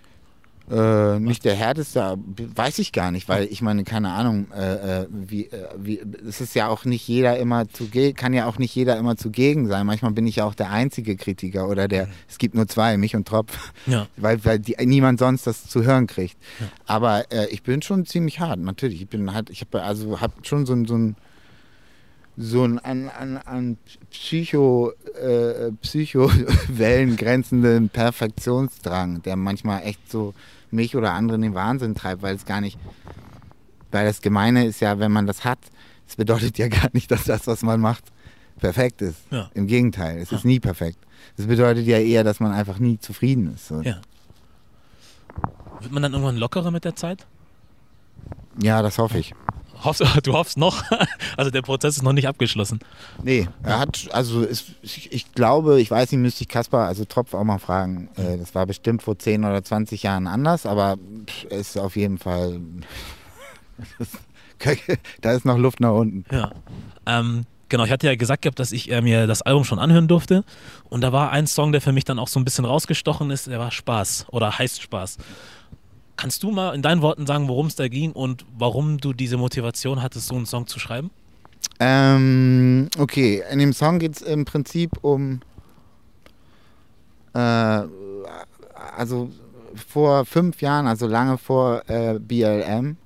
Äh, 0.69 1.19
nicht 1.19 1.45
der 1.45 1.55
härteste, 1.55 2.17
weiß 2.37 2.79
ich 2.79 2.91
gar 2.91 3.09
nicht, 3.11 3.29
weil 3.29 3.45
ich 3.45 3.61
meine, 3.61 3.85
keine 3.85 4.11
Ahnung, 4.11 4.51
äh, 4.51 5.03
äh, 5.03 5.07
wie, 5.09 5.45
äh, 5.45 5.69
wie, 5.77 6.01
es 6.27 6.41
ist 6.41 6.55
ja 6.55 6.67
auch 6.67 6.83
nicht 6.83 7.07
jeder 7.07 7.37
immer 7.37 7.69
zugegen, 7.69 8.17
kann 8.17 8.33
ja 8.33 8.47
auch 8.47 8.57
nicht 8.57 8.75
jeder 8.75 8.97
immer 8.97 9.15
zugegen 9.15 9.69
sein. 9.69 9.85
Manchmal 9.85 10.11
bin 10.11 10.27
ich 10.27 10.37
ja 10.37 10.45
auch 10.45 10.55
der 10.55 10.69
einzige 10.69 11.15
Kritiker 11.15 11.69
oder 11.69 11.87
der, 11.87 12.09
es 12.27 12.37
gibt 12.37 12.53
nur 12.53 12.67
zwei, 12.67 12.97
mich 12.97 13.15
und 13.15 13.25
Tropf, 13.25 13.71
Ja. 13.85 14.07
weil, 14.17 14.43
weil 14.43 14.59
die, 14.59 14.75
niemand 14.85 15.19
sonst 15.19 15.47
das 15.47 15.67
zu 15.69 15.85
hören 15.85 16.05
kriegt. 16.05 16.35
Ja. 16.59 16.67
Aber 16.85 17.31
äh, 17.31 17.47
ich 17.47 17.63
bin 17.63 17.81
schon 17.81 18.05
ziemlich 18.05 18.41
hart, 18.41 18.59
natürlich. 18.59 19.01
Ich 19.01 19.07
bin 19.07 19.33
halt, 19.33 19.49
ich 19.49 19.61
habe 19.61 19.81
also 19.81 20.19
hab 20.19 20.45
schon 20.45 20.65
so 20.65 20.73
ein, 20.73 20.85
so 20.85 20.97
ein 20.97 21.15
so 22.39 22.63
ein 22.63 22.77
an, 22.77 23.09
an, 23.09 23.37
an 23.37 23.77
Psycho, 24.11 24.91
äh, 25.19 25.71
Psycho-Wellen 25.81 27.15
grenzenden 27.17 27.89
Perfektionsdrang, 27.89 29.23
der 29.23 29.35
manchmal 29.35 29.83
echt 29.83 30.11
so 30.11 30.35
mich 30.71 30.95
oder 30.95 31.13
andere 31.13 31.35
in 31.35 31.41
den 31.41 31.53
Wahnsinn 31.55 31.95
treibt, 31.95 32.21
weil 32.21 32.35
es 32.35 32.45
gar 32.45 32.61
nicht, 32.61 32.77
weil 33.91 34.05
das 34.05 34.21
Gemeine 34.21 34.65
ist 34.65 34.79
ja, 34.79 34.99
wenn 34.99 35.11
man 35.11 35.25
das 35.27 35.43
hat, 35.45 35.59
es 36.07 36.15
bedeutet 36.15 36.57
ja 36.57 36.67
gar 36.67 36.89
nicht, 36.93 37.09
dass 37.11 37.23
das, 37.25 37.47
was 37.47 37.61
man 37.63 37.79
macht, 37.81 38.03
perfekt 38.59 39.01
ist. 39.01 39.19
Ja. 39.31 39.49
Im 39.53 39.67
Gegenteil, 39.67 40.17
es 40.19 40.31
Ja. 40.31 40.37
ist 40.37 40.45
nie 40.45 40.59
perfekt. 40.59 40.97
Das 41.35 41.45
bedeutet 41.47 41.85
ja 41.85 41.97
eher, 41.99 42.23
dass 42.23 42.39
man 42.39 42.51
einfach 42.51 42.79
nie 42.79 42.97
zufrieden 42.99 43.53
ist. 43.53 43.67
So. 43.67 43.81
Ja. 43.81 44.01
Wird 45.81 45.91
man 45.91 46.01
dann 46.03 46.13
irgendwann 46.13 46.37
lockerer 46.37 46.71
mit 46.71 46.83
der 46.85 46.95
Zeit? 46.95 47.25
ja, 48.61 48.81
das 48.81 48.97
hoffe 48.97 49.19
ich. 49.19 49.33
Hoffst, 49.83 50.03
du 50.23 50.33
hoffst 50.33 50.57
noch? 50.57 50.83
Also 51.35 51.51
der 51.51 51.61
Prozess 51.61 51.97
ist 51.97 52.03
noch 52.03 52.13
nicht 52.13 52.27
abgeschlossen. 52.27 52.79
Nee, 53.23 53.47
er 53.63 53.79
hat, 53.79 54.07
also 54.11 54.41
ist, 54.41 54.65
ich, 54.81 55.11
ich 55.11 55.31
glaube, 55.33 55.79
ich 55.79 55.91
weiß 55.91 56.11
nicht, 56.11 56.21
müsste 56.21 56.43
ich 56.43 56.47
Kaspar, 56.47 56.87
also 56.87 57.05
Tropf 57.05 57.33
auch 57.33 57.43
mal 57.43 57.59
fragen. 57.59 58.09
Äh, 58.15 58.37
das 58.37 58.55
war 58.55 58.65
bestimmt 58.65 59.03
vor 59.03 59.17
10 59.17 59.45
oder 59.45 59.63
20 59.63 60.03
Jahren 60.03 60.27
anders, 60.27 60.65
aber 60.65 60.97
ist 61.49 61.77
auf 61.77 61.95
jeden 61.95 62.17
Fall, 62.17 62.59
da 65.21 65.31
ist 65.31 65.45
noch 65.45 65.57
Luft 65.57 65.79
nach 65.79 65.93
unten. 65.93 66.25
Ja. 66.31 66.51
Ähm, 67.05 67.45
genau, 67.69 67.85
ich 67.85 67.91
hatte 67.91 68.07
ja 68.07 68.15
gesagt 68.15 68.41
gehabt, 68.43 68.59
dass 68.59 68.71
ich 68.71 68.91
äh, 68.91 69.01
mir 69.01 69.27
das 69.27 69.41
Album 69.41 69.63
schon 69.63 69.79
anhören 69.79 70.07
durfte. 70.07 70.43
Und 70.89 71.01
da 71.01 71.11
war 71.11 71.31
ein 71.31 71.47
Song, 71.47 71.71
der 71.71 71.81
für 71.81 71.91
mich 71.91 72.05
dann 72.05 72.19
auch 72.19 72.27
so 72.27 72.39
ein 72.39 72.45
bisschen 72.45 72.65
rausgestochen 72.65 73.29
ist, 73.29 73.47
der 73.47 73.59
war 73.59 73.71
Spaß 73.71 74.27
oder 74.31 74.57
heißt 74.57 74.81
Spaß. 74.81 75.17
Kannst 76.17 76.41
du 76.41 76.51
mal 76.51 76.73
in 76.73 76.81
deinen 76.81 77.01
Worten 77.01 77.27
sagen, 77.27 77.47
worum 77.47 77.67
es 77.67 77.75
da 77.75 77.87
ging 77.87 78.11
und 78.11 78.45
warum 78.57 78.97
du 78.97 79.13
diese 79.13 79.37
Motivation 79.37 80.01
hattest, 80.01 80.27
so 80.27 80.35
einen 80.35 80.47
Song 80.47 80.65
zu 80.65 80.79
schreiben? 80.79 81.11
Ähm, 81.79 82.89
okay, 82.97 83.43
in 83.51 83.59
dem 83.59 83.71
Song 83.71 83.99
geht 83.99 84.15
es 84.15 84.21
im 84.23 84.43
Prinzip 84.43 84.91
um, 85.01 85.41
äh, 87.33 87.83
also 88.97 89.29
vor 89.75 90.25
fünf 90.25 90.61
Jahren, 90.61 90.87
also 90.87 91.05
lange 91.05 91.37
vor 91.37 91.87
äh, 91.87 92.17
BLM, 92.19 92.97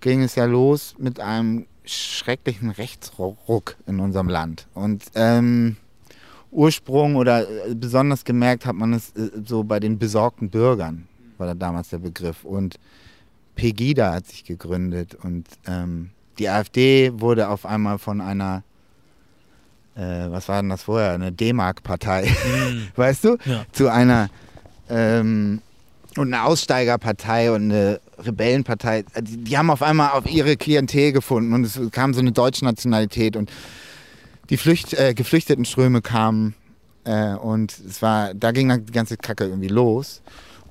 ging 0.00 0.22
es 0.22 0.36
ja 0.36 0.44
los 0.44 0.94
mit 0.98 1.18
einem 1.18 1.66
schrecklichen 1.84 2.70
Rechtsruck 2.70 3.76
in 3.86 3.98
unserem 3.98 4.28
Land. 4.28 4.68
Und 4.74 5.04
ähm, 5.16 5.76
Ursprung 6.52 7.16
oder 7.16 7.48
äh, 7.48 7.74
besonders 7.74 8.24
gemerkt 8.24 8.64
hat 8.64 8.76
man 8.76 8.92
es 8.92 9.10
äh, 9.16 9.30
so 9.44 9.64
bei 9.64 9.80
den 9.80 9.98
besorgten 9.98 10.50
Bürgern, 10.50 11.08
war 11.38 11.46
da 11.46 11.54
damals 11.54 11.88
der 11.90 11.98
Begriff. 11.98 12.44
Und 12.44 12.76
Pegida 13.54 14.12
hat 14.14 14.26
sich 14.26 14.44
gegründet 14.44 15.14
und 15.22 15.46
ähm, 15.66 16.10
die 16.38 16.48
AfD 16.48 17.12
wurde 17.14 17.48
auf 17.48 17.64
einmal 17.64 17.98
von 17.98 18.20
einer, 18.20 18.62
äh, 19.96 20.00
was 20.30 20.48
war 20.48 20.60
denn 20.60 20.68
das 20.68 20.82
vorher, 20.82 21.12
eine 21.12 21.32
D-Mark-Partei, 21.32 22.28
weißt 22.96 23.24
du, 23.24 23.36
Ja. 23.46 23.64
zu 23.72 23.90
einer 23.90 24.28
ähm, 24.90 25.62
und 26.18 26.32
eine 26.32 26.44
Aussteigerpartei 26.44 27.50
und 27.52 27.64
eine 27.70 28.00
Rebellenpartei. 28.18 29.04
Die, 29.20 29.36
die 29.38 29.58
haben 29.58 29.70
auf 29.70 29.82
einmal 29.82 30.10
auf 30.12 30.26
ihre 30.30 30.56
Klientel 30.56 31.12
gefunden 31.12 31.52
und 31.52 31.64
es 31.64 31.78
kam 31.92 32.14
so 32.14 32.20
eine 32.20 32.32
deutsche 32.32 32.64
Nationalität 32.64 33.36
und 33.36 33.50
die 34.50 34.56
Flücht, 34.56 34.94
äh, 34.94 35.12
Geflüchtetenströme 35.14 36.02
kamen 36.02 36.54
äh, 37.04 37.32
und 37.34 37.72
es 37.86 38.00
war, 38.02 38.32
da 38.34 38.52
ging 38.52 38.68
dann 38.68 38.86
die 38.86 38.92
ganze 38.92 39.16
Kacke 39.16 39.44
irgendwie 39.44 39.68
los 39.68 40.22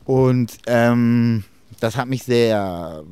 und 0.06 0.58
ähm, 0.68 1.44
das 1.80 1.98
hat 1.98 2.08
mich 2.08 2.24
sehr, 2.24 3.04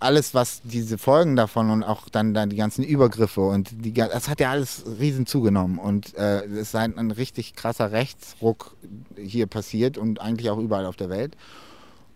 alles 0.00 0.34
was 0.34 0.60
diese 0.62 0.98
Folgen 0.98 1.36
davon 1.36 1.70
und 1.70 1.82
auch 1.82 2.08
dann, 2.08 2.34
dann 2.34 2.50
die 2.50 2.56
ganzen 2.56 2.84
Übergriffe 2.84 3.40
und 3.40 3.70
die, 3.84 3.92
das 3.92 4.28
hat 4.28 4.40
ja 4.40 4.50
alles 4.50 4.84
riesen 4.98 5.26
zugenommen. 5.26 5.78
Und 5.78 6.14
äh, 6.16 6.44
es 6.44 6.68
ist 6.68 6.76
ein, 6.76 6.98
ein 6.98 7.10
richtig 7.10 7.54
krasser 7.54 7.92
Rechtsruck 7.92 8.76
hier 9.16 9.46
passiert 9.46 9.96
und 9.96 10.20
eigentlich 10.20 10.50
auch 10.50 10.58
überall 10.58 10.86
auf 10.86 10.96
der 10.96 11.08
Welt. 11.08 11.36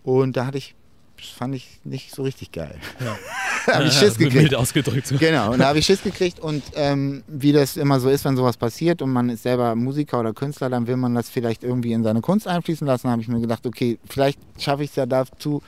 Und 0.02 0.36
da 0.36 0.46
hatte 0.46 0.58
ich, 0.58 0.74
fand 1.22 1.54
ich 1.54 1.80
nicht 1.84 2.14
so 2.14 2.22
richtig 2.22 2.52
geil. 2.52 2.74
Ja. 3.00 3.16
da 3.66 3.74
habe 3.76 3.84
ich 3.86 3.92
Schiss 3.94 4.18
mild 4.18 4.32
gekriegt. 4.32 4.54
ausgedrückt. 4.54 5.12
Genau, 5.18 5.52
und 5.52 5.58
da 5.58 5.66
habe 5.68 5.78
ich 5.78 5.86
Schiss 5.86 6.02
gekriegt 6.02 6.40
und 6.40 6.62
ähm, 6.74 7.22
wie 7.26 7.52
das 7.52 7.76
immer 7.76 7.98
so 8.00 8.08
ist, 8.08 8.24
wenn 8.24 8.36
sowas 8.36 8.56
passiert 8.56 9.02
und 9.02 9.12
man 9.12 9.28
ist 9.30 9.42
selber 9.42 9.74
Musiker 9.74 10.20
oder 10.20 10.32
Künstler, 10.32 10.68
dann 10.70 10.86
will 10.86 10.96
man 10.96 11.14
das 11.14 11.28
vielleicht 11.30 11.64
irgendwie 11.64 11.92
in 11.92 12.02
seine 12.02 12.20
Kunst 12.20 12.46
einfließen 12.46 12.86
lassen. 12.86 13.06
Da 13.06 13.12
habe 13.12 13.22
ich 13.22 13.28
mir 13.28 13.40
gedacht, 13.40 13.66
okay, 13.66 13.98
vielleicht 14.08 14.38
schaffe 14.58 14.84
ich 14.84 14.90
es 14.90 14.96
ja 14.96 15.06
dazu, 15.06 15.62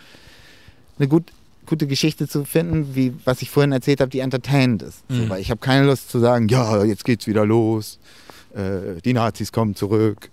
eine 0.99 1.09
gut, 1.09 1.25
gute 1.67 1.87
Geschichte 1.87 2.27
zu 2.29 2.45
finden, 2.45 2.95
wie 2.95 3.15
was 3.25 3.43
ich 3.43 3.51
vorhin 3.51 3.73
erzählt 3.73 4.01
habe, 4.01 4.11
die 4.11 4.21
entertainend 4.21 4.83
ist. 4.83 5.03
So, 5.09 5.15
Mhm. 5.23 5.29
weil 5.29 5.41
ich 5.41 5.51
habe 5.51 5.61
keine 5.61 5.87
Lust 5.87 6.11
zu 6.11 6.19
sagen, 6.19 6.49
ja, 6.49 6.83
jetzt 6.85 7.05
geht's 7.05 7.27
wieder 7.27 7.45
los, 7.47 7.99
äh, 8.55 9.01
die 9.05 9.13
Nazis 9.13 9.53
kommen 9.53 9.75
zurück. 9.75 10.31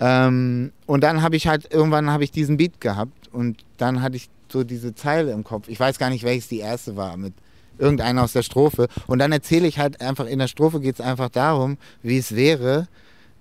Ähm, 0.00 0.72
und 0.86 1.02
dann 1.04 1.22
habe 1.22 1.36
ich 1.36 1.46
halt, 1.46 1.72
irgendwann 1.72 2.10
habe 2.10 2.24
ich 2.24 2.32
diesen 2.32 2.56
Beat 2.56 2.80
gehabt 2.80 3.28
und 3.32 3.62
dann 3.76 4.02
hatte 4.02 4.16
ich 4.16 4.28
so 4.52 4.64
diese 4.64 4.94
Zeile 4.94 5.32
im 5.32 5.44
Kopf. 5.44 5.68
Ich 5.68 5.80
weiß 5.80 5.98
gar 5.98 6.10
nicht, 6.10 6.24
welches 6.24 6.48
die 6.48 6.58
erste 6.60 6.96
war, 6.96 7.16
mit 7.16 7.34
irgendeiner 7.78 8.22
aus 8.22 8.32
der 8.32 8.42
Strophe. 8.42 8.86
Und 9.06 9.18
dann 9.18 9.32
erzähle 9.32 9.66
ich 9.66 9.78
halt 9.78 10.00
einfach, 10.00 10.26
in 10.26 10.38
der 10.38 10.48
Strophe 10.48 10.80
geht 10.80 10.96
es 10.96 11.00
einfach 11.00 11.30
darum, 11.30 11.78
wie 12.02 12.18
es 12.18 12.34
wäre, 12.36 12.86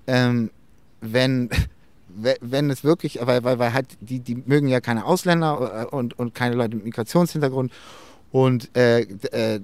ähm, 0.08 0.50
wenn, 1.02 1.50
we- 2.10 2.38
wenn 2.42 2.70
es 2.70 2.84
wirklich, 2.84 3.20
weil, 3.22 3.44
weil, 3.44 3.60
weil 3.60 3.74
halt, 3.74 3.88
die, 4.00 4.20
die 4.20 4.36
mögen 4.46 4.68
ja 4.68 4.80
keine 4.82 5.06
Ausländer 5.06 5.88
äh, 5.92 5.96
und, 5.96 6.18
und 6.18 6.34
keine 6.34 6.56
Leute 6.56 6.76
mit 6.78 6.86
Migrationshintergrund. 6.86 7.72
Und 8.32 8.76
äh, 8.78 9.02
äh, 9.02 9.60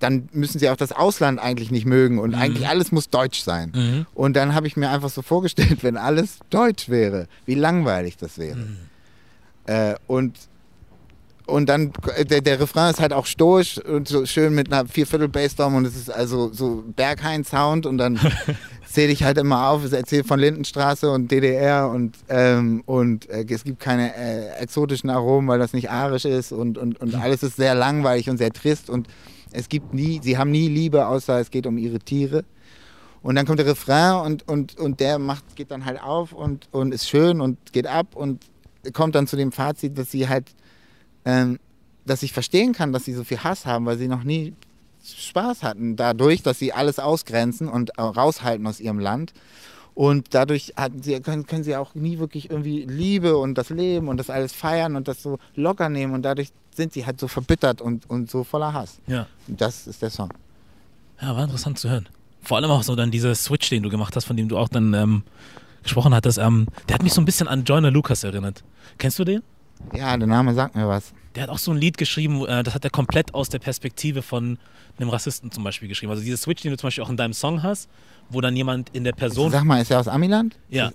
dann 0.00 0.28
müssen 0.32 0.58
sie 0.58 0.68
auch 0.70 0.76
das 0.76 0.90
Ausland 0.90 1.38
eigentlich 1.38 1.70
nicht 1.70 1.86
mögen 1.86 2.18
und 2.18 2.30
Mhm. 2.30 2.38
eigentlich 2.40 2.66
alles 2.68 2.90
muss 2.90 3.10
deutsch 3.10 3.42
sein. 3.42 3.70
Mhm. 3.74 4.06
Und 4.12 4.34
dann 4.34 4.52
habe 4.56 4.66
ich 4.66 4.76
mir 4.76 4.90
einfach 4.90 5.08
so 5.10 5.22
vorgestellt, 5.22 5.78
wenn 5.84 5.96
alles 5.96 6.38
deutsch 6.50 6.88
wäre, 6.88 7.28
wie 7.46 7.54
langweilig 7.54 8.16
das 8.16 8.38
wäre. 8.38 8.56
Mhm. 8.56 8.76
Äh, 9.66 9.94
und, 10.08 10.36
und 11.48 11.68
dann, 11.68 11.92
äh, 12.16 12.24
der, 12.24 12.40
der 12.40 12.60
Refrain 12.60 12.90
ist 12.90 13.00
halt 13.00 13.12
auch 13.12 13.26
stoisch 13.26 13.78
und 13.78 14.08
so 14.08 14.26
schön 14.26 14.54
mit 14.54 14.72
einer 14.72 14.86
Vierviertel 14.86 15.28
Bassdrum 15.28 15.74
und 15.74 15.86
es 15.86 15.96
ist 15.96 16.10
also 16.10 16.52
so 16.52 16.84
Berghain-Sound 16.94 17.86
und 17.86 17.98
dann 17.98 18.20
zähle 18.86 19.12
ich 19.12 19.24
halt 19.24 19.38
immer 19.38 19.68
auf, 19.68 19.84
es 19.84 19.92
erzählt 19.92 20.26
von 20.26 20.38
Lindenstraße 20.38 21.10
und 21.10 21.30
DDR 21.30 21.88
und, 21.88 22.16
ähm, 22.28 22.82
und 22.86 23.28
äh, 23.30 23.44
es 23.48 23.64
gibt 23.64 23.80
keine 23.80 24.14
äh, 24.14 24.60
exotischen 24.60 25.10
Aromen, 25.10 25.48
weil 25.48 25.58
das 25.58 25.72
nicht 25.72 25.90
arisch 25.90 26.24
ist 26.24 26.52
und, 26.52 26.78
und, 26.78 27.00
und 27.00 27.14
alles 27.14 27.42
ist 27.42 27.56
sehr 27.56 27.74
langweilig 27.74 28.28
und 28.28 28.38
sehr 28.38 28.52
trist 28.52 28.90
und 28.90 29.08
es 29.50 29.68
gibt 29.68 29.94
nie, 29.94 30.20
sie 30.22 30.36
haben 30.36 30.50
nie 30.50 30.68
Liebe, 30.68 31.06
außer 31.06 31.40
es 31.40 31.50
geht 31.50 31.66
um 31.66 31.78
ihre 31.78 31.98
Tiere. 31.98 32.44
Und 33.22 33.34
dann 33.34 33.46
kommt 33.46 33.58
der 33.58 33.66
Refrain 33.66 34.24
und, 34.24 34.46
und, 34.46 34.78
und 34.78 35.00
der 35.00 35.18
macht, 35.18 35.56
geht 35.56 35.70
dann 35.70 35.84
halt 35.84 36.02
auf 36.02 36.32
und, 36.32 36.68
und 36.70 36.92
ist 36.92 37.08
schön 37.08 37.40
und 37.40 37.72
geht 37.72 37.86
ab 37.86 38.14
und 38.14 38.44
kommt 38.92 39.14
dann 39.14 39.26
zu 39.26 39.36
dem 39.36 39.50
Fazit, 39.52 39.98
dass 39.98 40.10
sie 40.10 40.28
halt, 40.28 40.54
ähm, 41.28 41.58
dass 42.06 42.22
ich 42.22 42.32
verstehen 42.32 42.72
kann, 42.72 42.92
dass 42.92 43.04
sie 43.04 43.12
so 43.12 43.22
viel 43.22 43.44
Hass 43.44 43.66
haben, 43.66 43.84
weil 43.84 43.98
sie 43.98 44.08
noch 44.08 44.24
nie 44.24 44.54
Spaß 45.04 45.62
hatten, 45.62 45.94
dadurch, 45.94 46.42
dass 46.42 46.58
sie 46.58 46.72
alles 46.72 46.98
ausgrenzen 46.98 47.68
und 47.68 47.96
raushalten 47.98 48.66
aus 48.66 48.80
ihrem 48.80 48.98
Land. 48.98 49.34
Und 49.94 50.28
dadurch 50.32 50.72
hatten 50.76 51.02
sie, 51.02 51.20
können, 51.20 51.46
können 51.46 51.64
sie 51.64 51.76
auch 51.76 51.94
nie 51.94 52.18
wirklich 52.18 52.50
irgendwie 52.50 52.84
Liebe 52.84 53.36
und 53.36 53.56
das 53.56 53.68
Leben 53.68 54.08
und 54.08 54.16
das 54.16 54.30
alles 54.30 54.52
feiern 54.52 54.96
und 54.96 55.06
das 55.06 55.22
so 55.22 55.38
locker 55.54 55.88
nehmen. 55.88 56.14
Und 56.14 56.22
dadurch 56.22 56.48
sind 56.74 56.92
sie 56.94 57.04
halt 57.04 57.20
so 57.20 57.28
verbittert 57.28 57.82
und, 57.82 58.08
und 58.08 58.30
so 58.30 58.42
voller 58.42 58.72
Hass. 58.72 58.98
Ja. 59.06 59.26
Und 59.48 59.60
das 59.60 59.86
ist 59.86 60.00
der 60.00 60.10
Song. 60.10 60.32
ja, 61.20 61.36
war 61.36 61.44
interessant 61.44 61.78
zu 61.78 61.90
hören. 61.90 62.08
Vor 62.40 62.56
allem 62.56 62.70
auch 62.70 62.84
so 62.84 62.94
dann 62.96 63.10
dieser 63.10 63.34
Switch, 63.34 63.68
den 63.68 63.82
du 63.82 63.90
gemacht 63.90 64.16
hast, 64.16 64.24
von 64.24 64.36
dem 64.36 64.48
du 64.48 64.56
auch 64.56 64.68
dann 64.68 64.94
ähm, 64.94 65.22
gesprochen 65.82 66.14
hattest. 66.14 66.38
Ähm, 66.38 66.68
der 66.88 66.94
hat 66.94 67.02
mich 67.02 67.12
so 67.12 67.20
ein 67.20 67.24
bisschen 67.24 67.48
an 67.48 67.64
Joyner 67.64 67.90
Lucas 67.90 68.24
erinnert. 68.24 68.62
Kennst 68.96 69.18
du 69.18 69.24
den? 69.24 69.42
Ja, 69.92 70.16
der 70.16 70.28
Name 70.28 70.54
sagt 70.54 70.76
mir 70.76 70.88
was. 70.88 71.12
Der 71.34 71.42
hat 71.44 71.50
auch 71.50 71.58
so 71.58 71.70
ein 71.72 71.76
Lied 71.76 71.98
geschrieben, 71.98 72.44
äh, 72.46 72.62
das 72.62 72.74
hat 72.74 72.84
er 72.84 72.90
komplett 72.90 73.34
aus 73.34 73.48
der 73.48 73.58
Perspektive 73.58 74.22
von 74.22 74.58
einem 74.98 75.10
Rassisten 75.10 75.50
zum 75.52 75.62
Beispiel 75.64 75.88
geschrieben. 75.88 76.10
Also 76.10 76.22
dieser 76.24 76.36
Switch, 76.38 76.62
den 76.62 76.70
du 76.72 76.76
zum 76.78 76.88
Beispiel 76.88 77.04
auch 77.04 77.10
in 77.10 77.16
deinem 77.16 77.32
Song 77.34 77.62
hast, 77.62 77.88
wo 78.30 78.40
dann 78.40 78.56
jemand 78.56 78.90
in 78.94 79.04
der 79.04 79.12
Person. 79.12 79.50
Sag 79.50 79.64
mal, 79.64 79.80
ist 79.80 79.90
er 79.90 80.00
aus 80.00 80.08
Amiland? 80.08 80.56
Ja, 80.68 80.90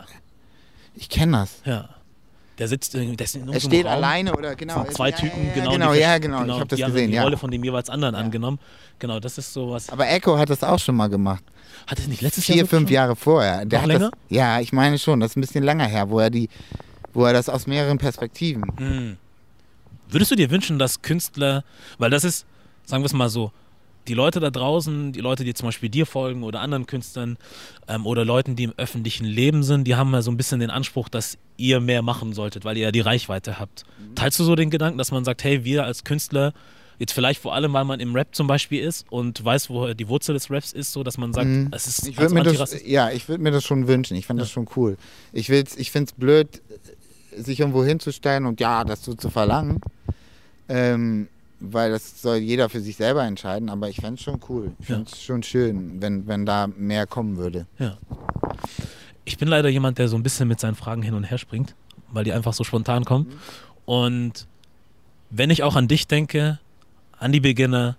Ich 0.96 1.10
kenne 1.10 1.38
das. 1.38 1.62
ja. 1.66 1.90
Der 2.60 2.68
sitzt 2.68 2.94
irgendwie, 2.94 3.16
der 3.18 3.28
in 3.34 3.50
Er 3.52 3.60
steht 3.60 3.86
Raum. 3.86 3.94
alleine 3.94 4.32
oder 4.36 4.56
genau. 4.56 4.84
sind 4.84 4.94
zwei 4.94 5.10
ja, 5.10 5.16
Typen, 5.18 5.42
ja, 5.42 5.56
ja, 5.56 5.56
genau. 5.56 5.72
Genau, 5.72 5.94
die 5.94 6.00
ja, 6.00 6.14
versch- 6.14 6.20
genau. 6.20 6.46
Ich 6.46 6.52
habe 6.52 6.66
das 6.68 6.78
die 6.78 6.84
haben 6.84 6.92
gesehen, 6.94 7.10
die 7.10 7.16
ja. 7.16 7.24
Rolle 7.24 7.38
von 7.38 7.50
dem 7.50 7.64
jeweils 7.64 7.90
anderen 7.90 8.14
angenommen. 8.14 8.60
Genau, 9.00 9.20
das 9.20 9.40
ist 9.40 9.52
sowas. 9.52 9.90
Aber 9.90 10.08
Echo 10.08 10.38
hat 10.38 10.52
das 10.52 10.64
auch 10.64 10.78
schon 10.78 10.96
mal 10.96 11.08
gemacht. 11.08 11.44
Hat 11.88 11.98
es 11.98 12.08
nicht 12.08 12.22
letztes 12.22 12.48
Jahr 12.48 12.58
Vier, 12.58 12.68
fünf 12.68 12.88
schon? 12.88 12.94
Jahre 12.94 13.16
vorher. 13.16 13.66
Der 13.66 13.80
Noch 13.80 13.88
länger? 13.88 14.12
Das, 14.12 14.20
ja, 14.30 14.60
ich 14.60 14.72
meine 14.72 15.00
schon. 15.00 15.20
Das 15.20 15.32
ist 15.32 15.36
ein 15.38 15.42
bisschen 15.42 15.64
länger 15.64 15.86
her, 15.88 16.12
wo 16.12 16.20
er 16.20 16.30
die, 16.30 16.48
wo 17.12 17.26
er 17.26 17.34
das 17.34 17.50
aus 17.50 17.66
mehreren 17.66 17.98
Perspektiven. 17.98 18.64
Hm. 18.78 19.18
Würdest 20.14 20.32
du 20.32 20.36
dir 20.36 20.52
wünschen, 20.52 20.78
dass 20.80 21.02
Künstler, 21.02 21.64
weil 21.98 22.10
das 22.12 22.24
ist, 22.24 22.46
sagen 22.86 23.04
wir 23.04 23.08
es 23.08 23.14
mal 23.14 23.30
so, 23.30 23.52
die 24.08 24.14
Leute 24.14 24.40
da 24.42 24.50
draußen, 24.50 25.14
die 25.14 25.22
Leute, 25.22 25.44
die 25.46 25.54
zum 25.54 25.68
Beispiel 25.70 25.90
dir 25.90 26.06
folgen 26.06 26.44
oder 26.44 26.60
anderen 26.60 26.86
Künstlern 26.86 27.38
ähm, 27.88 28.06
oder 28.06 28.26
Leuten, 28.26 28.56
die 28.58 28.66
im 28.66 28.74
öffentlichen 28.76 29.26
Leben 29.26 29.64
sind, 29.64 29.86
die 29.86 29.96
haben 29.96 30.12
ja 30.14 30.22
so 30.22 30.30
ein 30.30 30.36
bisschen 30.38 30.60
den 30.60 30.70
Anspruch, 30.70 31.08
dass 31.10 31.38
ihr 31.58 31.80
mehr 31.80 32.02
machen 32.02 32.34
solltet, 32.34 32.66
weil 32.66 32.76
ihr 32.78 32.84
ja 32.84 32.92
die 32.92 33.00
Reichweite 33.00 33.60
habt. 33.60 33.84
Teilst 34.16 34.40
du 34.40 34.44
so 34.44 34.56
den 34.56 34.70
Gedanken, 34.70 34.98
dass 34.98 35.12
man 35.12 35.24
sagt, 35.24 35.44
hey, 35.46 35.64
wir 35.64 35.86
als 35.86 36.04
Künstler, 36.04 36.54
jetzt 37.00 37.14
vielleicht 37.14 37.42
vor 37.42 37.56
allem, 37.56 37.72
weil 37.74 37.86
man 37.86 38.02
im 38.02 38.14
Rap 38.14 38.36
zum 38.36 38.46
Beispiel 38.46 38.84
ist 38.84 39.06
und 39.10 39.44
weiß, 39.44 39.70
wo 39.70 39.94
die 39.94 40.08
Wurzel 40.10 40.34
des 40.34 40.52
Raps 40.52 40.74
ist, 40.74 40.92
so 40.92 41.04
dass 41.04 41.18
man 41.18 41.32
sagt, 41.34 41.48
Mhm. 41.48 41.70
es 41.72 41.88
ist 41.88 42.06
Ich 42.08 42.20
als 42.20 42.34
mir 42.34 42.44
das, 42.44 42.76
ja, 42.86 43.10
ich 43.10 43.30
würde 43.30 43.42
mir 43.42 43.52
das 43.52 43.64
schon 43.64 43.88
wünschen. 43.88 44.18
Ich 44.18 44.28
finde 44.28 44.42
das 44.42 44.50
Ja. 44.50 44.54
schon 44.56 44.68
cool. 44.76 44.98
Ich 45.32 45.48
will's, 45.50 45.78
ich 45.78 45.92
finde 45.92 46.12
es 46.12 46.20
blöd, 46.20 46.62
sich 47.38 47.60
irgendwo 47.62 47.84
hinzustellen 47.86 48.46
und 48.46 48.60
ja, 48.60 48.84
das 48.84 49.04
so 49.04 49.14
zu 49.14 49.30
verlangen. 49.30 49.80
Ähm, 50.70 51.28
weil 51.60 51.92
das 51.92 52.22
soll 52.22 52.38
jeder 52.38 52.68
für 52.70 52.82
sich 52.82 52.98
selber 52.98 53.24
entscheiden, 53.24 53.70
aber 53.70 53.90
ich 53.90 53.96
fände 53.96 54.16
es 54.16 54.22
schon 54.22 54.40
cool. 54.50 54.74
Ich 54.80 54.88
fände 54.88 55.06
es 55.10 55.12
ja. 55.12 55.24
schon 55.26 55.44
schön, 55.44 56.02
wenn, 56.02 56.28
wenn 56.28 56.46
da 56.46 56.68
mehr 56.68 57.08
kommen 57.08 57.38
würde. 57.38 57.66
Ja. 57.80 57.98
Ich 59.24 59.38
bin 59.38 59.48
leider 59.48 59.70
jemand, 59.70 59.98
der 59.98 60.10
so 60.10 60.18
ein 60.18 60.24
bisschen 60.24 60.48
mit 60.50 60.60
seinen 60.60 60.76
Fragen 60.76 61.02
hin 61.02 61.14
und 61.14 61.24
her 61.24 61.38
springt, 61.38 61.76
weil 62.12 62.26
die 62.26 62.34
einfach 62.34 62.54
so 62.54 62.66
spontan 62.66 63.06
kommen. 63.06 63.28
Mhm. 63.28 63.34
Und 63.86 64.48
wenn 65.30 65.50
ich 65.50 65.64
auch 65.64 65.78
an 65.78 65.88
dich 65.88 66.08
denke, 66.08 66.60
an 67.18 67.32
die 67.32 67.40
Beginner, 67.40 67.98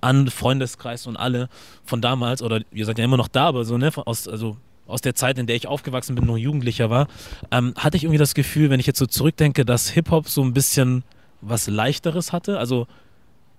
an 0.00 0.30
Freundeskreis 0.30 1.06
und 1.06 1.16
alle 1.16 1.48
von 1.84 2.00
damals, 2.00 2.40
oder 2.40 2.60
ihr 2.72 2.86
seid 2.86 2.98
ja 2.98 3.04
immer 3.04 3.18
noch 3.18 3.28
da, 3.28 3.46
aber 3.46 3.64
so, 3.64 3.76
ne, 3.76 3.90
aus, 4.06 4.26
also 4.26 4.56
aus 4.86 5.00
der 5.02 5.14
Zeit, 5.14 5.38
in 5.38 5.46
der 5.46 5.56
ich 5.56 5.66
aufgewachsen 5.66 6.14
bin, 6.14 6.24
noch 6.24 6.36
Jugendlicher 6.36 6.88
war, 6.88 7.08
ähm, 7.50 7.74
hatte 7.76 7.96
ich 7.96 8.04
irgendwie 8.04 8.18
das 8.18 8.34
Gefühl, 8.34 8.70
wenn 8.70 8.80
ich 8.80 8.86
jetzt 8.86 8.98
so 8.98 9.06
zurückdenke, 9.06 9.64
dass 9.64 9.90
Hip-Hop 9.90 10.28
so 10.28 10.42
ein 10.42 10.54
bisschen 10.54 11.04
was 11.40 11.66
Leichteres 11.68 12.32
hatte. 12.32 12.58
Also 12.58 12.86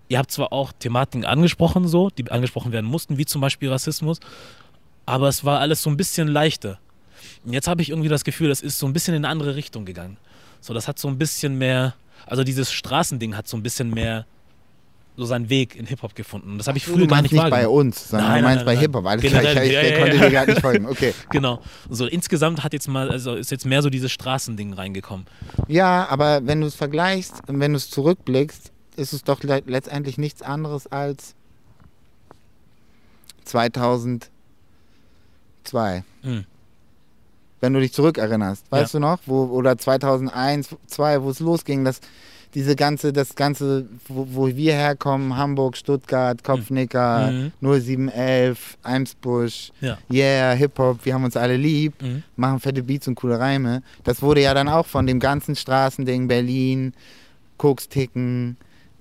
ihr 0.09 0.17
habt 0.17 0.31
zwar 0.31 0.53
auch 0.53 0.71
Thematiken 0.71 1.25
angesprochen, 1.25 1.87
so, 1.87 2.09
die 2.09 2.29
angesprochen 2.31 2.71
werden 2.71 2.85
mussten, 2.85 3.17
wie 3.17 3.25
zum 3.25 3.41
Beispiel 3.41 3.69
Rassismus, 3.69 4.19
aber 5.05 5.27
es 5.27 5.43
war 5.43 5.59
alles 5.59 5.83
so 5.83 5.89
ein 5.89 5.97
bisschen 5.97 6.27
leichter. 6.27 6.79
Und 7.45 7.53
jetzt 7.53 7.67
habe 7.67 7.81
ich 7.81 7.89
irgendwie 7.89 8.09
das 8.09 8.23
Gefühl, 8.23 8.49
das 8.49 8.61
ist 8.61 8.79
so 8.79 8.85
ein 8.85 8.93
bisschen 8.93 9.15
in 9.15 9.25
eine 9.25 9.31
andere 9.31 9.55
Richtung 9.55 9.85
gegangen. 9.85 10.17
So, 10.59 10.73
das 10.73 10.87
hat 10.87 10.99
so 10.99 11.07
ein 11.07 11.17
bisschen 11.17 11.57
mehr, 11.57 11.95
also 12.25 12.43
dieses 12.43 12.71
Straßending 12.71 13.35
hat 13.35 13.47
so 13.47 13.57
ein 13.57 13.63
bisschen 13.63 13.89
mehr 13.93 14.25
so 15.17 15.25
seinen 15.25 15.49
Weg 15.49 15.75
in 15.75 15.87
Hip-Hop 15.87 16.13
gefunden. 16.13 16.51
Und 16.51 16.57
das 16.59 16.67
habe 16.67 16.77
ich 16.77 16.85
früher 16.85 17.07
gar 17.07 17.23
nicht 17.23 17.31
nicht 17.33 17.49
bei 17.49 17.67
uns, 17.67 18.09
sondern 18.09 18.29
nein, 18.29 18.37
du 18.37 18.43
meinst 18.43 18.65
nein, 18.65 18.75
bei 18.75 18.79
Hip-Hop. 18.79 19.05
Alles 19.05 19.23
klar, 19.23 19.43
ich, 19.43 19.55
ja, 19.55 19.63
ich, 19.63 19.89
ja, 19.89 19.97
konnte 19.97 20.15
ja. 20.15 20.25
dir 20.25 20.31
gar 20.31 20.45
nicht 20.45 20.61
folgen. 20.61 20.85
Okay. 20.85 21.13
Genau. 21.31 21.59
So 21.89 22.05
insgesamt 22.05 22.63
hat 22.63 22.73
jetzt 22.73 22.87
mal, 22.87 23.09
also 23.09 23.33
ist 23.35 23.49
jetzt 23.51 23.65
mehr 23.65 23.81
so 23.81 23.89
dieses 23.89 24.11
Straßending 24.11 24.73
reingekommen. 24.73 25.25
Ja, 25.67 26.07
aber 26.09 26.45
wenn 26.45 26.61
du 26.61 26.67
es 26.67 26.75
vergleichst, 26.75 27.41
wenn 27.47 27.71
du 27.71 27.77
es 27.77 27.89
zurückblickst, 27.89 28.71
ist 28.95 29.13
es 29.13 29.23
doch 29.23 29.41
le 29.43 29.63
letztendlich 29.65 30.17
nichts 30.17 30.41
anderes 30.43 30.87
als 30.87 31.35
2002. 33.45 34.29
Hm. 36.21 36.45
Wenn 37.59 37.73
du 37.73 37.79
dich 37.79 37.91
zurückerinnerst, 37.93 38.71
weißt 38.71 38.93
du 38.93 38.99
noch, 38.99 39.19
wo 39.25 39.45
oder 39.45 39.77
2001, 39.77 40.69
2002, 40.87 41.23
wo 41.23 41.29
es 41.31 41.39
losging, 41.39 41.83
dass 41.83 42.01
diese 42.53 42.75
ganze, 42.75 43.13
das 43.13 43.35
ganze, 43.35 43.85
wo, 44.07 44.27
wo 44.29 44.47
wir 44.47 44.73
herkommen, 44.73 45.37
Hamburg, 45.37 45.77
Stuttgart, 45.77 46.43
Kopfnicker, 46.43 47.31
mhm. 47.31 47.51
0711, 47.61 48.77
Eimsbusch, 48.83 49.71
ja. 49.81 49.97
Yeah, 50.11 50.53
Hip-Hop, 50.53 50.99
wir 51.03 51.13
haben 51.13 51.23
uns 51.23 51.37
alle 51.37 51.57
lieb, 51.57 52.01
mhm. 52.01 52.23
machen 52.35 52.59
fette 52.59 52.83
Beats 52.83 53.07
und 53.07 53.15
coole 53.15 53.39
Reime. 53.39 53.83
Das 54.03 54.21
wurde 54.21 54.41
ja 54.41 54.53
dann 54.53 54.67
auch 54.69 54.85
von 54.85 55.05
dem 55.07 55.19
ganzen 55.19 55.55
Straßending 55.55 56.27
Berlin, 56.27 56.93
Koks 57.57 57.89
ticken, 57.89 58.57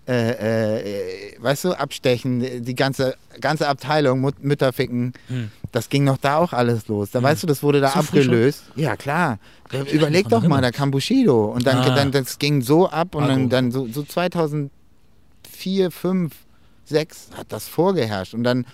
äh, 0.08 1.32
äh, 1.32 1.42
weißt 1.42 1.64
du, 1.64 1.72
abstechen, 1.72 2.64
die 2.64 2.74
ganze, 2.74 3.16
ganze 3.40 3.68
Abteilung, 3.68 4.20
Mut 4.20 4.42
Mütter 4.42 4.72
ficken, 4.72 5.12
hm. 5.26 5.50
das 5.72 5.88
ging 5.88 6.04
noch 6.04 6.18
da 6.18 6.36
auch 6.36 6.52
alles 6.52 6.86
los. 6.86 7.10
Da 7.10 7.18
hm. 7.18 7.24
weißt 7.24 7.42
du, 7.42 7.46
das 7.48 7.62
wurde 7.62 7.80
da 7.80 7.90
so 7.90 8.00
abgelöst. 8.00 8.64
Ja, 8.76 8.96
klar. 8.96 9.38
Überleg 9.92 10.28
doch 10.28 10.46
mal, 10.46 10.62
da 10.62 10.70
kam 10.70 10.92
Bushido 10.92 11.46
und 11.46 11.66
dann, 11.66 11.78
ah. 11.78 11.94
dann 11.94 12.12
das 12.12 12.38
ging 12.38 12.62
so 12.62 12.88
ab 12.88 13.16
und 13.16 13.24
ah, 13.24 13.28
dann, 13.28 13.48
dann 13.48 13.72
so, 13.72 13.88
so 13.88 14.04
2004, 14.04 15.90
5, 15.90 16.32
6 16.84 17.30
hat 17.36 17.46
das 17.48 17.66
vorgeherrscht 17.66 18.34
und 18.34 18.44
dann 18.44 18.64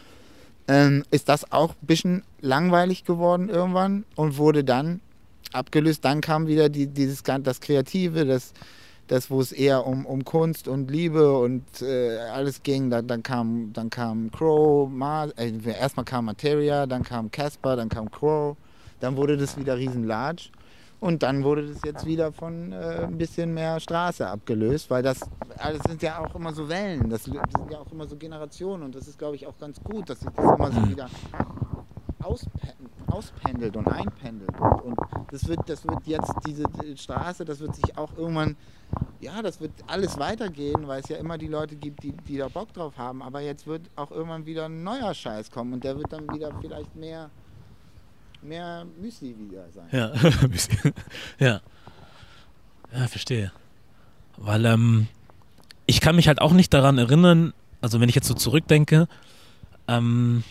ähm, 0.69 1.03
ist 1.11 1.31
das 1.31 1.51
auch 1.51 1.71
ein 1.71 1.87
bisschen 1.87 2.23
langweilig 2.43 3.05
geworden 3.05 3.49
irgendwann 3.49 4.05
und 4.17 4.37
wurde 4.37 4.65
dann 4.65 5.01
abgelöst. 5.53 6.05
Dann 6.05 6.21
kam 6.21 6.47
wieder 6.47 6.69
die, 6.69 6.87
dieses, 6.87 7.23
das 7.23 7.61
Kreative, 7.61 8.27
das 8.27 8.53
das, 9.13 9.31
wo 9.31 9.43
es 9.43 9.53
eher 9.53 9.87
um, 9.87 10.07
um 10.07 10.25
Kunst 10.25 10.69
und 10.69 10.91
Liebe 10.91 11.37
und 11.37 11.83
äh, 11.83 12.17
alles 12.33 12.63
ging. 12.63 12.89
Da, 12.89 13.03
dann, 13.03 13.23
kam, 13.23 13.71
dann 13.75 13.91
kam 13.91 14.31
Crow, 14.31 14.89
Mar 14.89 15.29
äh, 15.37 15.53
erstmal 15.79 16.07
kam 16.07 16.25
Materia, 16.25 16.87
dann 16.87 17.03
kam 17.03 17.31
Casper, 17.31 17.77
dann 17.77 17.91
kam 17.91 18.11
Crow, 18.11 18.57
dann 19.01 19.15
wurde 19.19 19.37
das 19.37 19.59
wieder 19.59 19.77
riesen 19.77 20.05
large 20.05 20.49
und 20.99 21.23
dann 21.23 21.45
wurde 21.45 21.69
das 21.69 21.83
jetzt 21.85 22.07
wieder 22.07 22.33
von 22.33 22.73
äh, 22.73 23.05
ein 23.05 23.19
bisschen 23.19 23.53
mehr 23.53 23.81
Straße 23.81 24.27
abgelöst, 24.27 24.89
weil 24.89 25.03
das 25.03 25.21
alles 25.59 25.83
sind 25.87 26.01
ja 26.01 26.25
auch 26.25 26.35
immer 26.35 26.55
so 26.55 26.67
Wellen, 26.71 27.11
das, 27.11 27.25
das 27.25 27.33
sind 27.59 27.71
ja 27.71 27.81
auch 27.81 27.93
immer 27.93 28.07
so 28.07 28.17
Generationen 28.17 28.83
und 28.83 28.95
das 28.95 29.09
ist, 29.09 29.19
glaube 29.19 29.37
ich, 29.37 29.47
auch 29.47 29.59
ganz 29.59 29.79
gut, 29.85 30.09
dass 30.09 30.21
sich 30.21 30.31
das 30.35 30.57
immer 30.57 30.73
so 30.73 30.89
wieder 30.89 31.11
auspendelt 32.23 33.77
und 33.77 33.87
einpendelt. 33.89 34.59
Und, 34.61 34.99
das, 35.31 35.47
wird, 35.49 35.61
das 35.69 35.85
wird 35.87 36.07
jetzt, 36.07 36.33
diese 36.47 36.65
Straße, 36.97 37.45
das 37.45 37.61
wird 37.61 37.75
sich 37.75 37.97
auch 37.97 38.17
irgendwann, 38.17 38.57
ja, 39.21 39.43
das 39.43 39.61
wird 39.61 39.73
alles 39.87 40.19
weitergehen, 40.19 40.87
weil 40.87 41.01
es 41.01 41.09
ja 41.09 41.17
immer 41.17 41.39
die 41.39 41.49
Leute 41.49 41.77
gibt, 41.77 42.03
die, 42.03 42.13
die 42.13 42.39
da 42.39 42.49
Bock 42.49 42.73
drauf 42.73 42.97
haben. 42.99 43.23
Aber 43.23 43.41
jetzt 43.41 43.67
wird 43.67 43.83
auch 43.97 44.11
irgendwann 44.11 44.47
wieder 44.47 44.67
ein 44.67 44.83
neuer 44.83 45.15
Scheiß 45.15 45.51
kommen 45.51 45.73
und 45.75 45.85
der 45.85 45.97
wird 45.97 46.13
dann 46.13 46.33
wieder 46.33 46.53
vielleicht 46.61 46.95
mehr, 46.97 47.31
mehr 48.43 48.87
Müsli 49.01 49.37
wieder 49.39 49.71
sein. 49.71 49.89
Ja, 49.93 50.13
ja. 51.39 51.61
Ja, 52.95 53.09
verstehe. 53.09 53.53
Weil 54.37 54.65
ähm, 54.67 55.09
ich 55.87 56.01
kann 56.01 56.17
mich 56.17 56.29
halt 56.29 56.41
auch 56.41 56.53
nicht 56.53 56.73
daran 56.75 56.99
erinnern, 56.99 57.53
also 57.81 58.01
wenn 58.01 58.09
ich 58.09 58.15
jetzt 58.15 58.29
so 58.29 58.35
zurückdenke, 58.35 59.09
ähm, 59.89 60.45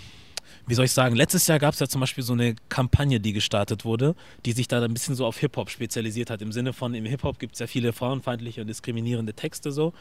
wie 0.71 0.75
soll 0.75 0.85
ich 0.85 0.93
sagen, 0.93 1.17
letztes 1.17 1.47
Jahr 1.47 1.59
gab 1.59 1.73
es 1.73 1.81
ja 1.81 1.87
zum 1.89 1.99
Beispiel 1.99 2.23
so 2.23 2.31
eine 2.31 2.55
Kampagne, 2.69 3.19
die 3.19 3.33
gestartet 3.33 3.83
wurde, 3.83 4.15
die 4.45 4.53
sich 4.53 4.69
da 4.69 4.81
ein 4.81 4.93
bisschen 4.93 5.15
so 5.15 5.25
auf 5.25 5.37
Hip-Hop 5.37 5.69
spezialisiert 5.69 6.29
hat. 6.29 6.41
Im 6.41 6.53
Sinne 6.53 6.71
von, 6.71 6.93
im 6.93 7.03
Hip-Hop 7.03 7.39
gibt 7.39 7.55
es 7.55 7.59
ja 7.59 7.67
viele 7.67 7.91
frauenfeindliche 7.91 8.61
und 8.61 8.67
diskriminierende 8.67 9.33
Texte 9.33 9.73
so. 9.73 9.91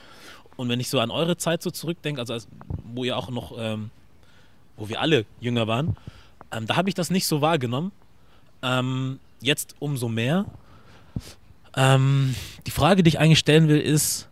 Und 0.57 0.69
wenn 0.69 0.79
ich 0.79 0.89
so 0.89 1.01
an 1.01 1.11
eure 1.11 1.37
Zeit 1.37 1.61
so 1.61 1.73
zurückdenke, 1.73 2.21
also 2.21 2.35
als, 2.35 2.47
wo 2.85 3.03
ihr 3.03 3.17
auch 3.17 3.31
noch, 3.31 3.57
ähm, 3.59 3.91
wo 4.77 4.89
wir 4.89 5.01
alle 5.01 5.27
jünger 5.41 5.67
waren, 5.67 5.97
ähm, 6.53 6.69
da 6.69 6.77
habe 6.77 6.89
ich 6.89 6.95
das 6.95 7.11
nicht 7.11 7.27
so 7.27 7.41
wahrgenommen. 7.41 7.91
Ähm, 8.63 9.19
jetzt 9.41 9.75
umso 9.81 10.09
mehr. 10.09 10.45
Ähm, 11.75 12.37
die 12.69 12.71
Frage, 12.71 13.03
die 13.03 13.09
ich 13.09 13.19
eigentlich 13.19 13.41
stellen 13.41 13.67
will, 13.67 13.81
ist, 13.81 14.29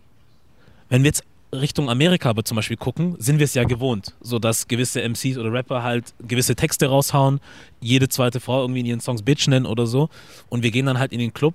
wenn 0.89 1.03
wir 1.03 1.09
jetzt 1.09 1.25
Richtung 1.53 1.89
Amerika 1.89 2.31
aber 2.31 2.45
zum 2.45 2.57
Beispiel 2.57 2.77
gucken, 2.77 3.17
sind 3.19 3.39
wir 3.39 3.45
es 3.45 3.55
ja 3.55 3.65
gewohnt, 3.65 4.15
so 4.21 4.39
dass 4.39 4.69
gewisse 4.69 5.03
MCs 5.03 5.39
oder 5.39 5.53
Rapper 5.53 5.83
halt 5.83 6.15
gewisse 6.21 6.55
Texte 6.55 6.87
raushauen, 6.87 7.41
jede 7.81 8.09
zweite 8.09 8.41
Frau 8.41 8.61
irgendwie 8.63 8.81
in 8.81 8.87
ihren 8.87 9.01
Songs 9.01 9.23
Bitch 9.23 9.49
nennen 9.49 9.67
oder 9.67 9.87
so. 9.87 10.11
Und 10.49 10.63
wir 10.63 10.71
gehen 10.71 10.87
dann 10.87 10.99
halt 10.99 11.13
in 11.13 11.19
den 11.19 11.33
Club 11.33 11.55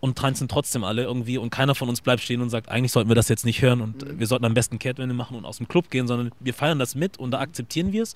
und 0.00 0.18
tanzen 0.18 0.48
trotzdem 0.48 0.84
alle 0.84 1.04
irgendwie 1.04 1.38
und 1.38 1.50
keiner 1.50 1.74
von 1.74 1.88
uns 1.88 2.00
bleibt 2.00 2.22
stehen 2.22 2.40
und 2.40 2.50
sagt, 2.50 2.68
eigentlich 2.68 2.92
sollten 2.92 3.08
wir 3.08 3.14
das 3.14 3.28
jetzt 3.28 3.44
nicht 3.44 3.62
hören 3.62 3.80
und 3.80 4.04
mhm. 4.04 4.18
wir 4.18 4.26
sollten 4.26 4.44
am 4.44 4.54
besten 4.54 4.78
Kehrtwende 4.78 5.14
machen 5.14 5.36
und 5.36 5.44
aus 5.44 5.58
dem 5.58 5.68
Club 5.68 5.90
gehen, 5.90 6.06
sondern 6.06 6.32
wir 6.40 6.54
feiern 6.54 6.78
das 6.78 6.94
mit 6.94 7.18
und 7.18 7.30
da 7.30 7.40
akzeptieren 7.40 7.92
wir 7.92 8.02
es. 8.02 8.14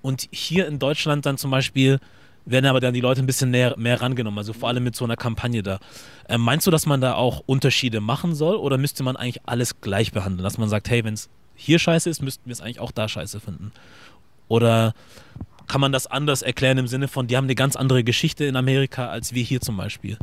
Und 0.00 0.28
hier 0.32 0.66
in 0.66 0.78
Deutschland 0.78 1.26
dann 1.26 1.38
zum 1.38 1.50
Beispiel 1.50 2.00
werden 2.44 2.66
aber 2.66 2.80
dann 2.80 2.94
die 2.94 3.00
Leute 3.00 3.20
ein 3.20 3.26
bisschen 3.26 3.50
näher, 3.50 3.74
mehr 3.76 4.00
rangenommen, 4.00 4.38
also 4.38 4.52
vor 4.52 4.68
allem 4.68 4.84
mit 4.84 4.96
so 4.96 5.04
einer 5.04 5.16
Kampagne 5.16 5.62
da. 5.62 5.78
Ähm, 6.28 6.40
meinst 6.40 6.66
du, 6.66 6.70
dass 6.70 6.86
man 6.86 7.00
da 7.00 7.14
auch 7.14 7.42
Unterschiede 7.46 8.00
machen 8.00 8.34
soll 8.34 8.56
oder 8.56 8.78
müsste 8.78 9.02
man 9.02 9.16
eigentlich 9.16 9.42
alles 9.46 9.80
gleich 9.80 10.12
behandeln? 10.12 10.42
Dass 10.42 10.58
man 10.58 10.68
sagt, 10.68 10.90
hey, 10.90 11.04
wenn 11.04 11.14
es 11.14 11.28
hier 11.54 11.78
scheiße 11.78 12.10
ist, 12.10 12.22
müssten 12.22 12.46
wir 12.46 12.52
es 12.52 12.60
eigentlich 12.60 12.80
auch 12.80 12.90
da 12.90 13.08
scheiße 13.08 13.40
finden? 13.40 13.72
Oder 14.48 14.94
kann 15.66 15.80
man 15.80 15.92
das 15.92 16.06
anders 16.06 16.42
erklären 16.42 16.78
im 16.78 16.86
Sinne 16.86 17.08
von, 17.08 17.26
die 17.26 17.36
haben 17.36 17.44
eine 17.44 17.54
ganz 17.54 17.76
andere 17.76 18.04
Geschichte 18.04 18.44
in 18.44 18.56
Amerika 18.56 19.08
als 19.08 19.32
wir 19.32 19.42
hier 19.42 19.60
zum 19.60 19.76
Beispiel? 19.76 20.18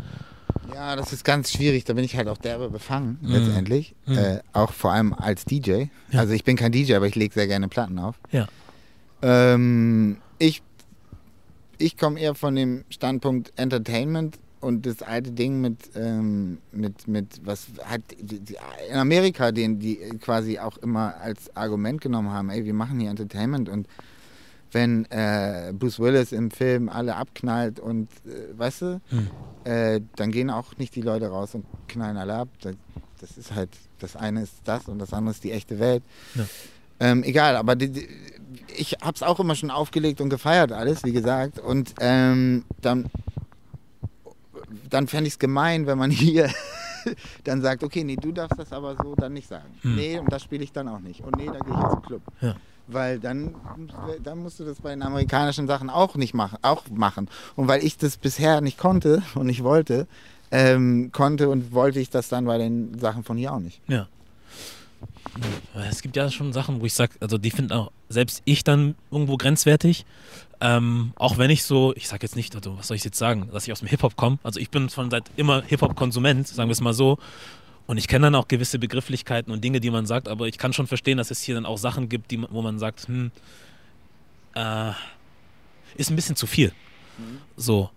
Ja, 0.74 0.96
das 0.96 1.14
ist 1.14 1.24
ganz 1.24 1.52
schwierig. 1.52 1.84
Da 1.86 1.94
bin 1.94 2.04
ich 2.04 2.16
halt 2.16 2.28
auch 2.28 2.38
derbe 2.38 2.70
befangen, 2.70 3.18
mm. 3.22 3.32
letztendlich. 3.32 3.96
Mm. 4.06 4.18
Äh, 4.18 4.40
auch 4.54 4.72
vor 4.72 4.92
allem 4.92 5.14
als 5.14 5.46
DJ. 5.46 5.86
Ja. 6.12 6.20
Also 6.20 6.34
ich 6.34 6.44
bin 6.44 6.56
kein 6.56 6.72
DJ, 6.72 6.96
aber 6.96 7.08
ich 7.08 7.16
lege 7.16 7.34
sehr 7.34 7.48
gerne 7.48 7.68
Platten 7.68 8.00
auf. 8.00 8.16
Ja. 8.32 8.48
Ähm, 9.22 10.18
ich 10.38 10.62
ich 11.80 11.98
komme 11.98 12.20
eher 12.20 12.36
von 12.36 12.56
dem 12.56 12.84
Standpunkt 12.90 13.52
Entertainment 13.56 14.38
und 14.60 14.86
das 14.86 15.02
alte 15.02 15.32
Ding 15.32 15.62
mit, 15.62 15.92
ähm, 15.96 16.60
mit, 16.72 17.08
mit 17.08 17.42
was 17.44 17.68
hat 17.86 18.02
die, 18.20 18.40
die, 18.40 18.58
in 18.90 18.98
Amerika, 18.98 19.52
den 19.52 19.80
die 19.80 19.98
quasi 20.22 20.60
auch 20.60 20.78
immer 20.78 21.16
als 21.22 21.56
Argument 21.56 22.02
genommen 22.02 22.32
haben, 22.32 22.50
ey, 22.50 22.66
wir 22.66 22.74
machen 22.74 23.00
hier 23.00 23.10
Entertainment 23.10 23.70
und 23.70 23.88
wenn 24.72 25.06
äh, 25.06 25.74
Bruce 25.74 26.00
Willis 26.00 26.32
im 26.32 26.52
Film 26.52 26.90
alle 26.90 27.16
abknallt 27.16 27.80
und 27.80 28.10
äh, 28.26 28.58
weißt 28.58 28.82
du, 28.82 29.02
hm. 29.10 29.28
äh, 29.64 30.02
dann 30.16 30.32
gehen 30.32 30.50
auch 30.50 30.78
nicht 30.78 30.96
die 30.96 31.02
Leute 31.02 31.28
raus 31.28 31.56
und 31.56 31.66
knallen 31.88 32.18
alle 32.18 32.36
ab. 32.36 32.50
Das, 32.62 32.76
das, 33.20 33.38
ist 33.38 33.56
halt, 33.56 33.70
das 34.00 34.16
eine 34.16 34.44
ist 34.44 34.54
das 34.66 34.88
und 34.88 35.00
das 35.00 35.12
andere 35.12 35.32
ist 35.34 35.44
die 35.44 35.54
echte 35.54 35.80
Welt. 35.80 36.04
Ja. 36.36 36.46
Ähm, 37.00 37.24
egal, 37.24 37.56
aber 37.56 37.76
die, 37.76 37.92
die, 37.92 38.08
ich 38.76 38.98
habe 39.02 39.14
es 39.16 39.24
auch 39.24 39.40
immer 39.40 39.56
schon 39.56 39.72
aufgelegt 39.72 40.22
und 40.22 40.30
gefeiert 40.30 40.72
alles, 40.72 41.04
wie 41.04 41.12
gesagt. 41.12 41.60
Und 41.60 41.94
ähm, 42.00 42.66
dann, 42.82 43.10
dann 44.90 45.08
fände 45.08 45.28
ich 45.28 45.34
es 45.34 45.40
gemein, 45.40 45.88
wenn 45.88 45.98
man 45.98 46.12
hier 46.12 46.50
dann 47.44 47.62
sagt, 47.62 47.84
okay, 47.84 48.04
nee, 48.04 48.16
du 48.16 48.32
darfst 48.32 48.60
das 48.60 48.74
aber 48.74 48.96
so 48.96 49.16
dann 49.16 49.34
nicht 49.34 49.48
sagen. 49.48 49.70
Hm. 49.82 49.96
Nee, 49.96 50.20
und 50.20 50.32
das 50.32 50.44
spiele 50.44 50.64
ich 50.64 50.72
dann 50.72 50.88
auch 50.88 51.00
nicht. 51.00 51.22
Und 51.22 51.38
nee, 51.38 51.48
da 51.48 51.60
gehe 51.60 51.74
ich 51.74 51.94
im 51.94 52.02
Club. 52.02 52.22
Ja. 52.42 52.56
Weil 52.88 53.20
dann, 53.20 53.54
dann 54.24 54.40
musst 54.40 54.60
du 54.60 54.66
das 54.66 54.82
bei 54.82 54.90
den 54.90 55.04
amerikanischen 55.04 55.68
Sachen 55.68 55.92
auch 55.92 56.16
nicht 56.16 56.34
machen, 56.34 56.58
auch 56.64 56.84
machen. 56.90 57.30
Und 57.56 57.68
weil 57.68 57.84
ich 57.84 57.98
das 57.98 58.18
bisher 58.18 58.62
nicht 58.62 58.80
konnte 58.80 59.22
und 59.36 59.46
nicht 59.46 59.64
wollte, 59.64 60.08
ähm, 60.52 61.12
konnte 61.12 61.50
und 61.50 61.72
wollte 61.72 62.00
ich 62.00 62.10
das 62.10 62.30
dann 62.30 62.46
bei 62.46 62.58
den 62.58 62.98
Sachen 62.98 63.24
von 63.24 63.38
hier 63.38 63.54
auch 63.54 63.60
nicht. 63.60 63.80
Ja. 63.88 64.08
Es 65.76 66.02
gibt 66.02 66.16
ja 66.16 66.30
schon 66.30 66.54
Sachen, 66.54 66.82
wo 66.82 66.86
ich 66.86 66.94
sage, 66.94 67.14
also 67.20 67.38
die 67.38 67.52
finden 67.52 67.72
auch 67.72 67.92
selbst 68.10 68.42
ich 68.46 68.64
dann 68.64 68.96
irgendwo 69.12 69.38
grenzwertig. 69.38 70.06
Ähm, 70.62 71.14
auch 71.16 71.38
wenn 71.38 71.50
ich 71.50 71.64
so, 71.64 71.94
ich 71.96 72.08
sage 72.08 72.24
jetzt 72.24 72.36
nicht, 72.36 72.56
also 72.56 72.78
was 72.78 72.88
soll 72.88 72.98
ich 72.98 73.04
jetzt 73.04 73.18
sagen, 73.18 73.50
dass 73.54 73.66
ich 73.66 73.72
aus 73.72 73.80
dem 73.80 73.88
Hip-Hop 73.88 74.16
komme. 74.16 74.40
Also 74.44 74.60
ich 74.60 74.70
bin 74.70 74.90
schon 74.90 75.10
seit 75.10 75.30
immer 75.38 75.62
Hip-Hop-Konsument, 75.64 76.48
sagen 76.48 76.70
wir 76.70 76.74
es 76.74 76.82
mal 76.82 76.94
so. 76.94 77.18
Und 77.88 77.98
ich 77.98 78.08
kenne 78.08 78.28
dann 78.28 78.36
auch 78.36 78.48
gewisse 78.48 78.78
Begrifflichkeiten 78.78 79.52
und 79.52 79.64
Dinge, 79.64 79.80
die 79.80 79.90
man 79.90 80.06
sagt, 80.06 80.28
aber 80.28 80.48
ich 80.48 80.58
kann 80.58 80.74
schon 80.74 80.88
verstehen, 80.88 81.18
dass 81.18 81.32
es 81.32 81.42
hier 81.42 81.56
dann 81.56 81.66
auch 81.66 81.78
Sachen 81.78 82.10
gibt, 82.10 82.30
die, 82.32 82.42
wo 82.50 82.62
man 82.62 82.78
sagt, 82.78 83.08
hm, 83.08 83.32
äh, 84.54 84.92
ist 85.96 86.10
ein 86.10 86.16
bisschen 86.16 86.36
zu 86.36 86.46
viel. 86.46 86.72
Mhm. 87.18 87.40
So. 87.56 87.90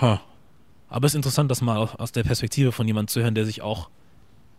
Huh. 0.00 0.18
Aber 0.88 1.06
es 1.06 1.12
ist 1.12 1.16
interessant, 1.16 1.50
das 1.50 1.60
mal 1.60 1.76
aus 1.78 2.12
der 2.12 2.24
Perspektive 2.24 2.72
von 2.72 2.86
jemandem 2.86 3.08
zu 3.08 3.22
hören, 3.22 3.34
der 3.34 3.46
sich 3.46 3.62
auch 3.62 3.88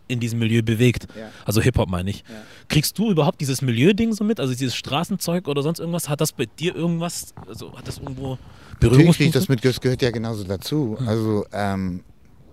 in 0.08 0.20
diesem 0.20 0.38
Milieu 0.38 0.62
bewegt. 0.62 1.06
Ja. 1.18 1.30
Also 1.44 1.60
Hip-Hop 1.60 1.88
meine 1.88 2.10
ich. 2.10 2.20
Ja. 2.20 2.34
Kriegst 2.68 2.98
du 2.98 3.10
überhaupt 3.10 3.40
dieses 3.40 3.62
Milieu-Ding 3.62 4.12
so 4.12 4.24
mit? 4.24 4.40
Also 4.40 4.54
dieses 4.54 4.76
Straßenzeug 4.76 5.48
oder 5.48 5.62
sonst 5.62 5.80
irgendwas? 5.80 6.08
Hat 6.08 6.20
das 6.20 6.32
bei 6.32 6.46
dir 6.46 6.74
irgendwas, 6.74 7.34
also 7.46 7.76
hat 7.76 7.86
das 7.88 7.98
irgendwo 7.98 8.38
Berührungspunkte? 8.80 9.24
Natürlich 9.24 9.32
das 9.32 9.48
mit, 9.48 9.64
das 9.64 9.80
gehört 9.80 10.02
ja 10.02 10.10
genauso 10.10 10.44
dazu. 10.44 10.96
Hm. 10.98 11.08
Also 11.08 11.46
ähm, 11.52 12.04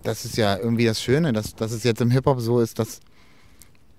das 0.04 0.26
ist 0.26 0.38
ja 0.38 0.58
irgendwie 0.58 0.86
das 0.86 1.02
Schöne, 1.02 1.34
dass, 1.34 1.56
dass 1.56 1.72
es 1.72 1.84
jetzt 1.84 2.02
im 2.02 2.12
Hip-Hop 2.12 2.40
so 2.42 2.60
ist, 2.60 2.80
dass, 2.80 3.00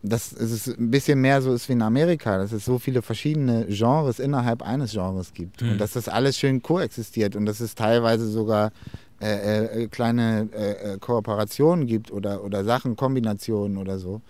dass 0.02 0.32
es 0.32 0.68
ein 0.68 0.90
bisschen 0.90 1.20
mehr 1.20 1.40
so 1.40 1.55
ist 1.55 1.68
wie 1.68 1.72
in 1.72 1.82
Amerika, 1.82 2.38
dass 2.38 2.52
es 2.52 2.64
so 2.64 2.78
viele 2.78 3.02
verschiedene 3.02 3.66
Genres 3.66 4.18
innerhalb 4.18 4.62
eines 4.62 4.92
Genres 4.92 5.32
gibt. 5.32 5.62
Hm. 5.62 5.72
Und 5.72 5.78
dass 5.78 5.92
das 5.92 6.09
alles 6.09 6.38
schön 6.38 6.62
koexistiert 6.62 7.36
und 7.36 7.46
dass 7.46 7.61
es 7.61 7.74
teilweise 7.74 8.28
sogar 8.28 8.72
äh, 9.20 9.64
äh, 9.84 9.88
kleine 9.88 10.48
äh, 10.52 10.94
äh, 10.94 10.98
Kooperationen 10.98 11.86
gibt 11.86 12.10
oder, 12.10 12.44
oder 12.44 12.64
Sachen, 12.64 12.96
Kombinationen 12.96 13.78
oder 13.78 13.98
so. 13.98 14.20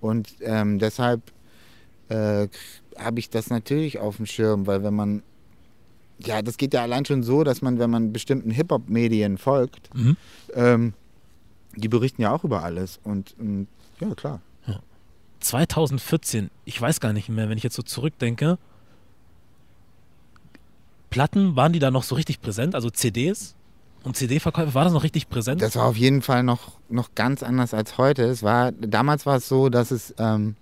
Und 0.00 0.34
ähm, 0.40 0.78
deshalb 0.78 1.22
äh, 2.08 2.48
habe 2.98 3.18
ich 3.18 3.30
das 3.30 3.50
natürlich 3.50 3.98
auf 3.98 4.16
dem 4.16 4.26
Schirm, 4.26 4.66
weil 4.66 4.82
wenn 4.82 4.94
man, 4.94 5.22
ja, 6.18 6.42
das 6.42 6.56
geht 6.56 6.74
ja 6.74 6.82
allein 6.82 7.04
schon 7.04 7.22
so, 7.22 7.42
dass 7.44 7.62
man, 7.62 7.78
wenn 7.78 7.90
man 7.90 8.12
bestimmten 8.12 8.50
Hip-Hop-Medien 8.50 9.38
folgt, 9.38 9.94
mhm. 9.94 10.16
ähm, 10.54 10.92
die 11.76 11.88
berichten 11.88 12.22
ja 12.22 12.32
auch 12.32 12.44
über 12.44 12.62
alles. 12.62 13.00
Und, 13.02 13.34
und 13.38 13.66
ja, 14.00 14.14
klar. 14.14 14.40
2014, 15.44 16.50
ich 16.64 16.80
weiß 16.80 17.00
gar 17.00 17.12
nicht 17.12 17.28
mehr, 17.28 17.48
wenn 17.48 17.58
ich 17.58 17.64
jetzt 17.64 17.76
so 17.76 17.82
zurückdenke, 17.82 18.58
Platten, 21.10 21.54
waren 21.54 21.72
die 21.72 21.78
da 21.78 21.90
noch 21.90 22.02
so 22.02 22.16
richtig 22.16 22.40
präsent, 22.40 22.74
also 22.74 22.90
CDs? 22.90 23.54
Und 24.04 24.16
CD-Verkäufe, 24.16 24.74
war 24.74 24.84
das 24.84 24.92
noch 24.92 25.02
richtig 25.02 25.30
präsent? 25.30 25.62
Das 25.62 25.76
war 25.76 25.86
auf 25.86 25.96
jeden 25.96 26.20
Fall 26.20 26.42
noch, 26.42 26.72
noch 26.90 27.14
ganz 27.14 27.42
anders 27.42 27.72
als 27.72 27.96
heute. 27.96 28.22
Es 28.24 28.42
war, 28.42 28.70
damals 28.72 29.24
war 29.24 29.36
es 29.36 29.48
so, 29.48 29.70
dass 29.70 29.90
es, 29.90 30.14
ähm, 30.18 30.56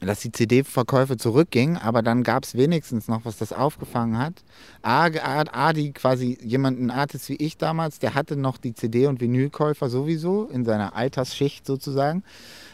dass 0.00 0.20
die 0.20 0.32
CD-Verkäufe 0.32 1.18
zurückgingen, 1.18 1.76
aber 1.76 2.00
dann 2.00 2.22
gab 2.22 2.44
es 2.44 2.54
wenigstens 2.54 3.08
noch, 3.08 3.26
was 3.26 3.36
das 3.36 3.52
aufgefangen 3.52 4.16
hat. 4.16 4.32
A, 4.80 5.04
A, 5.04 5.44
A, 5.52 5.72
die 5.74 5.92
quasi 5.92 6.38
jemand, 6.42 6.80
ein 6.80 6.90
Artist 6.90 7.28
wie 7.28 7.36
ich 7.36 7.58
damals, 7.58 7.98
der 7.98 8.14
hatte 8.14 8.36
noch 8.36 8.56
die 8.56 8.72
CD- 8.72 9.06
und 9.06 9.20
Vinylkäufer 9.20 9.90
sowieso 9.90 10.46
in 10.46 10.64
seiner 10.64 10.96
Altersschicht 10.96 11.66
sozusagen. 11.66 12.24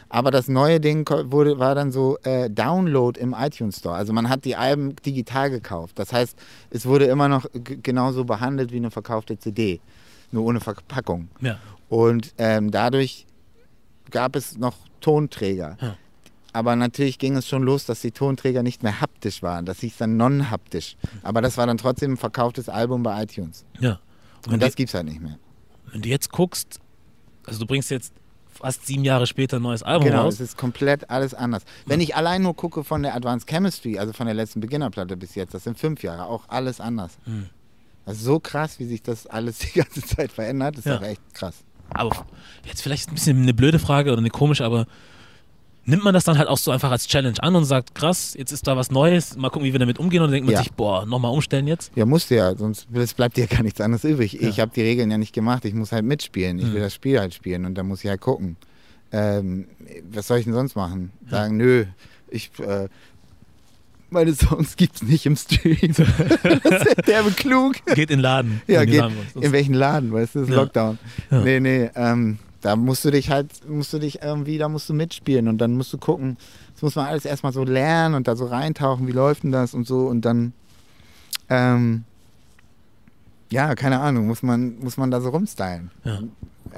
Aber 0.09 0.31
das 0.31 0.47
neue 0.47 0.79
Ding 0.79 1.07
wurde, 1.31 1.59
war 1.59 1.75
dann 1.75 1.91
so 1.91 2.17
äh, 2.23 2.49
Download 2.49 3.19
im 3.19 3.35
iTunes 3.37 3.79
Store. 3.79 3.95
Also 3.95 4.13
man 4.13 4.29
hat 4.29 4.45
die 4.45 4.55
Alben 4.55 4.95
digital 4.95 5.49
gekauft. 5.49 5.99
Das 5.99 6.13
heißt, 6.13 6.37
es 6.69 6.85
wurde 6.85 7.05
immer 7.05 7.27
noch 7.27 7.45
genauso 7.53 8.23
behandelt 8.23 8.71
wie 8.71 8.77
eine 8.77 8.91
verkaufte 8.91 9.37
CD, 9.37 9.81
nur 10.31 10.45
ohne 10.45 10.59
Verpackung. 10.59 11.29
Ja. 11.41 11.57
Und 11.89 12.33
ähm, 12.37 12.71
dadurch 12.71 13.25
gab 14.11 14.35
es 14.35 14.57
noch 14.57 14.75
Tonträger. 15.01 15.77
Ja. 15.81 15.97
Aber 16.53 16.75
natürlich 16.75 17.19
ging 17.19 17.35
es 17.35 17.47
schon 17.47 17.63
los, 17.63 17.85
dass 17.85 18.01
die 18.01 18.11
Tonträger 18.11 18.63
nicht 18.63 18.81
mehr 18.81 18.99
haptisch 18.99 19.43
waren. 19.43 19.65
Das 19.65 19.79
hieß 19.81 19.97
dann 19.97 20.17
non-haptisch. 20.17 20.95
Aber 21.21 21.41
das 21.41 21.57
war 21.57 21.67
dann 21.67 21.77
trotzdem 21.77 22.13
ein 22.13 22.17
verkauftes 22.17 22.67
Album 22.69 23.03
bei 23.03 23.21
iTunes. 23.23 23.65
Ja. 23.79 23.99
Und, 24.45 24.53
Und 24.53 24.61
das 24.61 24.75
gibt 24.75 24.89
es 24.89 24.95
halt 24.95 25.05
nicht 25.05 25.21
mehr. 25.21 25.37
Wenn 25.91 26.01
du 26.01 26.09
jetzt 26.09 26.31
guckst, 26.31 26.79
also 27.45 27.59
du 27.59 27.65
bringst 27.65 27.91
jetzt 27.91 28.13
fast 28.57 28.85
sieben 28.85 29.03
Jahre 29.03 29.27
später 29.27 29.57
ein 29.57 29.61
neues 29.61 29.83
Album 29.83 30.07
genau, 30.07 30.23
raus. 30.23 30.35
Genau, 30.35 30.43
es 30.43 30.51
ist 30.51 30.57
komplett 30.57 31.09
alles 31.09 31.33
anders. 31.33 31.63
Wenn 31.85 31.99
ich 32.01 32.15
allein 32.15 32.41
nur 32.43 32.55
gucke 32.55 32.83
von 32.83 33.03
der 33.03 33.15
Advanced 33.15 33.47
Chemistry, 33.47 33.97
also 33.97 34.13
von 34.13 34.25
der 34.25 34.35
letzten 34.35 34.59
Beginnerplatte 34.59 35.17
bis 35.17 35.35
jetzt, 35.35 35.53
das 35.53 35.63
sind 35.63 35.77
fünf 35.77 36.03
Jahre, 36.03 36.25
auch 36.25 36.43
alles 36.47 36.79
anders. 36.79 37.17
Mhm. 37.25 37.49
Also 38.05 38.23
so 38.23 38.39
krass, 38.39 38.79
wie 38.79 38.85
sich 38.85 39.01
das 39.01 39.27
alles 39.27 39.59
die 39.73 39.79
ganze 39.79 40.01
Zeit 40.01 40.31
verändert, 40.31 40.77
ist 40.77 40.85
ja. 40.85 41.01
echt 41.01 41.21
krass. 41.33 41.63
Aber 41.89 42.25
jetzt 42.65 42.81
vielleicht 42.81 43.09
ein 43.09 43.15
bisschen 43.15 43.41
eine 43.41 43.53
blöde 43.53 43.79
Frage 43.79 44.11
oder 44.11 44.19
eine 44.19 44.29
komische, 44.29 44.65
aber 44.65 44.87
nimmt 45.87 46.03
man 46.03 46.13
das 46.13 46.25
dann 46.25 46.37
halt 46.37 46.49
auch 46.49 46.57
so 46.57 46.69
einfach 46.71 46.91
als 46.91 47.07
Challenge 47.07 47.41
an 47.41 47.55
und 47.55 47.63
sagt, 47.63 47.95
krass, 47.95 48.35
jetzt 48.37 48.51
ist 48.51 48.67
da 48.67 48.75
was 48.75 48.91
Neues, 48.91 49.37
mal 49.37 49.49
gucken, 49.49 49.65
wie 49.65 49.71
wir 49.71 49.79
damit 49.79 49.97
umgehen 49.99 50.21
und 50.21 50.27
dann 50.27 50.33
denkt 50.33 50.45
man 50.45 50.53
ja. 50.53 50.61
sich, 50.61 50.71
boah, 50.73 51.05
nochmal 51.05 51.31
umstellen 51.31 51.65
jetzt? 51.65 51.91
Ja, 51.95 52.05
musst 52.05 52.29
du 52.29 52.35
ja, 52.35 52.53
sonst 52.55 52.87
bleibt 53.15 53.37
dir 53.37 53.47
gar 53.47 53.63
nichts 53.63 53.79
anderes 53.79 54.03
übrig. 54.03 54.33
Ja. 54.33 54.49
Ich 54.49 54.59
habe 54.59 54.71
die 54.75 54.81
Regeln 54.81 55.09
ja 55.09 55.17
nicht 55.17 55.33
gemacht, 55.33 55.63
ich 55.65 55.73
muss 55.73 55.93
halt 55.93 56.03
mitspielen, 56.03 56.59
ich 56.59 56.65
mhm. 56.65 56.73
will 56.73 56.81
das 56.81 56.93
Spiel 56.93 57.19
halt 57.19 57.33
spielen 57.33 57.65
und 57.65 57.75
dann 57.75 57.87
muss 57.87 58.03
ich 58.03 58.09
halt 58.09 58.21
gucken. 58.21 58.57
Ähm, 59.13 59.67
was 60.11 60.27
soll 60.27 60.39
ich 60.39 60.43
denn 60.43 60.53
sonst 60.53 60.75
machen? 60.75 61.13
Sagen, 61.29 61.57
ja. 61.57 61.65
nö, 61.65 61.85
ich, 62.29 62.51
äh, 62.59 62.89
meine 64.09 64.33
Songs 64.35 64.75
gibt's 64.75 65.01
nicht 65.01 65.25
im 65.25 65.37
Stream. 65.37 65.93
das 66.63 66.85
ist 66.85 67.07
derbe 67.07 67.31
klug. 67.31 67.75
Geht 67.95 68.11
in 68.11 68.19
Laden. 68.19 68.61
Ja, 68.67 68.83
geht 68.83 69.03
in 69.35 69.51
welchen 69.53 69.73
Laden, 69.73 70.11
weißt 70.11 70.35
du, 70.35 70.39
das 70.39 70.49
ist 70.49 70.55
Lockdown. 70.55 70.99
Nee, 71.31 71.61
nee, 71.61 71.89
ähm, 71.95 72.39
da 72.61 72.75
musst 72.75 73.05
du 73.05 73.11
dich 73.11 73.29
halt, 73.29 73.67
musst 73.67 73.93
du 73.93 73.99
dich 73.99 74.21
irgendwie, 74.21 74.57
da 74.57 74.69
musst 74.69 74.89
du 74.89 74.93
mitspielen 74.93 75.47
und 75.47 75.59
dann 75.59 75.73
musst 75.73 75.93
du 75.93 75.97
gucken, 75.97 76.37
das 76.73 76.81
muss 76.81 76.95
man 76.95 77.07
alles 77.07 77.25
erstmal 77.25 77.53
so 77.53 77.63
lernen 77.63 78.15
und 78.15 78.27
da 78.27 78.35
so 78.35 78.45
reintauchen, 78.45 79.07
wie 79.07 79.11
läuft 79.11 79.43
denn 79.43 79.51
das 79.51 79.73
und 79.73 79.87
so 79.87 80.07
und 80.07 80.21
dann, 80.21 80.53
ähm, 81.49 82.03
ja, 83.49 83.75
keine 83.75 83.99
Ahnung, 83.99 84.27
muss 84.27 84.43
man, 84.43 84.79
muss 84.79 84.97
man 84.97 85.11
da 85.11 85.21
so 85.21 85.29
rumstylen. 85.29 85.91
Ja. 86.03 86.19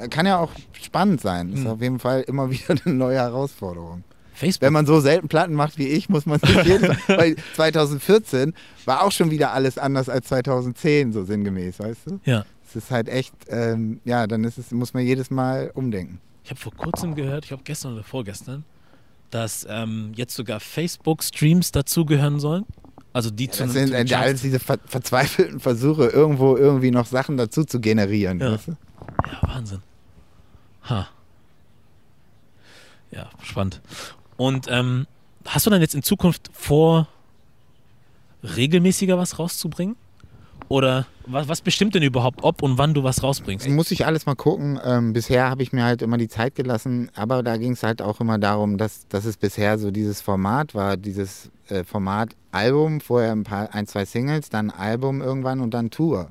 Kann 0.09 0.25
ja 0.25 0.37
auch 0.37 0.51
spannend 0.73 1.19
sein. 1.19 1.51
Ist 1.51 1.61
mhm. 1.61 1.67
auf 1.67 1.81
jeden 1.81 1.99
Fall 1.99 2.21
immer 2.21 2.51
wieder 2.51 2.75
eine 2.85 2.93
neue 2.93 3.17
Herausforderung. 3.17 4.03
Facebook. 4.39 4.65
Wenn 4.65 4.73
man 4.73 4.85
so 4.85 4.99
selten 5.01 5.27
Platten 5.27 5.53
macht 5.53 5.77
wie 5.77 5.87
ich, 5.87 6.09
muss 6.09 6.25
man 6.25 6.39
sich 6.39 6.63
jeden. 6.63 6.97
Weil 7.07 7.35
2014 7.55 8.53
war 8.85 9.03
auch 9.03 9.11
schon 9.11 9.31
wieder 9.31 9.51
alles 9.51 9.77
anders 9.77 10.09
als 10.09 10.27
2010, 10.27 11.11
so 11.11 11.25
sinngemäß, 11.25 11.79
weißt 11.79 12.01
du? 12.05 12.19
Ja. 12.23 12.45
Es 12.69 12.75
ist 12.75 12.91
halt 12.91 13.09
echt, 13.09 13.33
ähm, 13.47 13.99
ja, 14.05 14.27
dann 14.27 14.43
ist 14.43 14.59
es, 14.59 14.69
muss 14.69 14.93
man 14.93 15.03
jedes 15.03 15.31
Mal 15.31 15.71
umdenken. 15.73 16.21
Ich 16.43 16.51
habe 16.51 16.59
vor 16.59 16.73
kurzem 16.75 17.15
gehört, 17.15 17.45
ich 17.45 17.49
glaube 17.49 17.63
gestern 17.63 17.93
oder 17.93 18.03
vorgestern, 18.03 18.63
dass 19.31 19.65
ähm, 19.67 20.11
jetzt 20.15 20.35
sogar 20.35 20.59
Facebook-Streams 20.59 21.71
dazugehören 21.71 22.39
sollen. 22.39 22.65
Also 23.11 23.31
die 23.31 23.45
ja, 23.45 23.51
zu 23.51 23.63
Das 23.63 23.73
sind 23.73 24.09
ja 24.09 24.19
alles 24.19 24.43
diese 24.43 24.59
ver 24.59 24.77
verzweifelten 24.85 25.59
Versuche, 25.59 26.05
irgendwo 26.05 26.55
irgendwie 26.57 26.91
noch 26.91 27.07
Sachen 27.07 27.37
dazu 27.37 27.63
zu 27.63 27.79
generieren. 27.79 28.39
Ja, 28.39 28.51
weißt 28.51 28.67
du? 28.67 28.71
ja 29.25 29.47
Wahnsinn. 29.47 29.81
Ha. 30.83 31.07
Ja, 33.09 33.29
spannend. 33.41 33.81
Und 34.37 34.67
ähm, 34.69 35.07
hast 35.47 35.65
du 35.65 35.71
dann 35.71 35.81
jetzt 35.81 35.95
in 35.95 36.03
Zukunft 36.03 36.51
vor, 36.53 37.07
regelmäßiger 38.43 39.17
was 39.17 39.39
rauszubringen? 39.39 39.95
Oder 40.69 41.07
was, 41.25 41.47
was, 41.47 41.61
bestimmt 41.61 41.95
denn 41.95 42.03
überhaupt, 42.03 42.43
ob 42.43 42.61
und 42.61 42.77
wann 42.77 42.93
du 42.93 43.03
was 43.03 43.23
rausbringst? 43.23 43.67
Muss 43.69 43.89
ich 43.89 44.05
alles 44.05 44.27
mal 44.27 44.35
gucken. 44.35 44.79
Ähm, 44.85 45.13
bisher 45.13 45.49
habe 45.49 45.63
ich 45.63 45.73
mir 45.73 45.83
halt 45.83 46.03
immer 46.03 46.19
die 46.19 46.27
Zeit 46.27 46.53
gelassen, 46.53 47.09
aber 47.15 47.41
da 47.41 47.57
ging 47.57 47.71
es 47.71 47.81
halt 47.81 48.03
auch 48.03 48.21
immer 48.21 48.37
darum, 48.37 48.77
dass, 48.77 49.07
dass 49.07 49.25
es 49.25 49.35
bisher 49.35 49.79
so 49.79 49.89
dieses 49.89 50.21
Format 50.21 50.75
war, 50.75 50.95
dieses 50.95 51.49
äh, 51.69 51.83
Format 51.83 52.35
Album, 52.51 53.01
vorher 53.01 53.31
ein 53.31 53.43
paar, 53.43 53.73
ein, 53.73 53.87
zwei 53.87 54.05
Singles, 54.05 54.49
dann 54.49 54.69
Album 54.69 55.21
irgendwann 55.21 55.59
und 55.59 55.73
dann 55.73 55.89
Tour. 55.89 56.29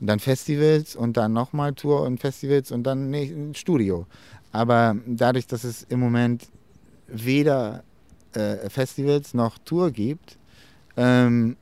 Und 0.00 0.06
dann 0.06 0.20
Festivals 0.20 0.96
und 0.96 1.18
dann 1.18 1.34
nochmal 1.34 1.74
Tour 1.74 2.00
und 2.02 2.18
Festivals 2.18 2.72
und 2.72 2.84
dann 2.84 3.10
nee, 3.10 3.30
Studio. 3.52 4.06
Aber 4.52 4.96
dadurch, 5.06 5.46
dass 5.46 5.64
es 5.64 5.82
im 5.82 6.00
Moment 6.00 6.48
weder 7.08 7.84
äh, 8.32 8.70
Festivals 8.70 9.34
noch 9.34 9.58
Tour 9.58 9.90
gibt 9.90 10.38
ähm, 10.96 11.56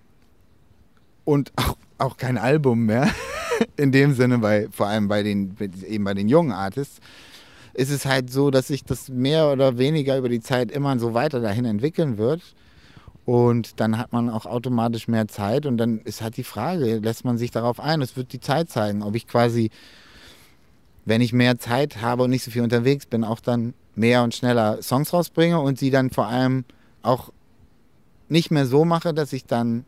und 1.29 1.53
auch 1.57 1.77
auch 1.99 2.17
kein 2.17 2.39
Album 2.39 2.87
mehr. 2.87 3.11
In 3.77 3.93
dem 3.93 4.15
Sinne, 4.15 4.39
bei, 4.39 4.69
vor 4.71 4.87
allem 4.87 5.09
bei 5.09 5.23
den, 5.23 5.57
eben 5.87 6.05
bei 6.05 6.15
den 6.15 6.29
jungen 6.29 6.53
Artists, 6.53 7.01
ist 7.75 7.91
es 7.91 8.07
halt 8.07 8.31
so, 8.31 8.51
dass 8.51 8.69
sich 8.69 8.85
das 8.85 9.09
mehr 9.09 9.51
oder 9.53 9.79
weniger 9.79 10.17
über 10.17 10.29
die 10.29 10.41
Zeit 10.41 10.71
immer 10.71 10.99
so 10.99 11.15
weiter 11.15 11.41
dahin 11.41 11.65
entwickeln 11.65 12.19
wird. 12.19 12.43
Und 13.25 13.79
dann 13.81 13.99
hat 13.99 14.13
man 14.13 14.31
auch 14.31 14.47
automatisch 14.47 15.07
mehr 15.07 15.29
Zeit 15.29 15.67
und 15.67 15.77
dann 15.77 15.99
ist 16.01 16.23
halt 16.23 16.37
die 16.39 16.45
Frage, 16.45 16.99
lässt 16.99 17.25
man 17.25 17.37
sich 17.37 17.51
darauf 17.51 17.79
ein? 17.79 18.01
Es 18.01 18.17
wird 18.17 18.33
die 18.33 18.41
Zeit 18.41 18.71
zeigen, 18.71 19.03
ob 19.03 19.15
ich 19.15 19.27
quasi, 19.27 19.71
wenn 21.05 21.21
ich 21.21 21.33
mehr 21.33 21.59
Zeit 21.59 22.01
habe 22.01 22.23
und 22.23 22.31
nicht 22.31 22.45
so 22.45 22.51
viel 22.51 22.63
unterwegs 22.63 23.07
bin, 23.07 23.25
auch 23.25 23.41
dann 23.41 23.75
mehr 23.95 24.23
und 24.23 24.35
schneller 24.35 24.81
Songs 24.83 25.13
rausbringe 25.13 25.61
und 25.61 25.79
sie 25.79 25.91
dann 25.91 26.11
vor 26.11 26.27
allem 26.27 26.65
auch 27.03 27.31
nicht 28.29 28.51
mehr 28.51 28.67
so 28.67 28.85
mache, 28.85 29.13
dass 29.13 29.33
ich 29.33 29.45
dann 29.45 29.85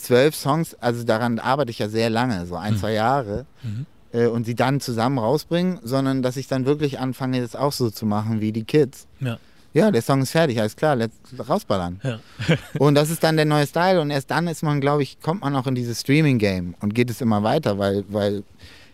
zwölf 0.00 0.34
Songs, 0.34 0.74
also 0.80 1.04
daran 1.04 1.38
arbeite 1.38 1.70
ich 1.70 1.78
ja 1.78 1.88
sehr 1.88 2.10
lange, 2.10 2.46
so 2.46 2.56
ein, 2.56 2.74
mhm. 2.74 2.78
zwei 2.78 2.92
Jahre. 2.92 3.46
Mhm. 3.62 3.86
äh, 4.12 4.26
und 4.26 4.44
sie 4.44 4.54
dann 4.54 4.80
zusammen 4.80 5.18
rausbringen, 5.18 5.78
sondern 5.82 6.22
dass 6.22 6.36
ich 6.36 6.48
dann 6.48 6.66
wirklich 6.66 6.98
anfange, 6.98 7.40
das 7.40 7.54
auch 7.54 7.72
so 7.72 7.90
zu 7.90 8.06
machen 8.06 8.40
wie 8.40 8.52
die 8.52 8.64
Kids. 8.64 9.06
Ja. 9.20 9.38
Ja, 9.72 9.92
der 9.92 10.02
Song 10.02 10.20
ist 10.20 10.32
fertig, 10.32 10.58
alles 10.58 10.74
klar, 10.74 10.96
let's 10.96 11.14
rausballern. 11.48 12.00
Ja. 12.02 12.18
und 12.80 12.96
das 12.96 13.08
ist 13.08 13.22
dann 13.22 13.36
der 13.36 13.44
neue 13.44 13.66
Style 13.66 14.00
und 14.00 14.10
erst 14.10 14.30
dann 14.30 14.48
ist 14.48 14.62
man, 14.62 14.80
glaube 14.80 15.04
ich, 15.04 15.20
kommt 15.20 15.42
man 15.42 15.54
auch 15.54 15.66
in 15.68 15.76
dieses 15.76 16.00
Streaming-Game 16.00 16.74
und 16.80 16.94
geht 16.94 17.08
es 17.08 17.20
immer 17.20 17.44
weiter, 17.44 17.78
weil, 17.78 18.04
weil 18.08 18.42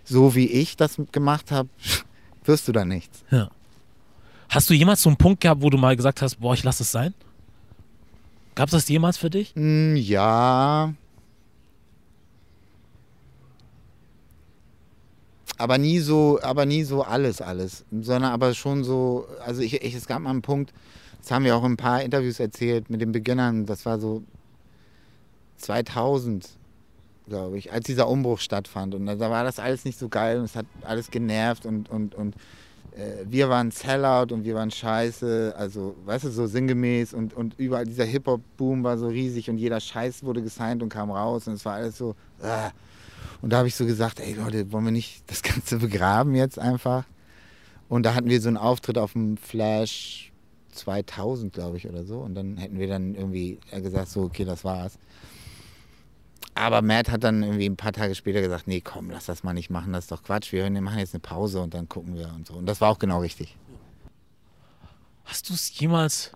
so 0.04 0.34
wie 0.34 0.46
ich 0.46 0.76
das 0.76 0.96
gemacht 1.12 1.50
habe, 1.50 1.68
wirst 2.44 2.68
du 2.68 2.72
da 2.72 2.84
nichts. 2.84 3.24
Ja. 3.30 3.50
Hast 4.50 4.68
du 4.68 4.74
jemals 4.74 5.02
so 5.02 5.08
einen 5.08 5.16
Punkt 5.16 5.40
gehabt, 5.40 5.62
wo 5.62 5.70
du 5.70 5.78
mal 5.78 5.96
gesagt 5.96 6.20
hast, 6.20 6.40
boah, 6.40 6.54
ich 6.54 6.62
lasse 6.62 6.82
es 6.82 6.92
sein? 6.92 7.14
Gab 8.56 8.68
es 8.68 8.72
das 8.72 8.88
jemals 8.88 9.18
für 9.18 9.28
dich? 9.28 9.52
Mm, 9.54 9.96
ja. 9.96 10.94
Aber 15.58 15.78
nie 15.78 15.98
so, 15.98 16.40
aber 16.42 16.64
nie 16.64 16.82
so 16.82 17.02
alles, 17.02 17.42
alles. 17.42 17.84
Sondern 17.90 18.32
aber 18.32 18.54
schon 18.54 18.82
so, 18.82 19.26
also 19.44 19.60
ich, 19.60 19.82
ich, 19.82 19.94
es 19.94 20.06
gab 20.06 20.22
mal 20.22 20.30
einen 20.30 20.42
Punkt, 20.42 20.72
das 21.20 21.30
haben 21.30 21.44
wir 21.44 21.54
auch 21.54 21.64
in 21.64 21.72
ein 21.72 21.76
paar 21.76 22.02
Interviews 22.02 22.40
erzählt 22.40 22.88
mit 22.88 23.02
den 23.02 23.12
Beginnern, 23.12 23.66
das 23.66 23.84
war 23.84 23.98
so 23.98 24.22
2000, 25.58 26.48
glaube 27.28 27.58
ich, 27.58 27.72
als 27.72 27.84
dieser 27.84 28.08
Umbruch 28.08 28.38
stattfand. 28.38 28.94
Und 28.94 29.04
da 29.04 29.18
war 29.18 29.44
das 29.44 29.58
alles 29.58 29.84
nicht 29.84 29.98
so 29.98 30.08
geil 30.08 30.38
und 30.38 30.44
es 30.44 30.56
hat 30.56 30.66
alles 30.82 31.10
genervt 31.10 31.66
und, 31.66 31.90
und, 31.90 32.14
und 32.14 32.34
wir 33.28 33.48
waren 33.50 33.70
Sellout 33.70 34.32
und 34.32 34.44
wir 34.44 34.54
waren 34.54 34.70
scheiße, 34.70 35.54
also 35.56 35.96
weißt 36.06 36.24
du, 36.24 36.30
so 36.30 36.46
sinngemäß 36.46 37.12
und, 37.12 37.34
und 37.34 37.58
überall 37.58 37.84
dieser 37.84 38.04
Hip-Hop-Boom 38.04 38.84
war 38.84 38.96
so 38.96 39.08
riesig 39.08 39.50
und 39.50 39.58
jeder 39.58 39.80
Scheiß 39.80 40.22
wurde 40.22 40.40
gesigned 40.40 40.82
und 40.82 40.88
kam 40.88 41.10
raus 41.10 41.46
und 41.46 41.54
es 41.54 41.64
war 41.64 41.74
alles 41.74 41.98
so. 41.98 42.14
Äh. 42.42 42.70
Und 43.42 43.52
da 43.52 43.58
habe 43.58 43.68
ich 43.68 43.74
so 43.74 43.84
gesagt, 43.84 44.18
ey 44.20 44.32
Leute, 44.32 44.72
wollen 44.72 44.86
wir 44.86 44.92
nicht 44.92 45.30
das 45.30 45.42
Ganze 45.42 45.76
begraben 45.78 46.34
jetzt 46.34 46.58
einfach? 46.58 47.04
Und 47.88 48.04
da 48.04 48.14
hatten 48.14 48.30
wir 48.30 48.40
so 48.40 48.48
einen 48.48 48.56
Auftritt 48.56 48.96
auf 48.96 49.12
dem 49.12 49.36
Flash 49.36 50.32
2000, 50.72 51.52
glaube 51.52 51.76
ich, 51.76 51.88
oder 51.88 52.04
so. 52.04 52.18
Und 52.18 52.34
dann 52.34 52.56
hätten 52.56 52.78
wir 52.78 52.88
dann 52.88 53.14
irgendwie 53.14 53.58
gesagt, 53.70 54.08
so, 54.08 54.22
okay, 54.22 54.44
das 54.44 54.64
war's. 54.64 54.98
Aber 56.56 56.80
Matt 56.80 57.10
hat 57.10 57.22
dann 57.22 57.42
irgendwie 57.42 57.68
ein 57.68 57.76
paar 57.76 57.92
Tage 57.92 58.14
später 58.14 58.40
gesagt, 58.40 58.66
nee, 58.66 58.80
komm, 58.80 59.10
lass 59.10 59.26
das 59.26 59.44
mal 59.44 59.52
nicht 59.52 59.68
machen, 59.68 59.92
das 59.92 60.04
ist 60.04 60.10
doch 60.10 60.22
Quatsch. 60.22 60.52
Wir 60.52 60.68
machen 60.70 60.98
jetzt 60.98 61.14
eine 61.14 61.20
Pause 61.20 61.60
und 61.60 61.74
dann 61.74 61.86
gucken 61.86 62.14
wir 62.14 62.32
und 62.34 62.46
so. 62.46 62.54
Und 62.54 62.64
das 62.64 62.80
war 62.80 62.90
auch 62.90 62.98
genau 62.98 63.20
richtig. 63.20 63.54
Hast 65.26 65.50
du 65.50 65.52
es 65.52 65.78
jemals, 65.78 66.32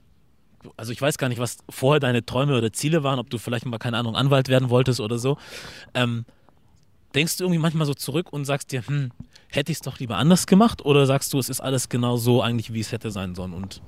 also 0.77 0.93
ich 0.93 1.01
weiß 1.01 1.17
gar 1.17 1.31
nicht, 1.31 1.39
was 1.39 1.59
vorher 1.71 2.01
deine 2.01 2.27
Träume 2.27 2.55
oder 2.55 2.71
Ziele 2.71 3.03
waren, 3.03 3.19
ob 3.19 3.31
du 3.31 3.39
vielleicht 3.39 3.65
mal, 3.65 3.79
keine 3.79 3.97
Ahnung, 3.97 4.15
Anwalt 4.15 4.49
werden 4.49 4.69
wolltest 4.69 5.01
oder 5.01 5.19
so. 5.19 5.39
Ähm, 5.95 6.27
denkst 7.15 7.39
du 7.39 7.45
irgendwie 7.45 7.61
manchmal 7.61 7.87
so 7.87 7.95
zurück 7.95 8.31
und 8.31 8.45
sagst 8.45 8.73
dir, 8.73 8.87
hm, 8.87 9.13
hätte 9.49 9.73
ich 9.73 9.79
es 9.79 9.83
doch 9.83 10.01
lieber 10.01 10.19
anders 10.19 10.47
gemacht? 10.47 10.85
Oder 10.85 11.07
sagst 11.07 11.33
du, 11.33 11.39
es 11.39 11.49
ist 11.49 11.61
alles 11.61 11.89
genau 11.89 12.19
so 12.19 12.43
eigentlich, 12.43 12.75
wie 12.75 12.81
es 12.81 12.93
hätte 12.93 13.11
sein 13.11 13.35
sollen? 13.35 13.55
Und 13.55 13.81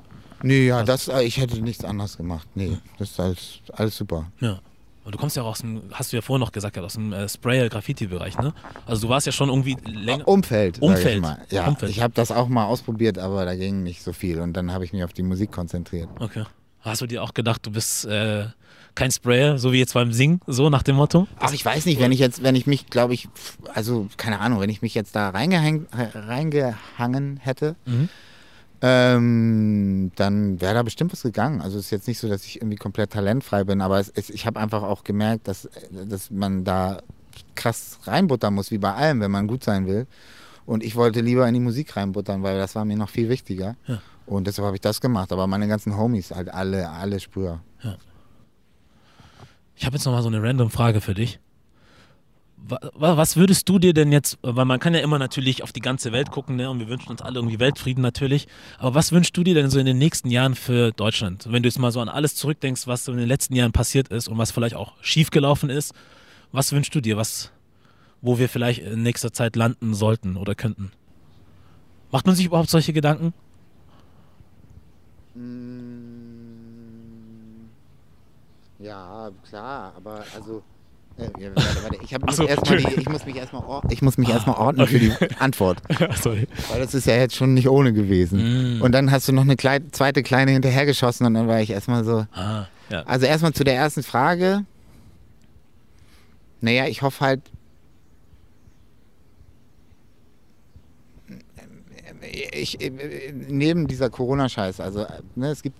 nee, 0.43 0.66
ja, 0.66 0.83
das, 0.83 1.09
äh, 1.09 1.24
ich 1.24 1.37
hätte 1.37 1.61
nichts 1.61 1.85
anders 1.85 2.16
gemacht. 2.16 2.49
Nee, 2.55 2.78
das 2.99 3.11
ist 3.11 3.20
alles, 3.20 3.61
alles 3.74 3.97
super. 3.99 4.33
Ja. 4.41 4.61
Und 5.05 5.15
du 5.15 5.19
kommst 5.19 5.37
ja 5.37 5.43
auch 5.43 5.49
aus 5.49 5.59
dem, 5.61 5.83
hast 5.93 6.13
du 6.13 6.17
ja 6.17 6.23
vorhin 6.23 6.41
noch 6.41 6.53
gesagt, 6.53 6.79
aus 6.79 6.95
dem 6.95 7.13
äh, 7.13 7.29
Sprayer-Graffiti-Bereich, 7.29 8.39
ne? 8.39 8.53
Also 8.87 9.03
du 9.03 9.09
warst 9.09 9.27
ja 9.27 9.33
schon 9.33 9.49
irgendwie 9.49 9.77
länger. 9.85 10.27
Umfeld. 10.29 10.81
Umfeld. 10.81 11.17
Ich 11.17 11.21
mal. 11.21 11.39
Ja, 11.51 11.67
Umfeld. 11.67 11.91
ich 11.91 12.01
habe 12.01 12.15
das 12.15 12.31
auch 12.31 12.49
mal 12.49 12.67
ausprobiert, 12.67 13.19
aber 13.19 13.45
da 13.45 13.55
ging 13.57 13.83
nicht 13.83 14.03
so 14.03 14.13
viel. 14.13 14.41
Und 14.41 14.53
dann 14.55 14.73
habe 14.73 14.85
ich 14.85 14.93
mich 14.93 15.03
auf 15.03 15.13
die 15.13 15.23
Musik 15.25 15.51
konzentriert. 15.51 16.09
Okay. 16.21 16.45
Hast 16.81 17.01
du 17.01 17.07
dir 17.07 17.23
auch 17.23 17.35
gedacht, 17.35 17.67
du 17.67 17.71
bist 17.73 18.05
äh, 18.07 18.47
kein 18.95 19.11
Sprayer, 19.11 19.59
so 19.59 19.73
wie 19.73 19.79
jetzt 19.79 19.95
beim 19.95 20.13
Singen, 20.13 20.41
so 20.47 20.69
nach 20.71 20.83
dem 20.83 20.97
Motto? 20.97 21.27
Ach, 21.39 21.53
ich 21.53 21.65
weiß 21.65 21.87
nicht, 21.87 22.01
wenn 22.01 22.13
ich 22.13 22.19
jetzt, 22.19 22.43
wenn 22.43 22.55
ich 22.55 22.67
mich, 22.67 22.87
glaube 22.87 23.15
ich, 23.15 23.29
also 23.75 24.09
keine 24.17 24.41
Ahnung, 24.41 24.61
wenn 24.61 24.71
ich 24.71 24.83
mich 24.83 24.95
jetzt 24.95 25.17
da 25.17 25.31
reingehang, 25.31 25.87
reingehangen 25.93 27.39
hätte, 27.39 27.77
Mhm. 27.87 28.09
Ähm, 28.83 30.11
dann 30.16 30.61
wäre 30.61 30.74
da 30.74 30.83
bestimmt 30.83 31.12
was 31.12 31.22
gegangen. 31.22 31.61
Also 31.61 31.78
es 31.78 31.87
ist 31.87 31.91
jetzt 31.93 32.09
nicht 32.09 32.18
so, 32.18 32.28
dass 32.28 32.45
ich 32.45 32.57
irgendwie 32.57 32.76
komplett 32.76 33.12
talentfrei 33.12 33.62
bin, 33.62 33.80
aber 33.80 34.01
es, 34.01 34.09
es, 34.09 34.28
ich 34.28 34.45
habe 34.45 34.59
einfach 34.59 34.83
auch 34.83 35.05
gemerkt, 35.05 35.47
dass, 35.47 35.68
dass 35.91 36.30
man 36.30 36.64
da 36.64 36.99
krass 37.55 38.01
reinbuttern 38.05 38.53
muss, 38.53 38.72
wie 38.72 38.78
bei 38.78 38.93
allem, 38.93 39.20
wenn 39.20 39.30
man 39.30 39.47
gut 39.47 39.62
sein 39.62 39.87
will. 39.87 40.09
Und 40.66 40.83
ich 40.83 40.97
wollte 40.97 41.20
lieber 41.20 41.47
in 41.47 41.55
die 41.55 41.61
Musik 41.61 41.97
reinbuttern, 41.97 42.43
weil 42.43 42.59
das 42.59 42.74
war 42.74 42.85
mir 42.85 42.97
noch 42.97 43.09
viel 43.09 43.28
wichtiger. 43.28 43.76
Ja. 43.87 44.03
Und 44.26 44.47
deshalb 44.47 44.66
habe 44.66 44.76
ich 44.76 44.80
das 44.80 45.01
gemacht. 45.01 45.33
Aber 45.33 45.47
meine 45.47 45.68
ganzen 45.68 45.97
Homies, 45.97 46.33
halt 46.33 46.53
alle, 46.53 46.91
alle 46.91 47.20
Sprüher. 47.20 47.61
Ich 49.76 49.87
habe 49.87 49.97
jetzt 49.97 50.05
noch 50.05 50.12
mal 50.12 50.22
so 50.22 50.28
eine 50.28 50.43
random 50.43 50.70
Frage 50.70 51.01
für 51.01 51.14
dich. 51.14 51.41
Wa- 52.65 52.79
wa- 52.95 53.17
Was 53.17 53.37
würdest 53.37 53.69
du 53.69 53.79
dir 53.81 53.93
denn 53.93 54.13
jetzt, 54.13 54.39
weil 54.43 54.65
man 54.65 54.79
kann 54.79 54.95
ja 54.95 55.01
immer 55.01 55.19
natürlich 55.19 55.63
auf 55.65 55.73
die 55.73 55.81
ganze 55.81 56.13
Welt 56.13 56.31
gucken, 56.31 56.57
ne? 56.57 56.71
Und 56.71 56.79
wir 56.79 56.89
wünschen 56.89 57.11
uns 57.11 57.21
alle 57.21 57.39
irgendwie 57.41 57.59
Weltfrieden 57.59 58.03
natürlich. 58.03 58.47
Aber 58.79 58.95
was 58.95 59.11
wünschst 59.11 59.37
du 59.37 59.43
dir 59.43 59.55
denn 59.55 59.69
so 59.69 59.81
in 59.81 59.87
den 59.87 59.99
nächsten 59.99 60.31
Jahren 60.31 60.55
für 60.55 60.93
Deutschland? 60.93 61.47
Wenn 61.51 61.63
du 61.65 61.69
jetzt 61.69 61.79
mal 61.79 61.91
so 61.91 62.01
an 62.01 62.09
alles 62.09 62.37
zurückdenkst, 62.37 62.87
was 62.87 63.05
so 63.05 63.13
in 63.13 63.19
den 63.19 63.27
letzten 63.27 63.57
Jahren 63.57 63.73
passiert 63.73 64.09
ist 64.09 64.29
und 64.29 64.39
was 64.39 64.53
vielleicht 64.53 64.77
auch 64.77 64.93
schiefgelaufen 65.01 65.71
ist, 65.71 65.93
was 66.53 66.73
wünschst 66.73 66.95
du 66.95 67.01
dir, 67.01 67.17
was, 67.17 67.51
wo 68.21 68.39
wir 68.39 68.49
vielleicht 68.49 68.81
in 68.83 69.03
nächster 69.03 69.33
Zeit 69.33 69.57
landen 69.57 69.93
sollten 69.95 70.37
oder 70.37 70.55
könnten? 70.55 70.93
Macht 72.13 72.27
man 72.27 72.37
sich 72.37 72.47
überhaupt 72.47 72.71
solche 72.71 72.93
Gedanken? 72.93 73.33
Ja, 78.79 79.31
klar, 79.49 79.95
aber 79.97 80.25
also. 80.35 80.63
Äh, 81.19 81.51
warte, 81.55 81.83
warte. 81.83 81.99
Ich, 82.03 82.15
hab- 82.15 82.31
so, 82.31 82.47
erstmal 82.47 82.79
die- 82.79 83.01
ich 83.01 83.09
muss 83.09 83.27
mich 83.27 83.37
erstmal 83.37 83.63
or 83.65 83.83
mich 83.91 84.29
erstmal 84.29 84.57
ordnen 84.57 84.87
für 84.87 84.99
die 84.99 85.13
Antwort. 85.39 85.83
Sorry. 86.23 86.49
Weil 86.71 86.81
das 86.81 86.95
ist 86.95 87.07
ja 87.07 87.17
jetzt 87.17 87.37
schon 87.37 87.55
nicht 87.55 87.69
ohne 87.69 87.93
gewesen. 87.93 88.79
Mm. 88.79 88.83
Und 88.83 88.93
dann 88.93 89.11
hast 89.11 89.29
du 89.29 89.33
noch 89.33 89.43
eine 89.43 89.57
klei 89.57 89.81
zweite 89.93 90.23
kleine 90.23 90.53
hinterhergeschossen 90.53 91.27
und 91.27 91.35
dann 91.35 91.49
war 91.49 91.61
ich 91.61 91.71
erstmal 91.71 92.05
so. 92.05 92.27
Ah, 92.33 92.67
ja. 92.91 93.03
Also 93.03 93.27
erstmal 93.27 93.53
zu 93.53 93.65
der 93.65 93.75
ersten 93.75 94.03
Frage. 94.03 94.65
Naja, 96.61 96.87
ich 96.87 97.03
hoffe 97.03 97.25
halt. 97.25 97.41
Ich, 102.53 102.81
äh, 102.81 103.33
neben 103.49 103.89
dieser 103.89 104.09
Corona-Scheiß, 104.09 104.81
also 104.81 105.07
ne, 105.35 105.51
es 105.51 105.63
gibt, 105.63 105.77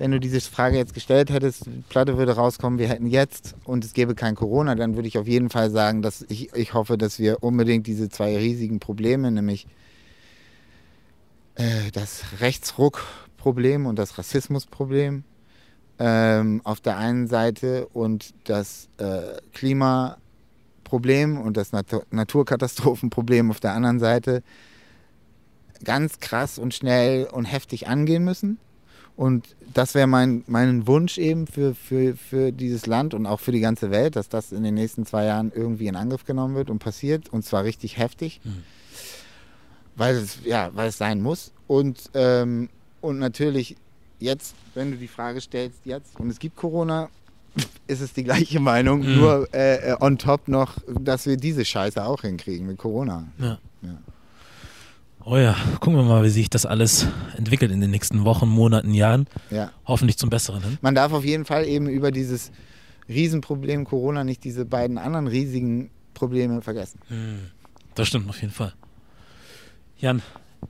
wenn 0.00 0.12
du 0.12 0.18
diese 0.18 0.40
Frage 0.40 0.78
jetzt 0.78 0.94
gestellt 0.94 1.28
hättest, 1.28 1.66
die 1.66 1.84
Platte 1.90 2.16
würde 2.16 2.34
rauskommen, 2.34 2.78
wir 2.78 2.88
hätten 2.88 3.06
jetzt 3.06 3.54
und 3.64 3.84
es 3.84 3.92
gäbe 3.92 4.14
kein 4.14 4.34
Corona, 4.34 4.74
dann 4.74 4.96
würde 4.96 5.06
ich 5.06 5.18
auf 5.18 5.28
jeden 5.28 5.50
Fall 5.50 5.70
sagen, 5.70 6.00
dass 6.00 6.24
ich, 6.30 6.54
ich 6.54 6.72
hoffe, 6.72 6.96
dass 6.96 7.18
wir 7.18 7.42
unbedingt 7.42 7.86
diese 7.86 8.08
zwei 8.08 8.34
riesigen 8.38 8.80
Probleme, 8.80 9.30
nämlich 9.30 9.66
äh, 11.56 11.90
das 11.92 12.22
Rechtsruck-Problem 12.40 13.84
und 13.84 13.98
das 13.98 14.16
Rassismus-Problem, 14.16 15.24
ähm, 15.98 16.62
auf 16.64 16.80
der 16.80 16.96
einen 16.96 17.26
Seite 17.26 17.86
und 17.88 18.32
das 18.44 18.88
äh, 18.96 19.20
Klimaproblem 19.52 21.38
und 21.38 21.58
das 21.58 21.72
Natu 21.72 22.00
Naturkatastrophenproblem 22.10 23.50
auf 23.50 23.60
der 23.60 23.74
anderen 23.74 23.98
Seite 23.98 24.42
ganz 25.84 26.20
krass 26.20 26.58
und 26.58 26.72
schnell 26.72 27.26
und 27.26 27.44
heftig 27.44 27.86
angehen 27.86 28.24
müssen. 28.24 28.58
Und 29.20 29.54
das 29.74 29.94
wäre 29.94 30.06
mein, 30.06 30.44
mein 30.46 30.86
Wunsch 30.86 31.18
eben 31.18 31.46
für, 31.46 31.74
für, 31.74 32.16
für 32.16 32.52
dieses 32.52 32.86
Land 32.86 33.12
und 33.12 33.26
auch 33.26 33.38
für 33.38 33.52
die 33.52 33.60
ganze 33.60 33.90
Welt, 33.90 34.16
dass 34.16 34.30
das 34.30 34.50
in 34.50 34.62
den 34.62 34.72
nächsten 34.72 35.04
zwei 35.04 35.26
Jahren 35.26 35.52
irgendwie 35.54 35.88
in 35.88 35.94
Angriff 35.96 36.24
genommen 36.24 36.54
wird 36.54 36.70
und 36.70 36.78
passiert 36.78 37.28
und 37.30 37.44
zwar 37.44 37.64
richtig 37.64 37.98
heftig, 37.98 38.40
Mhm. 38.44 38.62
weil, 39.94 40.14
es, 40.16 40.38
ja, 40.44 40.70
weil 40.72 40.88
es 40.88 40.96
sein 40.96 41.20
muss. 41.20 41.52
Und, 41.66 42.10
ähm, 42.14 42.70
und 43.02 43.18
natürlich 43.18 43.76
jetzt, 44.20 44.54
wenn 44.74 44.90
du 44.92 44.96
die 44.96 45.06
Frage 45.08 45.42
stellst, 45.42 45.80
jetzt 45.84 46.18
und 46.18 46.30
es 46.30 46.38
gibt 46.38 46.56
Corona, 46.56 47.10
ist 47.88 48.00
es 48.00 48.14
die 48.14 48.24
gleiche 48.24 48.58
Meinung, 48.58 49.00
Mhm. 49.00 49.16
nur 49.16 49.48
äh, 49.52 49.90
äh, 49.90 49.96
on 50.00 50.16
top 50.16 50.48
noch, 50.48 50.78
dass 50.98 51.26
wir 51.26 51.36
diese 51.36 51.66
Scheiße 51.66 52.02
auch 52.06 52.22
hinkriegen 52.22 52.66
mit 52.66 52.78
Corona. 52.78 53.26
Ja. 53.38 53.58
Ja. 53.82 53.98
Oh 55.24 55.36
ja, 55.36 55.54
gucken 55.80 55.96
wir 55.96 56.02
mal, 56.02 56.24
wie 56.24 56.30
sich 56.30 56.48
das 56.48 56.66
alles 56.66 57.06
entwickelt 57.36 57.70
in 57.70 57.80
den 57.80 57.90
nächsten 57.90 58.24
Wochen, 58.24 58.48
Monaten, 58.48 58.94
Jahren. 58.94 59.26
Ja. 59.50 59.70
Hoffentlich 59.86 60.16
zum 60.16 60.30
Besseren 60.30 60.62
hin. 60.62 60.78
Man 60.80 60.94
darf 60.94 61.12
auf 61.12 61.24
jeden 61.24 61.44
Fall 61.44 61.66
eben 61.66 61.88
über 61.88 62.10
dieses 62.10 62.50
Riesenproblem 63.08 63.84
Corona 63.84 64.24
nicht 64.24 64.44
diese 64.44 64.64
beiden 64.64 64.96
anderen 64.98 65.26
riesigen 65.26 65.90
Probleme 66.14 66.62
vergessen. 66.62 67.00
Das 67.94 68.08
stimmt 68.08 68.28
auf 68.28 68.40
jeden 68.40 68.52
Fall. 68.52 68.72
Jan, 69.98 70.22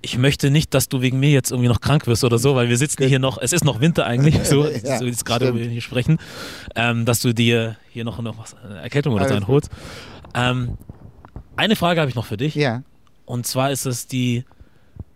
ich 0.02 0.18
möchte 0.18 0.50
nicht, 0.50 0.74
dass 0.74 0.88
du 0.88 1.00
wegen 1.00 1.20
mir 1.20 1.30
jetzt 1.30 1.50
irgendwie 1.50 1.68
noch 1.68 1.80
krank 1.80 2.06
wirst 2.06 2.24
oder 2.24 2.38
so, 2.38 2.54
weil 2.54 2.68
wir 2.68 2.76
sitzen 2.76 3.06
hier 3.06 3.18
noch, 3.18 3.38
es 3.38 3.52
ist 3.52 3.64
noch 3.64 3.80
Winter 3.80 4.06
eigentlich, 4.06 4.38
so, 4.44 4.66
Ja, 4.66 4.98
so 4.98 5.04
jetzt 5.04 5.24
gerade, 5.24 5.52
wo 5.52 5.58
wir 5.58 5.68
hier 5.68 5.80
sprechen, 5.80 6.18
ähm, 6.74 7.04
dass 7.04 7.20
du 7.20 7.32
dir 7.34 7.76
hier 7.90 8.04
noch, 8.04 8.20
noch 8.20 8.38
was, 8.38 8.56
eine 8.56 8.80
Erkältung 8.80 9.14
oder 9.14 9.28
so 9.28 9.34
einholst. 9.34 9.70
Ähm, 10.34 10.76
eine 11.56 11.76
Frage 11.76 12.00
habe 12.00 12.08
ich 12.08 12.14
noch 12.16 12.26
für 12.26 12.36
dich. 12.36 12.54
Ja. 12.54 12.82
Und 13.30 13.46
zwar 13.46 13.70
ist 13.70 13.86
es 13.86 14.06
die, 14.06 14.44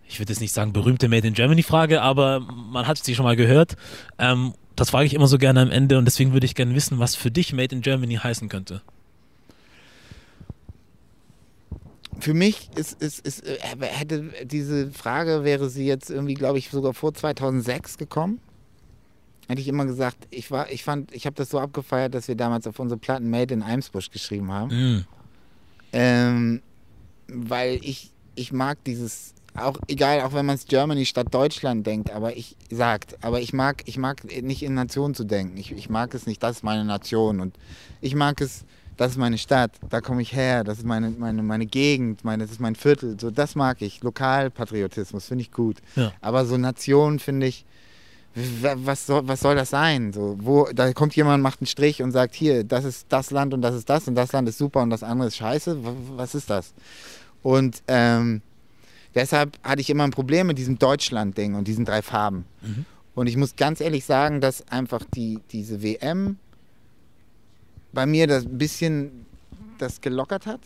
ich 0.08 0.20
würde 0.20 0.32
jetzt 0.32 0.40
nicht 0.40 0.52
sagen 0.52 0.72
berühmte 0.72 1.08
Made 1.08 1.26
in 1.26 1.34
Germany 1.34 1.62
Frage, 1.62 2.02
aber 2.02 2.40
man 2.40 2.86
hat 2.86 2.98
sie 2.98 3.14
schon 3.14 3.24
mal 3.24 3.36
gehört. 3.36 3.76
Ähm, 4.18 4.54
das 4.76 4.90
frage 4.90 5.06
ich 5.06 5.14
immer 5.14 5.26
so 5.26 5.38
gerne 5.38 5.60
am 5.60 5.70
Ende 5.70 5.98
und 5.98 6.04
deswegen 6.04 6.32
würde 6.32 6.46
ich 6.46 6.54
gerne 6.54 6.74
wissen, 6.74 6.98
was 6.98 7.14
für 7.14 7.30
dich 7.30 7.52
Made 7.52 7.74
in 7.74 7.82
Germany 7.82 8.16
heißen 8.16 8.48
könnte. 8.48 8.82
für 12.20 12.34
mich 12.34 12.70
ist, 12.74 13.00
ist, 13.02 13.20
ist, 13.26 13.46
äh, 13.46 13.58
hätte 13.80 14.30
diese 14.44 14.90
Frage, 14.90 15.44
wäre 15.44 15.68
sie 15.68 15.86
jetzt 15.86 16.10
irgendwie, 16.10 16.34
glaube 16.34 16.58
ich, 16.58 16.70
sogar 16.70 16.94
vor 16.94 17.12
2006 17.12 17.98
gekommen. 17.98 18.40
Hätte 19.46 19.60
ich 19.60 19.68
immer 19.68 19.84
gesagt, 19.84 20.16
ich 20.30 20.50
war, 20.50 20.70
ich 20.70 20.84
fand, 20.84 21.14
ich 21.14 21.26
habe 21.26 21.36
das 21.36 21.50
so 21.50 21.58
abgefeiert, 21.58 22.14
dass 22.14 22.28
wir 22.28 22.34
damals 22.34 22.66
auf 22.66 22.78
unsere 22.78 22.98
Platten 22.98 23.28
Made 23.28 23.52
in 23.52 23.62
Eimsbusch 23.62 24.10
geschrieben 24.10 24.50
haben. 24.50 24.70
Mm. 24.70 25.04
Ähm, 25.92 26.62
weil 27.28 27.78
ich, 27.82 28.12
ich 28.34 28.52
mag 28.52 28.82
dieses, 28.84 29.34
auch 29.56 29.78
egal, 29.86 30.22
auch 30.22 30.32
wenn 30.32 30.46
man 30.46 30.56
es 30.56 30.66
Germany 30.66 31.06
statt 31.06 31.28
Deutschland 31.30 31.86
denkt, 31.86 32.10
aber 32.10 32.36
ich 32.36 32.56
sagt, 32.70 33.16
aber 33.22 33.40
ich 33.40 33.52
mag, 33.52 33.82
ich 33.86 33.98
mag 33.98 34.24
nicht 34.42 34.62
in 34.62 34.74
Nationen 34.74 35.14
zu 35.14 35.24
denken. 35.24 35.56
Ich, 35.56 35.72
ich 35.72 35.88
mag 35.88 36.14
es 36.14 36.26
nicht, 36.26 36.42
das 36.42 36.56
ist 36.56 36.62
meine 36.64 36.84
Nation 36.84 37.40
und 37.40 37.56
ich 38.00 38.14
mag 38.14 38.40
es, 38.40 38.64
das 38.96 39.12
ist 39.12 39.18
meine 39.18 39.38
Stadt, 39.38 39.72
da 39.90 40.00
komme 40.00 40.22
ich 40.22 40.32
her, 40.32 40.64
das 40.64 40.78
ist 40.78 40.86
meine, 40.86 41.10
meine, 41.10 41.42
meine 41.42 41.66
Gegend, 41.66 42.24
meine, 42.24 42.44
das 42.44 42.52
ist 42.52 42.60
mein 42.60 42.76
Viertel, 42.76 43.16
so 43.20 43.30
das 43.30 43.54
mag 43.54 43.82
ich. 43.82 44.02
Lokalpatriotismus 44.02 45.26
finde 45.26 45.42
ich 45.42 45.52
gut. 45.52 45.78
Ja. 45.96 46.12
Aber 46.20 46.46
so 46.46 46.56
Nation 46.56 47.18
finde 47.18 47.46
ich, 47.46 47.64
was 48.34 49.06
soll, 49.06 49.26
was 49.28 49.40
soll 49.40 49.54
das 49.54 49.70
sein? 49.70 50.12
So, 50.12 50.36
wo, 50.40 50.68
da 50.74 50.92
kommt 50.92 51.14
jemand, 51.14 51.42
macht 51.42 51.60
einen 51.60 51.66
Strich 51.66 52.02
und 52.02 52.10
sagt, 52.10 52.34
hier, 52.34 52.64
das 52.64 52.84
ist 52.84 53.06
das 53.08 53.30
Land 53.30 53.54
und 53.54 53.62
das 53.62 53.74
ist 53.74 53.88
das 53.88 54.08
und 54.08 54.16
das 54.16 54.32
Land 54.32 54.48
ist 54.48 54.58
super 54.58 54.82
und 54.82 54.90
das 54.90 55.02
andere 55.02 55.28
ist 55.28 55.36
scheiße. 55.36 55.78
Was 56.16 56.34
ist 56.34 56.50
das? 56.50 56.74
Und 57.42 57.82
ähm, 57.86 58.42
deshalb 59.14 59.58
hatte 59.62 59.80
ich 59.80 59.90
immer 59.90 60.04
ein 60.04 60.10
Problem 60.10 60.48
mit 60.48 60.58
diesem 60.58 60.78
Deutschland-Ding 60.78 61.54
und 61.54 61.68
diesen 61.68 61.84
drei 61.84 62.02
Farben. 62.02 62.44
Mhm. 62.62 62.86
Und 63.14 63.28
ich 63.28 63.36
muss 63.36 63.54
ganz 63.54 63.80
ehrlich 63.80 64.04
sagen, 64.04 64.40
dass 64.40 64.66
einfach 64.68 65.04
die, 65.14 65.38
diese 65.52 65.82
WM 65.82 66.38
bei 67.92 68.06
mir 68.06 68.26
das 68.26 68.44
ein 68.44 68.58
bisschen 68.58 69.26
das 69.78 70.00
gelockert 70.00 70.46
hat, 70.46 70.60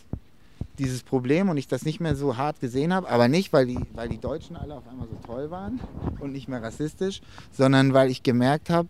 dieses 0.79 1.03
Problem, 1.03 1.49
und 1.49 1.57
ich 1.57 1.67
das 1.67 1.83
nicht 1.83 1.99
mehr 1.99 2.15
so 2.15 2.37
hart 2.37 2.59
gesehen 2.59 2.93
habe. 2.93 3.09
Aber 3.09 3.27
nicht, 3.27 3.53
weil 3.53 3.67
die, 3.67 3.79
weil 3.93 4.09
die 4.09 4.17
Deutschen 4.17 4.55
alle 4.55 4.75
auf 4.75 4.87
einmal 4.87 5.07
so 5.07 5.15
toll 5.25 5.51
waren 5.51 5.79
und 6.19 6.31
nicht 6.31 6.47
mehr 6.47 6.63
rassistisch, 6.63 7.21
sondern 7.51 7.93
weil 7.93 8.09
ich 8.09 8.23
gemerkt 8.23 8.69
habe, 8.69 8.87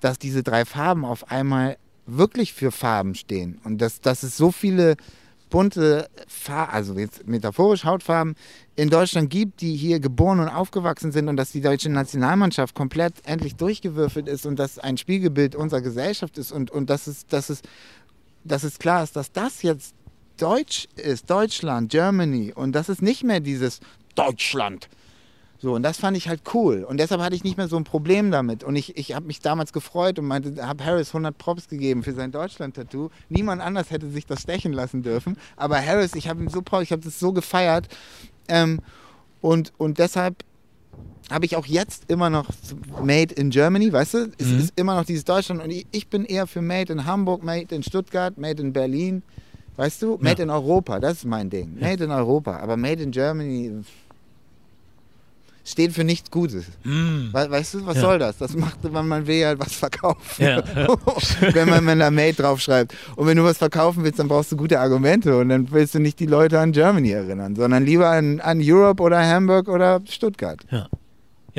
dass 0.00 0.18
diese 0.18 0.42
drei 0.42 0.64
Farben 0.64 1.04
auf 1.04 1.30
einmal 1.30 1.76
wirklich 2.06 2.54
für 2.54 2.70
Farben 2.70 3.14
stehen. 3.14 3.60
Und 3.64 3.78
dass, 3.80 4.00
dass 4.00 4.22
es 4.22 4.36
so 4.36 4.50
viele 4.50 4.96
bunte 5.50 6.08
Farben, 6.26 6.72
also 6.72 6.94
jetzt 6.94 7.26
metaphorisch 7.26 7.84
Hautfarben, 7.84 8.34
in 8.76 8.90
Deutschland 8.90 9.30
gibt, 9.30 9.60
die 9.60 9.76
hier 9.76 10.00
geboren 10.00 10.40
und 10.40 10.48
aufgewachsen 10.48 11.12
sind 11.12 11.28
und 11.28 11.36
dass 11.36 11.52
die 11.52 11.60
deutsche 11.60 11.90
Nationalmannschaft 11.90 12.74
komplett 12.74 13.14
endlich 13.24 13.56
durchgewürfelt 13.56 14.28
ist 14.28 14.46
und 14.46 14.58
das 14.58 14.78
ein 14.78 14.96
Spiegelbild 14.96 15.56
unserer 15.56 15.80
Gesellschaft 15.80 16.38
ist 16.38 16.52
und, 16.52 16.70
und 16.70 16.90
dass, 16.90 17.06
es, 17.06 17.26
dass, 17.26 17.50
es, 17.50 17.62
dass 18.44 18.62
es 18.62 18.78
klar 18.78 19.02
ist, 19.02 19.16
dass 19.16 19.32
das 19.32 19.62
jetzt 19.62 19.94
Deutsch 20.38 20.88
ist, 20.96 21.28
Deutschland, 21.30 21.90
Germany 21.90 22.52
und 22.54 22.72
das 22.72 22.88
ist 22.88 23.02
nicht 23.02 23.24
mehr 23.24 23.40
dieses 23.40 23.80
Deutschland. 24.14 24.88
So, 25.60 25.74
und 25.74 25.82
das 25.82 25.98
fand 25.98 26.16
ich 26.16 26.28
halt 26.28 26.42
cool. 26.54 26.84
Und 26.84 26.98
deshalb 27.00 27.20
hatte 27.20 27.34
ich 27.34 27.42
nicht 27.42 27.56
mehr 27.56 27.66
so 27.66 27.76
ein 27.76 27.82
Problem 27.82 28.30
damit. 28.30 28.62
Und 28.62 28.76
ich, 28.76 28.96
ich 28.96 29.12
habe 29.14 29.26
mich 29.26 29.40
damals 29.40 29.72
gefreut 29.72 30.18
und 30.20 30.26
meinte, 30.26 30.64
habe 30.64 30.84
Harris 30.84 31.08
100 31.08 31.36
Props 31.36 31.66
gegeben 31.66 32.04
für 32.04 32.12
sein 32.12 32.30
Deutschland-Tattoo. 32.30 33.10
Niemand 33.28 33.60
anders 33.60 33.90
hätte 33.90 34.08
sich 34.08 34.24
das 34.24 34.42
stechen 34.42 34.72
lassen 34.72 35.02
dürfen. 35.02 35.36
Aber 35.56 35.84
Harris, 35.84 36.14
ich 36.14 36.28
habe 36.28 36.40
ihm 36.40 36.48
so 36.48 36.62
ich 36.80 36.92
habe 36.92 37.02
das 37.02 37.18
so 37.18 37.32
gefeiert. 37.32 37.88
Ähm, 38.46 38.78
und, 39.40 39.72
und 39.78 39.98
deshalb 39.98 40.44
habe 41.28 41.44
ich 41.44 41.56
auch 41.56 41.66
jetzt 41.66 42.04
immer 42.08 42.30
noch 42.30 42.48
Made 43.02 43.34
in 43.34 43.50
Germany, 43.50 43.92
weißt 43.92 44.14
du? 44.14 44.32
Es 44.38 44.46
Mhm. 44.46 44.58
ist 44.60 44.72
immer 44.76 44.94
noch 44.94 45.04
dieses 45.04 45.24
Deutschland. 45.24 45.60
Und 45.60 45.70
ich, 45.70 45.88
ich 45.90 46.06
bin 46.08 46.24
eher 46.24 46.46
für 46.46 46.62
Made 46.62 46.92
in 46.92 47.04
Hamburg, 47.04 47.42
Made 47.42 47.74
in 47.74 47.82
Stuttgart, 47.82 48.38
Made 48.38 48.62
in 48.62 48.72
Berlin. 48.72 49.24
Weißt 49.78 50.02
du? 50.02 50.18
Made 50.20 50.38
Ja. 50.38 50.44
in 50.44 50.50
Europa, 50.50 50.98
das 50.98 51.18
ist 51.18 51.24
mein 51.24 51.48
Ding. 51.48 51.76
Ja. 51.80 51.88
Made 51.88 52.02
in 52.04 52.10
Europa. 52.10 52.58
Aber 52.58 52.76
Made 52.76 53.00
in 53.00 53.12
Germany 53.12 53.70
steht 55.64 55.92
für 55.92 56.02
nichts 56.02 56.30
Gutes. 56.32 56.64
Mm. 56.82 57.28
We 57.32 57.50
weißt 57.50 57.74
du, 57.74 57.86
was 57.86 57.96
Ja. 57.96 58.02
soll 58.02 58.18
das? 58.18 58.38
Das 58.38 58.56
macht 58.56 58.82
man, 58.90 59.06
man 59.06 59.26
will 59.26 59.36
ja 59.36 59.58
was 59.58 59.74
verkaufen. 59.74 60.42
Ja. 60.44 60.62
wenn 61.52 61.68
man, 61.68 61.86
wenn 61.86 62.00
da 62.00 62.10
Made 62.10 62.32
draufschreibt. 62.34 62.92
Und 63.16 63.26
wenn 63.28 63.36
du 63.36 63.44
was 63.44 63.58
verkaufen 63.58 64.02
willst, 64.02 64.18
dann 64.18 64.26
brauchst 64.28 64.50
du 64.50 64.56
gute 64.56 64.80
Argumente 64.80 65.36
und 65.38 65.48
dann 65.50 65.70
willst 65.70 65.94
du 65.94 66.00
nicht 66.00 66.18
die 66.20 66.26
Leute 66.26 66.58
an 66.58 66.72
Germany 66.72 67.10
erinnern, 67.10 67.54
sondern 67.54 67.84
lieber 67.84 68.08
an, 68.10 68.40
an 68.40 68.60
Europe 68.62 69.00
oder 69.02 69.24
Hamburg 69.24 69.68
oder 69.68 70.00
Stuttgart. 70.08 70.58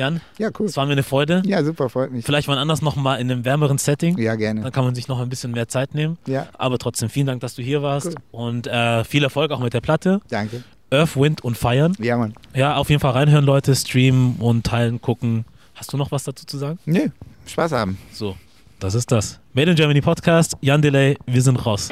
Jan, 0.00 0.20
Ja, 0.38 0.48
cool. 0.58 0.66
es 0.66 0.76
war 0.78 0.86
mir 0.86 0.92
eine 0.92 1.02
Freude. 1.02 1.42
Ja, 1.44 1.62
super, 1.62 1.90
freut 1.90 2.10
mich. 2.10 2.24
Vielleicht 2.24 2.48
wann 2.48 2.56
anders 2.56 2.80
nochmal 2.80 3.20
in 3.20 3.30
einem 3.30 3.44
wärmeren 3.44 3.76
Setting. 3.76 4.16
Ja, 4.16 4.34
gerne. 4.34 4.62
Dann 4.62 4.72
kann 4.72 4.84
man 4.84 4.94
sich 4.94 5.08
noch 5.08 5.20
ein 5.20 5.28
bisschen 5.28 5.52
mehr 5.52 5.68
Zeit 5.68 5.94
nehmen. 5.94 6.16
Ja, 6.26 6.46
Aber 6.56 6.78
trotzdem 6.78 7.10
vielen 7.10 7.26
Dank, 7.26 7.40
dass 7.42 7.54
du 7.54 7.62
hier 7.62 7.82
warst. 7.82 8.06
Cool. 8.06 8.14
Und 8.32 8.66
äh, 8.66 9.04
viel 9.04 9.22
Erfolg 9.22 9.50
auch 9.52 9.60
mit 9.60 9.74
der 9.74 9.82
Platte. 9.82 10.20
danke. 10.30 10.64
Earth, 10.92 11.16
Wind 11.16 11.44
und 11.44 11.56
Feiern. 11.56 11.94
Ja, 12.00 12.16
Mann. 12.16 12.32
Ja, 12.54 12.74
auf 12.76 12.88
jeden 12.90 13.00
Fall 13.00 13.12
reinhören, 13.12 13.44
Leute, 13.44 13.76
streamen 13.76 14.36
und 14.40 14.64
teilen, 14.66 15.00
gucken. 15.00 15.44
Hast 15.74 15.92
du 15.92 15.96
noch 15.96 16.10
was 16.10 16.24
dazu 16.24 16.44
zu 16.46 16.56
sagen? 16.58 16.78
Nö, 16.84 17.08
Spaß 17.46 17.70
haben. 17.72 17.96
So, 18.12 18.36
das 18.80 18.94
ist 18.96 19.12
das. 19.12 19.38
Made 19.52 19.70
in 19.70 19.76
Germany 19.76 20.00
Podcast. 20.00 20.56
Jan 20.62 20.82
Delay, 20.82 21.16
wir 21.26 21.42
sind 21.42 21.64
raus. 21.64 21.90